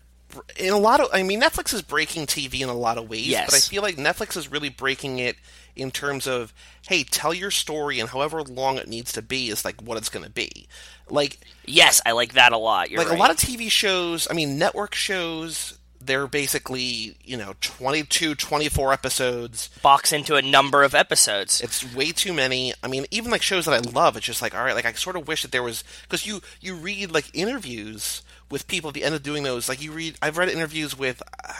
in 0.58 0.74
a 0.74 0.78
lot 0.78 1.00
of 1.00 1.08
I 1.14 1.24
mean 1.24 1.42
Netflix 1.42 1.74
is 1.74 1.82
breaking 1.82 2.26
TV 2.28 2.62
in 2.62 2.70
a 2.70 2.74
lot 2.74 2.98
of 2.98 3.10
ways, 3.10 3.28
Yes. 3.28 3.48
but 3.50 3.56
I 3.56 3.60
feel 3.60 3.82
like 3.82 3.96
Netflix 3.96 4.36
is 4.38 4.52
really 4.52 4.70
breaking 4.70 5.20
it 5.20 5.36
in 5.76 5.92
terms 5.92 6.28
of 6.28 6.54
hey, 6.88 7.04
tell 7.04 7.34
your 7.34 7.52
story 7.52 8.00
and 8.00 8.10
however 8.10 8.42
long 8.44 8.78
it 8.78 8.88
needs 8.88 9.12
to 9.14 9.22
be 9.22 9.50
is 9.50 9.64
like 9.66 9.82
what 9.82 9.98
it's 9.98 10.10
going 10.10 10.26
to 10.26 10.32
be. 10.32 10.68
Like 11.10 11.40
Yes, 11.66 12.02
I 12.06 12.12
like 12.12 12.34
that 12.34 12.52
a 12.52 12.58
lot. 12.58 12.90
You're 12.90 13.00
like 13.00 13.10
right. 13.10 13.18
a 13.18 13.22
lot 13.22 13.32
of 13.32 13.38
TV 13.38 13.70
shows, 13.72 14.28
I 14.30 14.34
mean 14.34 14.58
network 14.58 14.96
shows, 14.96 15.77
they're 16.00 16.28
basically, 16.28 17.18
you 17.24 17.38
know, 17.38 17.54
22 17.62 18.36
24 18.36 18.94
episodes. 18.94 19.70
box 19.82 20.12
into 20.12 20.36
a 20.36 20.42
number 20.42 20.84
of 20.84 20.96
episodes. 20.96 21.62
It's 21.62 21.96
way 21.96 22.12
too 22.12 22.34
many. 22.34 22.74
I 22.84 22.88
mean, 22.88 23.06
even 23.12 23.32
like 23.32 23.42
shows 23.42 23.66
that 23.66 23.74
I 23.74 23.90
love, 23.90 24.16
it's 24.16 24.26
just 24.26 24.42
like, 24.42 24.56
all 24.56 24.64
right, 24.64 24.76
like 24.76 24.86
I 24.86 24.94
sort 24.94 25.16
of 25.16 25.28
wish 25.28 25.42
that 25.42 25.52
there 25.52 25.64
was 25.64 25.84
because 26.04 26.26
you 26.26 26.42
you 26.62 26.76
read 26.76 27.12
like 27.12 27.30
interviews 27.34 28.22
with 28.50 28.68
people 28.68 28.90
at 28.90 28.94
the 28.94 29.04
end 29.04 29.16
of 29.16 29.24
doing 29.24 29.44
those. 29.44 29.68
Like 29.68 29.82
you 29.82 29.92
read, 29.92 30.16
I've 30.22 30.38
read 30.38 30.50
interviews 30.50 30.98
with 30.98 31.22
uh, 31.48 31.54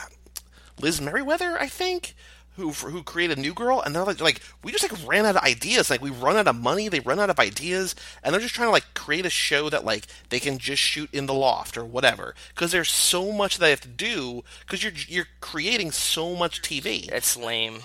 Liz 0.80 1.00
Meriwether, 1.00 1.58
I 1.58 1.66
think, 1.68 2.14
who 2.58 2.72
who 2.72 3.02
created 3.02 3.38
New 3.38 3.54
Girl, 3.54 3.80
and 3.80 3.94
they're 3.94 4.04
like, 4.04 4.20
like 4.20 4.40
we 4.62 4.72
just 4.72 4.90
like 4.90 5.08
ran 5.08 5.24
out 5.24 5.36
of 5.36 5.42
ideas. 5.42 5.88
Like 5.88 6.02
we 6.02 6.10
run 6.10 6.36
out 6.36 6.48
of 6.48 6.56
money, 6.56 6.88
they 6.88 7.00
run 7.00 7.20
out 7.20 7.30
of 7.30 7.38
ideas, 7.38 7.94
and 8.22 8.32
they're 8.32 8.40
just 8.40 8.54
trying 8.54 8.68
to 8.68 8.72
like 8.72 8.94
create 8.94 9.24
a 9.24 9.30
show 9.30 9.70
that 9.70 9.84
like 9.84 10.06
they 10.28 10.40
can 10.40 10.58
just 10.58 10.82
shoot 10.82 11.08
in 11.12 11.26
the 11.26 11.34
loft 11.34 11.78
or 11.78 11.84
whatever. 11.84 12.34
Because 12.50 12.72
there's 12.72 12.90
so 12.90 13.32
much 13.32 13.56
that 13.56 13.64
they 13.64 13.70
have 13.70 13.80
to 13.82 13.88
do 13.88 14.42
because 14.60 14.82
you're 14.82 14.92
you're 15.06 15.28
creating 15.40 15.92
so 15.92 16.34
much 16.34 16.60
TV. 16.60 17.08
It's 17.10 17.36
lame. 17.36 17.80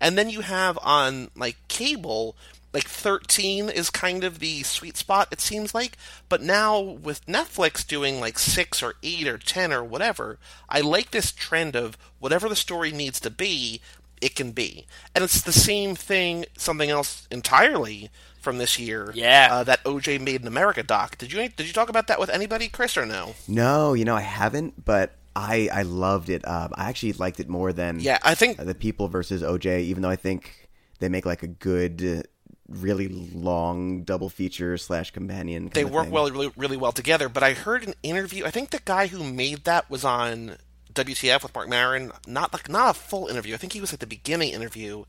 And 0.00 0.16
then 0.16 0.30
you 0.30 0.40
have 0.40 0.78
on 0.82 1.30
like 1.36 1.56
cable, 1.68 2.36
like 2.72 2.88
13 2.88 3.68
is 3.68 3.90
kind 3.90 4.24
of 4.24 4.38
the 4.38 4.62
sweet 4.62 4.96
spot, 4.96 5.28
it 5.30 5.40
seems 5.40 5.74
like. 5.74 5.96
But 6.28 6.42
now 6.42 6.80
with 6.80 7.26
Netflix 7.26 7.86
doing 7.86 8.18
like 8.18 8.38
6 8.38 8.82
or 8.82 8.94
8 9.02 9.28
or 9.28 9.38
10 9.38 9.72
or 9.72 9.84
whatever, 9.84 10.38
I 10.68 10.80
like 10.80 11.10
this 11.10 11.32
trend 11.32 11.76
of 11.76 11.98
whatever 12.18 12.48
the 12.48 12.56
story 12.56 12.92
needs 12.92 13.20
to 13.20 13.30
be, 13.30 13.80
it 14.22 14.34
can 14.36 14.52
be. 14.52 14.86
And 15.14 15.24
it's 15.24 15.42
the 15.42 15.52
same 15.52 15.94
thing, 15.94 16.46
something 16.56 16.88
else 16.88 17.26
entirely 17.30 18.08
from 18.40 18.58
this 18.58 18.78
year. 18.78 19.12
Yeah. 19.14 19.48
Uh, 19.50 19.64
that 19.64 19.84
OJ 19.84 20.20
Made 20.20 20.40
in 20.40 20.46
America 20.46 20.82
doc. 20.82 21.18
Did 21.18 21.32
you 21.32 21.48
did 21.48 21.66
you 21.66 21.72
talk 21.72 21.88
about 21.88 22.06
that 22.06 22.18
with 22.18 22.30
anybody, 22.30 22.68
Chris, 22.68 22.96
or 22.96 23.04
no? 23.04 23.34
No, 23.48 23.94
you 23.94 24.04
know 24.04 24.16
I 24.16 24.20
haven't, 24.20 24.84
but 24.84 25.12
I 25.34 25.68
I 25.72 25.82
loved 25.82 26.30
it. 26.30 26.46
Um, 26.46 26.72
I 26.74 26.88
actually 26.88 27.12
liked 27.14 27.40
it 27.40 27.48
more 27.48 27.72
than 27.72 28.00
Yeah, 28.00 28.18
I 28.22 28.34
think 28.34 28.60
uh, 28.60 28.64
the 28.64 28.74
People 28.74 29.08
versus 29.08 29.42
OJ. 29.42 29.80
Even 29.82 30.02
though 30.02 30.10
I 30.10 30.16
think 30.16 30.68
they 31.00 31.08
make 31.08 31.26
like 31.26 31.42
a 31.42 31.48
good, 31.48 32.04
uh, 32.04 32.22
really 32.68 33.08
long 33.08 34.02
double 34.02 34.28
feature 34.28 34.76
slash 34.78 35.10
companion. 35.10 35.70
they 35.72 35.82
of 35.82 35.90
work 35.90 36.04
thing. 36.04 36.12
well, 36.12 36.30
really, 36.30 36.52
really 36.56 36.76
well 36.76 36.92
together. 36.92 37.28
But 37.28 37.42
I 37.42 37.54
heard 37.54 37.86
an 37.86 37.94
interview. 38.02 38.44
I 38.44 38.50
think 38.50 38.70
the 38.70 38.80
guy 38.84 39.08
who 39.08 39.24
made 39.24 39.64
that 39.64 39.90
was 39.90 40.04
on 40.04 40.56
WTF 40.92 41.42
with 41.42 41.54
Marc 41.54 41.68
Maron. 41.68 42.12
Not 42.26 42.52
like 42.52 42.68
not 42.68 42.96
a 42.96 42.98
full 42.98 43.28
interview. 43.28 43.54
I 43.54 43.56
think 43.56 43.72
he 43.72 43.80
was 43.80 43.92
at 43.92 44.00
the 44.00 44.06
beginning 44.06 44.52
interview. 44.52 45.04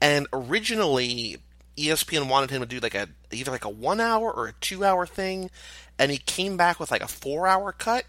And 0.00 0.26
originally, 0.32 1.38
ESPN 1.76 2.28
wanted 2.28 2.50
him 2.50 2.60
to 2.60 2.66
do 2.66 2.80
like 2.80 2.94
a 2.94 3.08
either 3.30 3.50
like 3.50 3.64
a 3.64 3.70
one 3.70 4.00
hour 4.00 4.32
or 4.32 4.48
a 4.48 4.52
two 4.54 4.84
hour 4.84 5.06
thing, 5.06 5.50
and 5.98 6.10
he 6.10 6.18
came 6.18 6.56
back 6.56 6.80
with 6.80 6.90
like 6.90 7.02
a 7.02 7.08
four 7.08 7.46
hour 7.46 7.72
cut. 7.72 8.04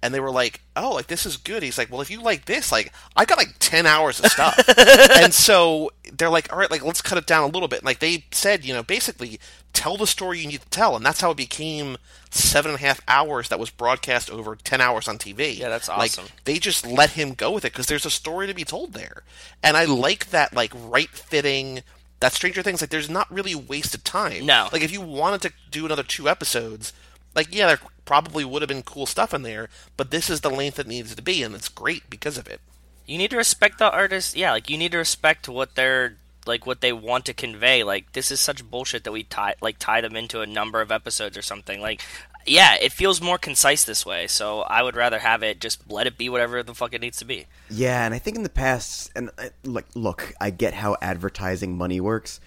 And 0.00 0.14
they 0.14 0.20
were 0.20 0.30
like, 0.30 0.62
"Oh, 0.76 0.92
like 0.92 1.08
this 1.08 1.26
is 1.26 1.36
good." 1.36 1.64
He's 1.64 1.76
like, 1.76 1.90
"Well, 1.90 2.00
if 2.00 2.08
you 2.08 2.22
like 2.22 2.44
this, 2.44 2.70
like 2.70 2.92
I 3.16 3.24
got 3.24 3.36
like 3.36 3.56
ten 3.58 3.84
hours 3.84 4.20
of 4.20 4.26
stuff." 4.26 4.56
and 5.16 5.34
so 5.34 5.90
they're 6.16 6.30
like, 6.30 6.52
"All 6.52 6.58
right, 6.58 6.70
like 6.70 6.84
let's 6.84 7.02
cut 7.02 7.18
it 7.18 7.26
down 7.26 7.44
a 7.44 7.52
little 7.52 7.68
bit." 7.68 7.84
Like 7.84 7.98
they 7.98 8.24
said, 8.30 8.64
you 8.64 8.74
know, 8.74 8.82
basically 8.82 9.38
tell 9.72 9.96
the 9.96 10.06
story 10.06 10.40
you 10.40 10.48
need 10.48 10.62
to 10.62 10.68
tell, 10.70 10.96
and 10.96 11.04
that's 11.04 11.20
how 11.20 11.30
it 11.30 11.36
became 11.36 11.96
seven 12.30 12.72
and 12.72 12.80
a 12.80 12.84
half 12.84 13.00
hours 13.08 13.48
that 13.48 13.58
was 13.60 13.70
broadcast 13.70 14.30
over 14.30 14.56
ten 14.56 14.80
hours 14.80 15.08
on 15.08 15.18
TV. 15.18 15.56
Yeah, 15.56 15.68
that's 15.68 15.88
awesome. 15.88 16.24
Like, 16.24 16.44
they 16.44 16.58
just 16.58 16.86
let 16.86 17.10
him 17.10 17.34
go 17.34 17.52
with 17.52 17.64
it 17.64 17.72
because 17.72 17.86
there's 17.86 18.06
a 18.06 18.10
story 18.10 18.46
to 18.46 18.54
be 18.54 18.64
told 18.64 18.92
there, 18.92 19.22
and 19.62 19.76
I 19.76 19.84
like 19.84 20.30
that 20.30 20.54
like 20.54 20.72
right 20.74 21.10
fitting. 21.10 21.82
That 22.20 22.32
Stranger 22.32 22.62
Things, 22.64 22.80
like, 22.80 22.90
there's 22.90 23.08
not 23.08 23.30
really 23.32 23.54
wasted 23.54 24.04
time. 24.04 24.44
No. 24.44 24.68
like 24.72 24.82
if 24.82 24.90
you 24.90 25.00
wanted 25.00 25.40
to 25.42 25.52
do 25.70 25.86
another 25.86 26.02
two 26.02 26.28
episodes, 26.28 26.92
like 27.36 27.54
yeah, 27.54 27.68
there 27.68 27.78
probably 28.04 28.44
would 28.44 28.62
have 28.62 28.68
been 28.68 28.82
cool 28.82 29.06
stuff 29.06 29.32
in 29.32 29.42
there, 29.42 29.68
but 29.96 30.10
this 30.10 30.28
is 30.28 30.40
the 30.40 30.50
length 30.50 30.78
it 30.80 30.88
needs 30.88 31.14
to 31.14 31.22
be, 31.22 31.42
and 31.44 31.54
it's 31.54 31.68
great 31.68 32.10
because 32.10 32.36
of 32.36 32.48
it. 32.48 32.60
You 33.08 33.16
need 33.16 33.30
to 33.30 33.36
respect 33.38 33.78
the 33.78 33.90
artist. 33.90 34.36
Yeah, 34.36 34.52
like 34.52 34.68
you 34.68 34.76
need 34.76 34.92
to 34.92 34.98
respect 34.98 35.48
what 35.48 35.74
they're 35.74 36.16
like 36.46 36.66
what 36.66 36.82
they 36.82 36.92
want 36.92 37.24
to 37.24 37.34
convey. 37.34 37.82
Like 37.82 38.12
this 38.12 38.30
is 38.30 38.38
such 38.38 38.68
bullshit 38.70 39.04
that 39.04 39.12
we 39.12 39.24
tie 39.24 39.54
like 39.62 39.78
tie 39.78 40.02
them 40.02 40.14
into 40.14 40.42
a 40.42 40.46
number 40.46 40.80
of 40.82 40.92
episodes 40.92 41.36
or 41.36 41.42
something. 41.42 41.80
Like 41.80 42.02
yeah, 42.46 42.76
it 42.80 42.92
feels 42.92 43.20
more 43.20 43.38
concise 43.38 43.84
this 43.84 44.04
way. 44.04 44.26
So 44.26 44.60
I 44.60 44.82
would 44.82 44.96
rather 44.96 45.18
have 45.18 45.42
it 45.42 45.60
just 45.60 45.90
let 45.90 46.06
it 46.06 46.18
be 46.18 46.28
whatever 46.28 46.62
the 46.62 46.74
fuck 46.74 46.94
it 46.94 47.00
needs 47.00 47.18
to 47.18 47.24
be. 47.24 47.46
Yeah, 47.70 48.04
and 48.04 48.14
I 48.14 48.18
think 48.18 48.36
in 48.36 48.42
the 48.42 48.48
past, 48.48 49.10
and 49.14 49.30
uh, 49.38 49.48
like, 49.64 49.86
look, 49.94 50.32
I 50.40 50.50
get 50.50 50.74
how 50.74 50.96
advertising 51.00 51.76
money 51.76 52.00
works, 52.00 52.40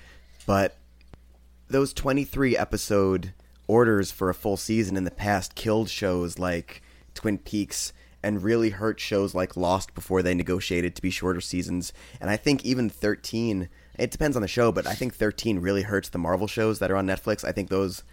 but 0.46 0.76
those 1.70 1.94
twenty-three 1.94 2.56
episode 2.56 3.34
orders 3.68 4.12
for 4.12 4.30
a 4.30 4.34
full 4.36 4.58
season 4.58 4.98
in 4.98 5.06
the 5.06 5.12
past 5.12 5.56
killed 5.56 5.90
shows 5.90 6.38
like 6.38 6.82
Twin 7.14 7.38
Peaks 7.38 7.94
and 8.24 8.44
really 8.44 8.70
hurt 8.70 9.00
shows 9.00 9.34
like 9.34 9.58
Lost 9.58 9.94
before 9.94 10.22
they 10.22 10.34
negotiated 10.34 10.96
to 10.96 11.02
be 11.02 11.10
shorter 11.10 11.42
seasons. 11.42 11.94
And 12.20 12.30
I 12.30 12.38
think 12.38 12.66
even 12.66 12.90
thirteen, 12.90 13.70
it 13.98 14.12
depends 14.12 14.36
on 14.36 14.42
the 14.42 14.48
show, 14.48 14.72
but 14.72 14.88
I 14.88 14.94
think 14.94 15.14
thirteen 15.14 15.60
really 15.60 15.84
hurts 15.84 16.10
the 16.10 16.18
Marvel 16.18 16.48
shows 16.48 16.80
that 16.80 16.92
are 16.92 16.98
on 16.98 17.08
Netflix. 17.08 17.44
I 17.44 17.52
think 17.52 17.70
those. 17.70 18.04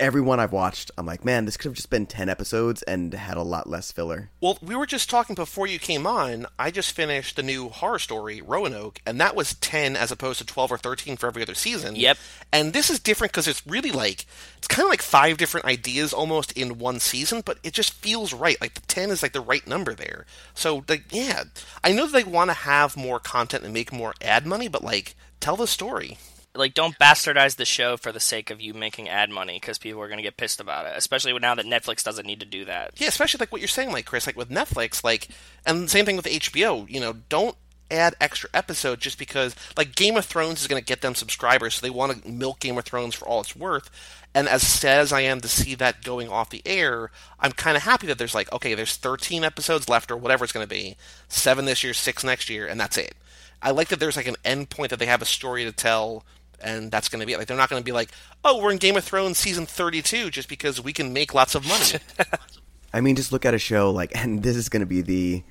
Every 0.00 0.22
one 0.22 0.40
I've 0.40 0.50
watched, 0.50 0.90
I'm 0.96 1.04
like, 1.04 1.26
man, 1.26 1.44
this 1.44 1.58
could 1.58 1.68
have 1.68 1.76
just 1.76 1.90
been 1.90 2.06
10 2.06 2.30
episodes 2.30 2.82
and 2.84 3.12
had 3.12 3.36
a 3.36 3.42
lot 3.42 3.68
less 3.68 3.92
filler. 3.92 4.30
Well, 4.40 4.56
we 4.62 4.74
were 4.74 4.86
just 4.86 5.10
talking 5.10 5.34
before 5.34 5.66
you 5.66 5.78
came 5.78 6.06
on. 6.06 6.46
I 6.58 6.70
just 6.70 6.92
finished 6.92 7.36
the 7.36 7.42
new 7.42 7.68
horror 7.68 7.98
story, 7.98 8.40
Roanoke, 8.40 9.02
and 9.04 9.20
that 9.20 9.36
was 9.36 9.54
10 9.56 9.96
as 9.96 10.10
opposed 10.10 10.38
to 10.38 10.46
12 10.46 10.72
or 10.72 10.78
13 10.78 11.18
for 11.18 11.26
every 11.26 11.42
other 11.42 11.54
season. 11.54 11.96
Yep. 11.96 12.16
And 12.50 12.72
this 12.72 12.88
is 12.88 12.98
different 12.98 13.32
because 13.32 13.46
it's 13.46 13.66
really 13.66 13.92
like, 13.92 14.24
it's 14.56 14.68
kind 14.68 14.86
of 14.86 14.90
like 14.90 15.02
five 15.02 15.36
different 15.36 15.66
ideas 15.66 16.14
almost 16.14 16.52
in 16.52 16.78
one 16.78 16.98
season, 16.98 17.42
but 17.44 17.58
it 17.62 17.74
just 17.74 17.92
feels 17.92 18.32
right. 18.32 18.58
Like 18.58 18.72
the 18.72 18.80
10 18.80 19.10
is 19.10 19.22
like 19.22 19.34
the 19.34 19.42
right 19.42 19.66
number 19.66 19.92
there. 19.92 20.24
So, 20.54 20.82
like, 20.88 21.04
yeah, 21.10 21.44
I 21.84 21.92
know 21.92 22.06
that 22.06 22.12
they 22.12 22.24
want 22.24 22.48
to 22.48 22.54
have 22.54 22.96
more 22.96 23.20
content 23.20 23.64
and 23.64 23.74
make 23.74 23.92
more 23.92 24.14
ad 24.22 24.46
money, 24.46 24.68
but 24.68 24.82
like, 24.82 25.14
tell 25.40 25.56
the 25.56 25.66
story. 25.66 26.16
Like 26.54 26.74
don't 26.74 26.98
bastardize 26.98 27.56
the 27.56 27.64
show 27.64 27.96
for 27.96 28.10
the 28.10 28.20
sake 28.20 28.50
of 28.50 28.60
you 28.60 28.74
making 28.74 29.08
ad 29.08 29.30
money 29.30 29.54
because 29.54 29.78
people 29.78 30.02
are 30.02 30.08
going 30.08 30.18
to 30.18 30.22
get 30.22 30.36
pissed 30.36 30.60
about 30.60 30.86
it. 30.86 30.92
Especially 30.96 31.32
now 31.38 31.54
that 31.54 31.66
Netflix 31.66 32.02
doesn't 32.02 32.26
need 32.26 32.40
to 32.40 32.46
do 32.46 32.64
that. 32.64 32.92
Yeah, 32.96 33.08
especially 33.08 33.38
like 33.38 33.52
what 33.52 33.60
you're 33.60 33.68
saying, 33.68 33.92
like 33.92 34.06
Chris, 34.06 34.26
like 34.26 34.36
with 34.36 34.50
Netflix, 34.50 35.04
like, 35.04 35.28
and 35.64 35.88
same 35.88 36.04
thing 36.04 36.16
with 36.16 36.26
HBO. 36.26 36.90
You 36.90 37.00
know, 37.00 37.14
don't 37.28 37.56
add 37.90 38.14
extra 38.20 38.48
episodes 38.54 39.02
just 39.02 39.18
because, 39.18 39.54
like, 39.76 39.94
Game 39.94 40.16
of 40.16 40.24
Thrones 40.24 40.60
is 40.60 40.68
going 40.68 40.80
to 40.80 40.86
get 40.86 41.00
them 41.00 41.14
subscribers, 41.14 41.74
so 41.74 41.82
they 41.82 41.90
want 41.90 42.22
to 42.22 42.30
milk 42.30 42.60
Game 42.60 42.78
of 42.78 42.84
Thrones 42.84 43.14
for 43.14 43.26
all 43.26 43.40
it's 43.40 43.56
worth. 43.56 43.90
And 44.34 44.48
as 44.48 44.66
sad 44.66 45.00
as 45.00 45.12
I 45.12 45.22
am 45.22 45.40
to 45.40 45.48
see 45.48 45.74
that 45.74 46.04
going 46.04 46.28
off 46.28 46.50
the 46.50 46.62
air, 46.64 47.10
I'm 47.40 47.52
kind 47.52 47.76
of 47.76 47.82
happy 47.82 48.06
that 48.06 48.18
there's 48.18 48.34
like, 48.34 48.52
okay, 48.52 48.74
there's 48.74 48.96
13 48.96 49.42
episodes 49.42 49.88
left 49.88 50.10
or 50.10 50.16
whatever 50.16 50.44
it's 50.44 50.52
going 50.52 50.64
to 50.64 50.70
be, 50.70 50.96
seven 51.28 51.64
this 51.64 51.82
year, 51.82 51.94
six 51.94 52.22
next 52.22 52.48
year, 52.48 52.66
and 52.66 52.80
that's 52.80 52.96
it. 52.96 53.14
I 53.62 53.72
like 53.72 53.88
that 53.88 54.00
there's 54.00 54.16
like 54.16 54.28
an 54.28 54.36
end 54.44 54.70
point 54.70 54.90
that 54.90 54.98
they 54.98 55.06
have 55.06 55.22
a 55.22 55.26
story 55.26 55.64
to 55.64 55.72
tell. 55.72 56.24
And 56.62 56.90
that's 56.90 57.08
going 57.08 57.20
to 57.20 57.26
be 57.26 57.32
it. 57.32 57.38
Like 57.38 57.46
they're 57.48 57.56
not 57.56 57.68
going 57.70 57.80
to 57.80 57.84
be 57.84 57.92
like, 57.92 58.10
"Oh, 58.44 58.60
we're 58.62 58.70
in 58.72 58.78
Game 58.78 58.96
of 58.96 59.04
Thrones 59.04 59.38
season 59.38 59.66
32 59.66 60.30
just 60.30 60.48
because 60.48 60.82
we 60.82 60.92
can 60.92 61.12
make 61.12 61.32
lots 61.34 61.54
of 61.54 61.66
money." 61.66 62.02
I 62.92 63.00
mean, 63.00 63.16
just 63.16 63.32
look 63.32 63.44
at 63.44 63.54
a 63.54 63.58
show 63.58 63.90
like, 63.90 64.12
and 64.14 64.42
this 64.42 64.56
is 64.56 64.68
going 64.68 64.80
to 64.80 64.86
be 64.86 65.00
the 65.00 65.42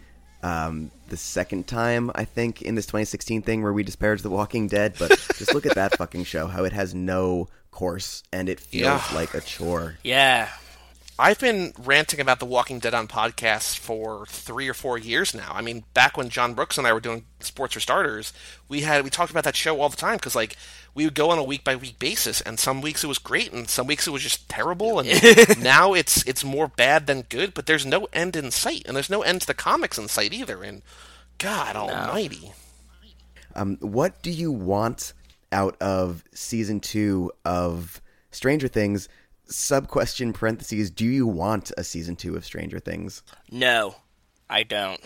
um, 0.43 0.91
the 1.09 1.17
second 1.17 1.67
time 1.67 2.11
I 2.15 2.25
think 2.25 2.61
in 2.61 2.75
this 2.75 2.85
2016 2.85 3.41
thing 3.41 3.61
where 3.63 3.73
we 3.73 3.83
disparage 3.83 4.21
The 4.21 4.29
Walking 4.29 4.67
Dead. 4.67 4.95
But 4.99 5.09
just 5.37 5.53
look 5.53 5.65
at 5.65 5.75
that 5.75 5.97
fucking 5.97 6.23
show, 6.25 6.47
how 6.47 6.63
it 6.65 6.73
has 6.73 6.93
no 6.93 7.47
course 7.71 8.23
and 8.33 8.49
it 8.49 8.59
feels 8.59 8.83
Yeah. 8.83 9.03
like 9.13 9.33
a 9.33 9.41
chore. 9.41 9.97
Yeah, 10.03 10.49
I've 11.19 11.39
been 11.39 11.73
ranting 11.77 12.21
about 12.21 12.39
The 12.39 12.45
Walking 12.45 12.79
Dead 12.79 12.93
on 12.93 13.09
podcasts 13.09 13.77
for 13.77 14.25
three 14.27 14.69
or 14.69 14.73
four 14.73 14.97
years 14.97 15.35
now. 15.35 15.51
I 15.53 15.61
mean, 15.61 15.83
back 15.93 16.15
when 16.15 16.29
John 16.29 16.53
Brooks 16.53 16.77
and 16.77 16.87
I 16.87 16.93
were 16.93 17.01
doing 17.01 17.25
Sports 17.41 17.73
for 17.73 17.81
Starters, 17.81 18.31
we 18.69 18.81
had 18.81 19.03
we 19.03 19.09
talked 19.09 19.29
about 19.29 19.43
that 19.43 19.57
show 19.57 19.81
all 19.81 19.89
the 19.89 19.97
time 19.97 20.15
because 20.15 20.33
like 20.33 20.55
we 20.95 21.03
would 21.03 21.15
go 21.15 21.29
on 21.29 21.37
a 21.37 21.43
week 21.43 21.65
by 21.65 21.75
week 21.75 21.99
basis, 21.99 22.39
and 22.39 22.57
some 22.57 22.79
weeks 22.79 23.03
it 23.03 23.07
was 23.07 23.17
great, 23.17 23.51
and 23.51 23.69
some 23.69 23.85
weeks 23.85 24.07
it 24.07 24.11
was 24.11 24.23
just 24.23 24.47
terrible, 24.47 24.99
and 24.99 25.09
now 25.61 25.93
it's 25.93 26.25
it's 26.25 26.45
more 26.45 26.69
bad 26.69 27.05
than 27.05 27.23
good. 27.23 27.53
But 27.53 27.65
there's 27.65 27.85
no 27.85 28.07
end 28.13 28.37
in 28.37 28.49
sight, 28.49 28.83
and 28.85 28.95
there's 28.95 29.09
no 29.09 29.21
end 29.21 29.41
to 29.41 29.47
the 29.47 29.53
comics 29.53 29.97
in 29.97 30.07
sight 30.07 30.33
either. 30.33 30.63
And 30.63 30.83
God 31.37 31.75
Almighty, 31.75 32.53
Um, 33.55 33.75
what 33.81 34.21
do 34.21 34.31
you 34.31 34.53
want 34.53 35.11
out 35.51 35.75
of 35.81 36.23
season 36.33 36.79
two 36.79 37.31
of 37.43 38.01
Stranger 38.31 38.69
Things? 38.69 39.09
Sub 39.49 39.87
question 39.87 40.33
parentheses: 40.33 40.91
Do 40.91 41.05
you 41.05 41.27
want 41.27 41.71
a 41.77 41.83
season 41.83 42.15
two 42.15 42.35
of 42.35 42.45
Stranger 42.45 42.79
Things? 42.79 43.23
No, 43.51 43.95
I 44.49 44.63
don't. 44.63 45.01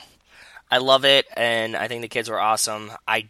I 0.70 0.78
love 0.78 1.06
it, 1.06 1.26
and 1.36 1.76
I 1.76 1.88
think 1.88 2.02
the 2.02 2.08
kids 2.08 2.30
were 2.30 2.40
awesome. 2.40 2.92
I, 3.08 3.30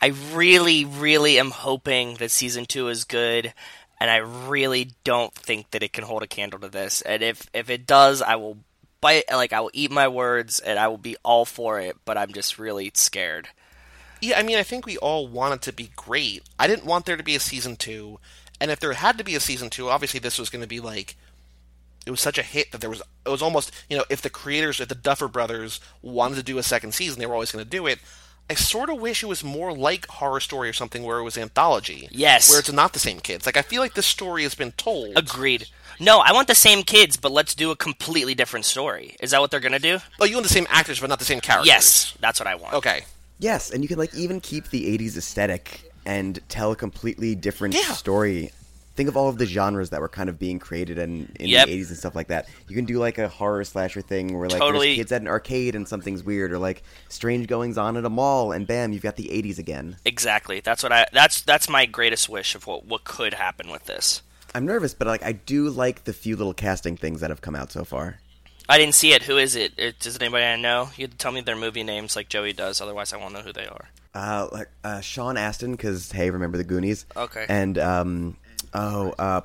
I 0.00 0.14
really, 0.32 0.84
really 0.84 1.38
am 1.38 1.50
hoping 1.50 2.14
that 2.14 2.30
season 2.30 2.64
two 2.64 2.88
is 2.88 3.04
good, 3.04 3.52
and 4.00 4.10
I 4.10 4.18
really 4.18 4.92
don't 5.02 5.34
think 5.34 5.70
that 5.72 5.82
it 5.82 5.92
can 5.92 6.04
hold 6.04 6.22
a 6.22 6.28
candle 6.28 6.60
to 6.60 6.68
this. 6.68 7.02
And 7.02 7.22
if 7.22 7.48
if 7.52 7.70
it 7.70 7.86
does, 7.86 8.22
I 8.22 8.36
will 8.36 8.58
bite 9.00 9.24
like 9.32 9.52
I 9.52 9.60
will 9.60 9.70
eat 9.72 9.90
my 9.90 10.08
words, 10.08 10.60
and 10.60 10.78
I 10.78 10.88
will 10.88 10.98
be 10.98 11.16
all 11.24 11.44
for 11.44 11.80
it. 11.80 11.96
But 12.04 12.16
I'm 12.16 12.32
just 12.32 12.58
really 12.58 12.92
scared. 12.94 13.48
Yeah, 14.20 14.38
I 14.38 14.42
mean, 14.42 14.56
I 14.56 14.62
think 14.62 14.86
we 14.86 14.96
all 14.96 15.26
want 15.28 15.54
it 15.54 15.62
to 15.62 15.72
be 15.72 15.90
great. 15.94 16.42
I 16.58 16.66
didn't 16.66 16.86
want 16.86 17.04
there 17.04 17.16
to 17.16 17.22
be 17.22 17.34
a 17.36 17.40
season 17.40 17.76
two, 17.76 18.18
and 18.60 18.70
if 18.70 18.80
there 18.80 18.92
had 18.92 19.18
to 19.18 19.24
be 19.24 19.34
a 19.34 19.40
season 19.40 19.70
two, 19.70 19.88
obviously 19.88 20.20
this 20.20 20.38
was 20.38 20.50
going 20.50 20.62
to 20.62 20.68
be 20.68 20.80
like 20.80 21.16
it 22.06 22.10
was 22.10 22.20
such 22.20 22.38
a 22.38 22.42
hit 22.42 22.72
that 22.72 22.80
there 22.80 22.90
was 22.90 23.02
it 23.24 23.28
was 23.28 23.42
almost 23.42 23.72
you 23.90 23.96
know 23.96 24.04
if 24.08 24.22
the 24.22 24.30
creators 24.30 24.80
if 24.80 24.88
the 24.88 24.94
Duffer 24.94 25.28
Brothers 25.28 25.80
wanted 26.02 26.36
to 26.36 26.42
do 26.42 26.58
a 26.58 26.62
second 26.62 26.92
season, 26.92 27.18
they 27.18 27.26
were 27.26 27.34
always 27.34 27.52
going 27.52 27.64
to 27.64 27.70
do 27.70 27.86
it. 27.86 27.98
I 28.48 28.54
sort 28.54 28.90
of 28.90 29.00
wish 29.00 29.24
it 29.24 29.26
was 29.26 29.42
more 29.42 29.76
like 29.76 30.06
Horror 30.06 30.38
Story 30.38 30.68
or 30.68 30.72
something 30.72 31.02
where 31.02 31.18
it 31.18 31.24
was 31.24 31.36
anthology. 31.36 32.08
Yes. 32.12 32.48
where 32.48 32.60
it's 32.60 32.70
not 32.70 32.92
the 32.92 33.00
same 33.00 33.18
kids. 33.18 33.44
Like 33.44 33.56
I 33.56 33.62
feel 33.62 33.82
like 33.82 33.94
this 33.94 34.06
story 34.06 34.44
has 34.44 34.54
been 34.54 34.72
told. 34.72 35.16
Agreed. 35.16 35.66
No, 35.98 36.20
I 36.20 36.32
want 36.32 36.46
the 36.46 36.54
same 36.54 36.82
kids, 36.84 37.16
but 37.16 37.32
let's 37.32 37.54
do 37.54 37.70
a 37.70 37.76
completely 37.76 38.34
different 38.34 38.64
story. 38.66 39.16
Is 39.20 39.32
that 39.32 39.40
what 39.40 39.50
they're 39.50 39.60
gonna 39.60 39.78
do? 39.80 39.98
Oh, 40.20 40.26
you 40.26 40.36
want 40.36 40.46
the 40.46 40.52
same 40.52 40.66
actors, 40.70 41.00
but 41.00 41.08
not 41.08 41.18
the 41.18 41.24
same 41.24 41.40
characters. 41.40 41.66
Yes, 41.66 42.14
that's 42.20 42.38
what 42.38 42.46
I 42.46 42.54
want. 42.54 42.74
Okay. 42.74 43.04
Yes, 43.38 43.70
and 43.70 43.82
you 43.82 43.88
can 43.88 43.98
like 43.98 44.14
even 44.14 44.40
keep 44.40 44.68
the 44.68 44.96
'80s 44.96 45.16
aesthetic 45.16 45.85
and 46.06 46.38
tell 46.48 46.72
a 46.72 46.76
completely 46.76 47.34
different 47.34 47.74
Yeah. 47.74 47.92
story. 47.92 48.52
Think 48.94 49.10
of 49.10 49.16
all 49.18 49.28
of 49.28 49.36
the 49.36 49.44
genres 49.44 49.90
that 49.90 50.00
were 50.00 50.08
kind 50.08 50.30
of 50.30 50.38
being 50.38 50.58
created 50.58 50.96
in, 50.96 51.30
in 51.38 51.48
Yep. 51.48 51.66
the 51.66 51.72
'80s 51.72 51.88
and 51.90 51.98
stuff 51.98 52.14
like 52.14 52.28
that. 52.28 52.48
You 52.66 52.74
can 52.74 52.86
do 52.86 52.98
like 52.98 53.18
a 53.18 53.28
horror 53.28 53.62
slasher 53.64 54.00
thing 54.00 54.38
where 54.38 54.48
like 54.48 54.58
Totally. 54.58 54.86
there's 54.86 54.96
kids 54.96 55.12
at 55.12 55.20
an 55.20 55.28
arcade 55.28 55.74
and 55.74 55.86
something's 55.86 56.22
weird, 56.22 56.50
or 56.50 56.58
like 56.58 56.82
strange 57.10 57.46
goings 57.46 57.76
on 57.76 57.98
at 57.98 58.06
a 58.06 58.08
mall, 58.08 58.52
and 58.52 58.66
bam, 58.66 58.94
you've 58.94 59.02
got 59.02 59.16
the 59.16 59.28
'80s 59.30 59.58
again. 59.58 59.96
Exactly. 60.06 60.60
That's 60.60 60.82
what 60.82 60.92
I. 60.92 61.04
That's 61.12 61.42
that's 61.42 61.68
my 61.68 61.84
greatest 61.84 62.30
wish 62.30 62.54
of 62.54 62.66
what 62.66 62.86
what 62.86 63.04
could 63.04 63.34
happen 63.34 63.70
with 63.70 63.84
this. 63.84 64.22
I'm 64.54 64.64
nervous, 64.64 64.94
but 64.94 65.06
like 65.06 65.22
I 65.22 65.32
do 65.32 65.68
like 65.68 66.04
the 66.04 66.14
few 66.14 66.34
little 66.34 66.54
casting 66.54 66.96
things 66.96 67.20
that 67.20 67.28
have 67.28 67.42
come 67.42 67.54
out 67.54 67.70
so 67.72 67.84
far. 67.84 68.20
I 68.66 68.78
didn't 68.78 68.94
see 68.94 69.12
it. 69.12 69.24
Who 69.24 69.36
is 69.36 69.54
it? 69.56 69.74
it 69.76 70.06
anybody 70.22 70.44
I 70.44 70.56
know? 70.56 70.88
You 70.96 71.02
have 71.04 71.10
to 71.10 71.16
tell 71.18 71.32
me 71.32 71.42
their 71.42 71.54
movie 71.54 71.82
names 71.84 72.16
like 72.16 72.30
Joey 72.30 72.54
does. 72.54 72.80
Otherwise, 72.80 73.12
I 73.12 73.18
won't 73.18 73.34
know 73.34 73.42
who 73.42 73.52
they 73.52 73.66
are. 73.66 73.90
Uh, 74.16 74.48
like 74.50 74.68
uh, 74.82 75.00
Sean 75.00 75.36
Astin, 75.36 75.72
because 75.72 76.10
hey, 76.10 76.30
remember 76.30 76.56
the 76.56 76.64
Goonies? 76.64 77.04
Okay. 77.14 77.44
And 77.48 77.76
um, 77.76 78.36
oh, 78.72 79.10
uh, 79.18 79.42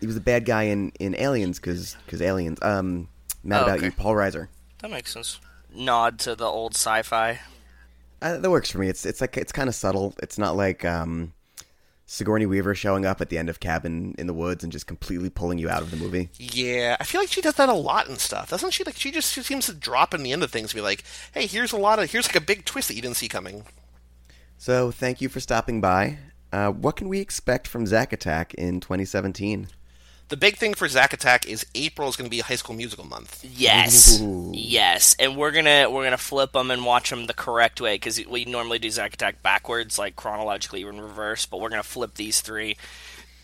he 0.00 0.06
was 0.06 0.14
the 0.14 0.20
bad 0.20 0.44
guy 0.44 0.64
in 0.64 0.92
in 1.00 1.16
Aliens, 1.16 1.58
because 1.58 1.96
because 2.06 2.22
Aliens. 2.22 2.58
Um, 2.62 3.08
Mad 3.42 3.60
Oh, 3.60 3.64
about 3.64 3.76
okay. 3.78 3.86
you, 3.86 3.92
Paul 3.92 4.14
Reiser. 4.14 4.48
That 4.80 4.90
makes 4.90 5.12
sense. 5.12 5.40
Nod 5.74 6.18
to 6.20 6.34
the 6.36 6.44
old 6.46 6.74
sci-fi. 6.74 7.40
Uh, 8.22 8.38
that 8.38 8.50
works 8.50 8.70
for 8.70 8.78
me. 8.78 8.88
It's 8.88 9.04
it's 9.04 9.20
like 9.20 9.36
it's 9.36 9.52
kind 9.52 9.68
of 9.68 9.74
subtle. 9.74 10.14
It's 10.22 10.38
not 10.38 10.56
like 10.56 10.84
um, 10.84 11.32
Sigourney 12.06 12.46
Weaver 12.46 12.74
showing 12.74 13.04
up 13.04 13.20
at 13.20 13.28
the 13.28 13.38
end 13.38 13.48
of 13.48 13.58
Cabin 13.60 14.14
in 14.18 14.26
the 14.28 14.32
Woods 14.34 14.62
and 14.62 14.72
just 14.72 14.86
completely 14.86 15.30
pulling 15.30 15.58
you 15.58 15.68
out 15.68 15.82
of 15.82 15.90
the 15.90 15.96
movie. 15.96 16.30
Yeah, 16.38 16.96
I 17.00 17.04
feel 17.04 17.20
like 17.20 17.30
she 17.32 17.40
does 17.40 17.54
that 17.54 17.68
a 17.68 17.74
lot 17.74 18.08
and 18.08 18.18
stuff, 18.18 18.50
doesn't 18.50 18.70
she? 18.70 18.84
Like 18.84 18.96
she 18.96 19.10
just 19.10 19.32
she 19.32 19.42
seems 19.42 19.66
to 19.66 19.74
drop 19.74 20.14
in 20.14 20.22
the 20.22 20.32
end 20.32 20.42
of 20.44 20.50
things, 20.50 20.72
and 20.72 20.78
be 20.78 20.82
like, 20.82 21.02
"Hey, 21.32 21.46
here's 21.46 21.72
a 21.72 21.76
lot 21.76 21.98
of 21.98 22.10
here's 22.10 22.28
like 22.28 22.36
a 22.36 22.40
big 22.40 22.64
twist 22.64 22.88
that 22.88 22.94
you 22.94 23.02
didn't 23.02 23.16
see 23.16 23.28
coming." 23.28 23.64
So 24.58 24.90
thank 24.90 25.20
you 25.20 25.28
for 25.28 25.40
stopping 25.40 25.80
by. 25.80 26.18
Uh, 26.52 26.70
what 26.70 26.96
can 26.96 27.08
we 27.08 27.20
expect 27.20 27.66
from 27.68 27.86
Zack 27.86 28.12
Attack 28.12 28.54
in 28.54 28.80
2017? 28.80 29.68
The 30.28 30.36
big 30.36 30.56
thing 30.56 30.74
for 30.74 30.88
Zack 30.88 31.12
Attack 31.12 31.46
is 31.46 31.64
April 31.74 32.08
is 32.08 32.16
going 32.16 32.24
to 32.28 32.30
be 32.30 32.40
High 32.40 32.56
School 32.56 32.74
Musical 32.74 33.04
month. 33.04 33.44
Yes, 33.44 34.20
Ooh. 34.20 34.50
yes, 34.52 35.14
and 35.20 35.36
we're 35.36 35.52
gonna 35.52 35.88
we're 35.88 36.02
gonna 36.02 36.16
flip 36.16 36.50
them 36.52 36.72
and 36.72 36.84
watch 36.84 37.10
them 37.10 37.26
the 37.26 37.34
correct 37.34 37.80
way 37.80 37.94
because 37.94 38.24
we 38.26 38.44
normally 38.44 38.80
do 38.80 38.90
Zack 38.90 39.14
Attack 39.14 39.40
backwards, 39.42 40.00
like 40.00 40.16
chronologically 40.16 40.82
in 40.82 41.00
reverse. 41.00 41.46
But 41.46 41.60
we're 41.60 41.68
gonna 41.68 41.84
flip 41.84 42.14
these 42.14 42.40
three, 42.40 42.76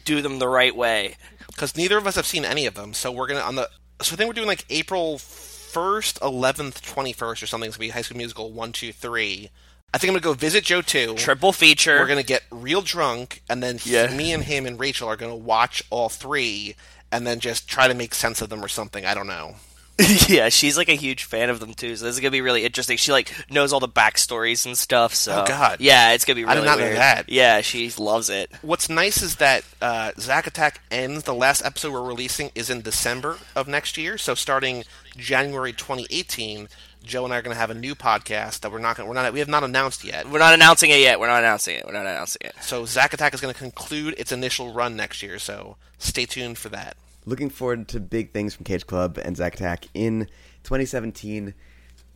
do 0.05 0.23
them 0.23 0.41
the 0.41 0.49
right 0.49 0.75
way. 0.75 1.15
because 1.47 1.77
neither 1.77 1.99
of 1.99 2.07
us 2.09 2.17
have 2.17 2.27
seen 2.27 2.45
any 2.45 2.67
of 2.67 2.75
them. 2.75 2.95
So 2.95 3.13
we're 3.13 3.29
gonna 3.29 3.41
on 3.41 3.55
the. 3.55 3.69
So 4.01 4.15
I 4.15 4.17
think 4.17 4.27
we're 4.27 4.35
doing 4.35 4.49
like 4.49 4.65
April 4.69 5.19
first, 5.19 6.19
eleventh, 6.21 6.83
twenty 6.83 7.13
first, 7.13 7.45
or 7.45 7.47
something. 7.47 7.69
It's 7.69 7.77
gonna 7.77 7.87
be 7.87 7.91
High 7.91 8.03
School 8.03 8.17
Musical 8.19 8.51
one, 8.51 8.73
two, 8.73 8.93
three. 8.93 9.51
I 9.95 9.99
think 9.99 10.09
I'm 10.11 10.15
gonna 10.15 10.23
go 10.23 10.33
visit 10.35 10.65
Joe 10.65 10.81
too. 10.83 11.15
Triple 11.17 11.53
feature. 11.53 11.99
We're 11.99 12.07
gonna 12.07 12.23
get 12.23 12.43
real 12.51 12.81
drunk, 12.83 13.43
and 13.49 13.63
then 13.63 13.79
he- 13.79 13.93
Yeah. 13.93 14.07
me 14.09 14.33
and 14.33 14.43
him 14.45 14.67
and 14.67 14.79
Rachel 14.81 15.09
are 15.09 15.17
gonna 15.17 15.37
watch 15.37 15.83
all 15.91 16.09
three, 16.09 16.77
and 17.11 17.27
then 17.27 17.41
just 17.41 17.69
try 17.69 17.89
to 17.89 17.95
make 17.95 18.15
sense 18.15 18.41
of 18.41 18.49
them 18.49 18.65
or 18.65 18.69
something. 18.69 19.05
I 19.05 19.13
don't 19.15 19.27
know. 19.27 19.57
yeah, 20.29 20.49
she's 20.49 20.79
like 20.79 20.89
a 20.89 20.95
huge 20.95 21.25
fan 21.25 21.51
of 21.51 21.61
them 21.61 21.75
too. 21.75 21.95
So 21.97 22.07
this 22.07 22.15
is 22.15 22.21
gonna 22.21 22.31
be 22.31 22.41
really 22.41 22.65
interesting. 22.65 22.97
She 22.97 23.13
like 23.13 23.31
knows 23.51 23.75
all 23.75 23.79
the 23.81 23.89
backstories 23.89 24.65
and 24.65 24.77
stuff. 24.77 25.15
So 25.15 25.43
Oh, 25.43 25.47
God. 25.47 25.77
yeah, 25.81 26.13
it's 26.13 26.25
gonna 26.25 26.37
be. 26.37 26.45
I 26.47 26.55
Really 26.55 26.61
did 26.63 26.65
not 26.67 26.79
know 26.79 26.85
weird. 26.87 26.97
that. 26.97 27.29
Yeah, 27.29 27.61
she 27.61 27.91
loves 27.99 28.31
it. 28.31 28.51
What's 28.63 28.89
nice 28.89 29.21
is 29.21 29.37
that 29.37 29.63
uh, 29.83 30.13
Zack 30.19 30.47
Attack 30.47 30.81
ends. 30.91 31.25
The 31.25 31.35
last 31.35 31.63
episode 31.63 31.93
we're 31.93 32.03
releasing 32.03 32.51
is 32.55 32.71
in 32.71 32.81
December 32.81 33.37
of 33.55 33.69
next 33.69 33.99
year. 33.99 34.17
So 34.17 34.35
starting 34.35 34.85
January 35.19 35.75
2018, 35.75 36.69
Joe 37.03 37.25
and 37.25 37.35
I 37.35 37.39
are 37.39 37.43
going 37.43 37.55
to 37.55 37.61
have 37.61 37.71
a 37.71 37.75
new 37.75 37.95
podcast 37.95 38.61
that 38.61 38.73
we're 38.73 38.79
not 38.79 38.97
going. 38.97 39.09
We're 39.09 39.15
not. 39.15 39.33
We 39.33 39.41
have 39.41 39.49
not 39.49 39.65
announced 39.65 40.05
yet. 40.05 40.29
We're 40.31 40.39
not 40.39 40.55
announcing 40.55 40.91
it 40.91 41.01
yet. 41.01 41.19
We're 41.19 41.27
not 41.27 41.41
announcing 41.41 41.77
it. 41.77 41.85
We're 41.87 41.93
not 41.93 42.07
announcing 42.07 42.43
it. 42.45 42.55
So 42.61 42.85
Zack 42.87 43.13
Attack 43.13 43.35
is 43.35 43.41
going 43.41 43.53
to 43.53 43.59
conclude 43.59 44.15
its 44.19 44.33
initial 44.33 44.73
run 44.73 44.97
next 44.97 45.23
year. 45.23 45.39
So 45.39 45.77
stay 45.99 46.27
tuned 46.27 46.59
for 46.59 46.69
that. 46.71 46.97
Looking 47.25 47.51
forward 47.51 47.89
to 47.89 48.01
big 48.01 48.33
things 48.33 48.55
from 48.55 48.65
Cage 48.65 48.87
Club 48.87 49.19
and 49.23 49.37
Zack 49.37 49.55
Attack 49.55 49.87
in 49.95 50.27
2017. 50.65 51.55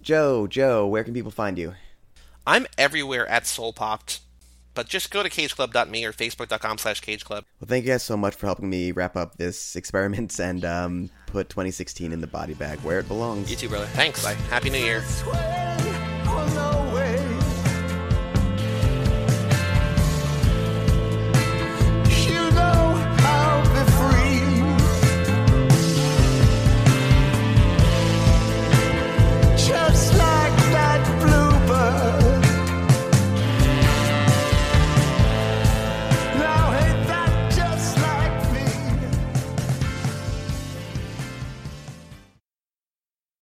Joe, 0.02 0.46
Joe, 0.46 0.86
where 0.86 1.04
can 1.04 1.14
people 1.14 1.30
find 1.30 1.58
you? 1.58 1.74
I'm 2.46 2.66
everywhere 2.78 3.26
at 3.28 3.46
Soul 3.46 3.72
Popped, 3.72 4.20
but 4.76 4.86
just 4.86 5.10
go 5.10 5.24
to 5.24 5.28
cageclub.me 5.28 6.04
or 6.04 6.12
facebook.com 6.12 6.78
slash 6.78 7.02
cageclub. 7.02 7.42
Well, 7.60 7.66
thank 7.66 7.84
you 7.84 7.92
guys 7.92 8.04
so 8.04 8.16
much 8.16 8.36
for 8.36 8.46
helping 8.46 8.70
me 8.70 8.92
wrap 8.92 9.16
up 9.16 9.36
this 9.36 9.74
experiment 9.80 10.38
and 10.38 10.64
um, 10.64 11.10
put 11.26 11.48
2016 11.48 12.12
in 12.12 12.20
the 12.20 12.28
body 12.28 12.54
bag 12.54 12.78
where 12.80 13.00
it 13.00 13.08
belongs. 13.08 13.50
You 13.50 13.56
too, 13.56 13.68
brother. 13.68 13.86
Thanks. 13.86 14.22
Bye. 14.22 14.34
Happy 14.50 14.70
New 14.70 14.78
Year. 14.78 15.02
Swear 15.02 16.85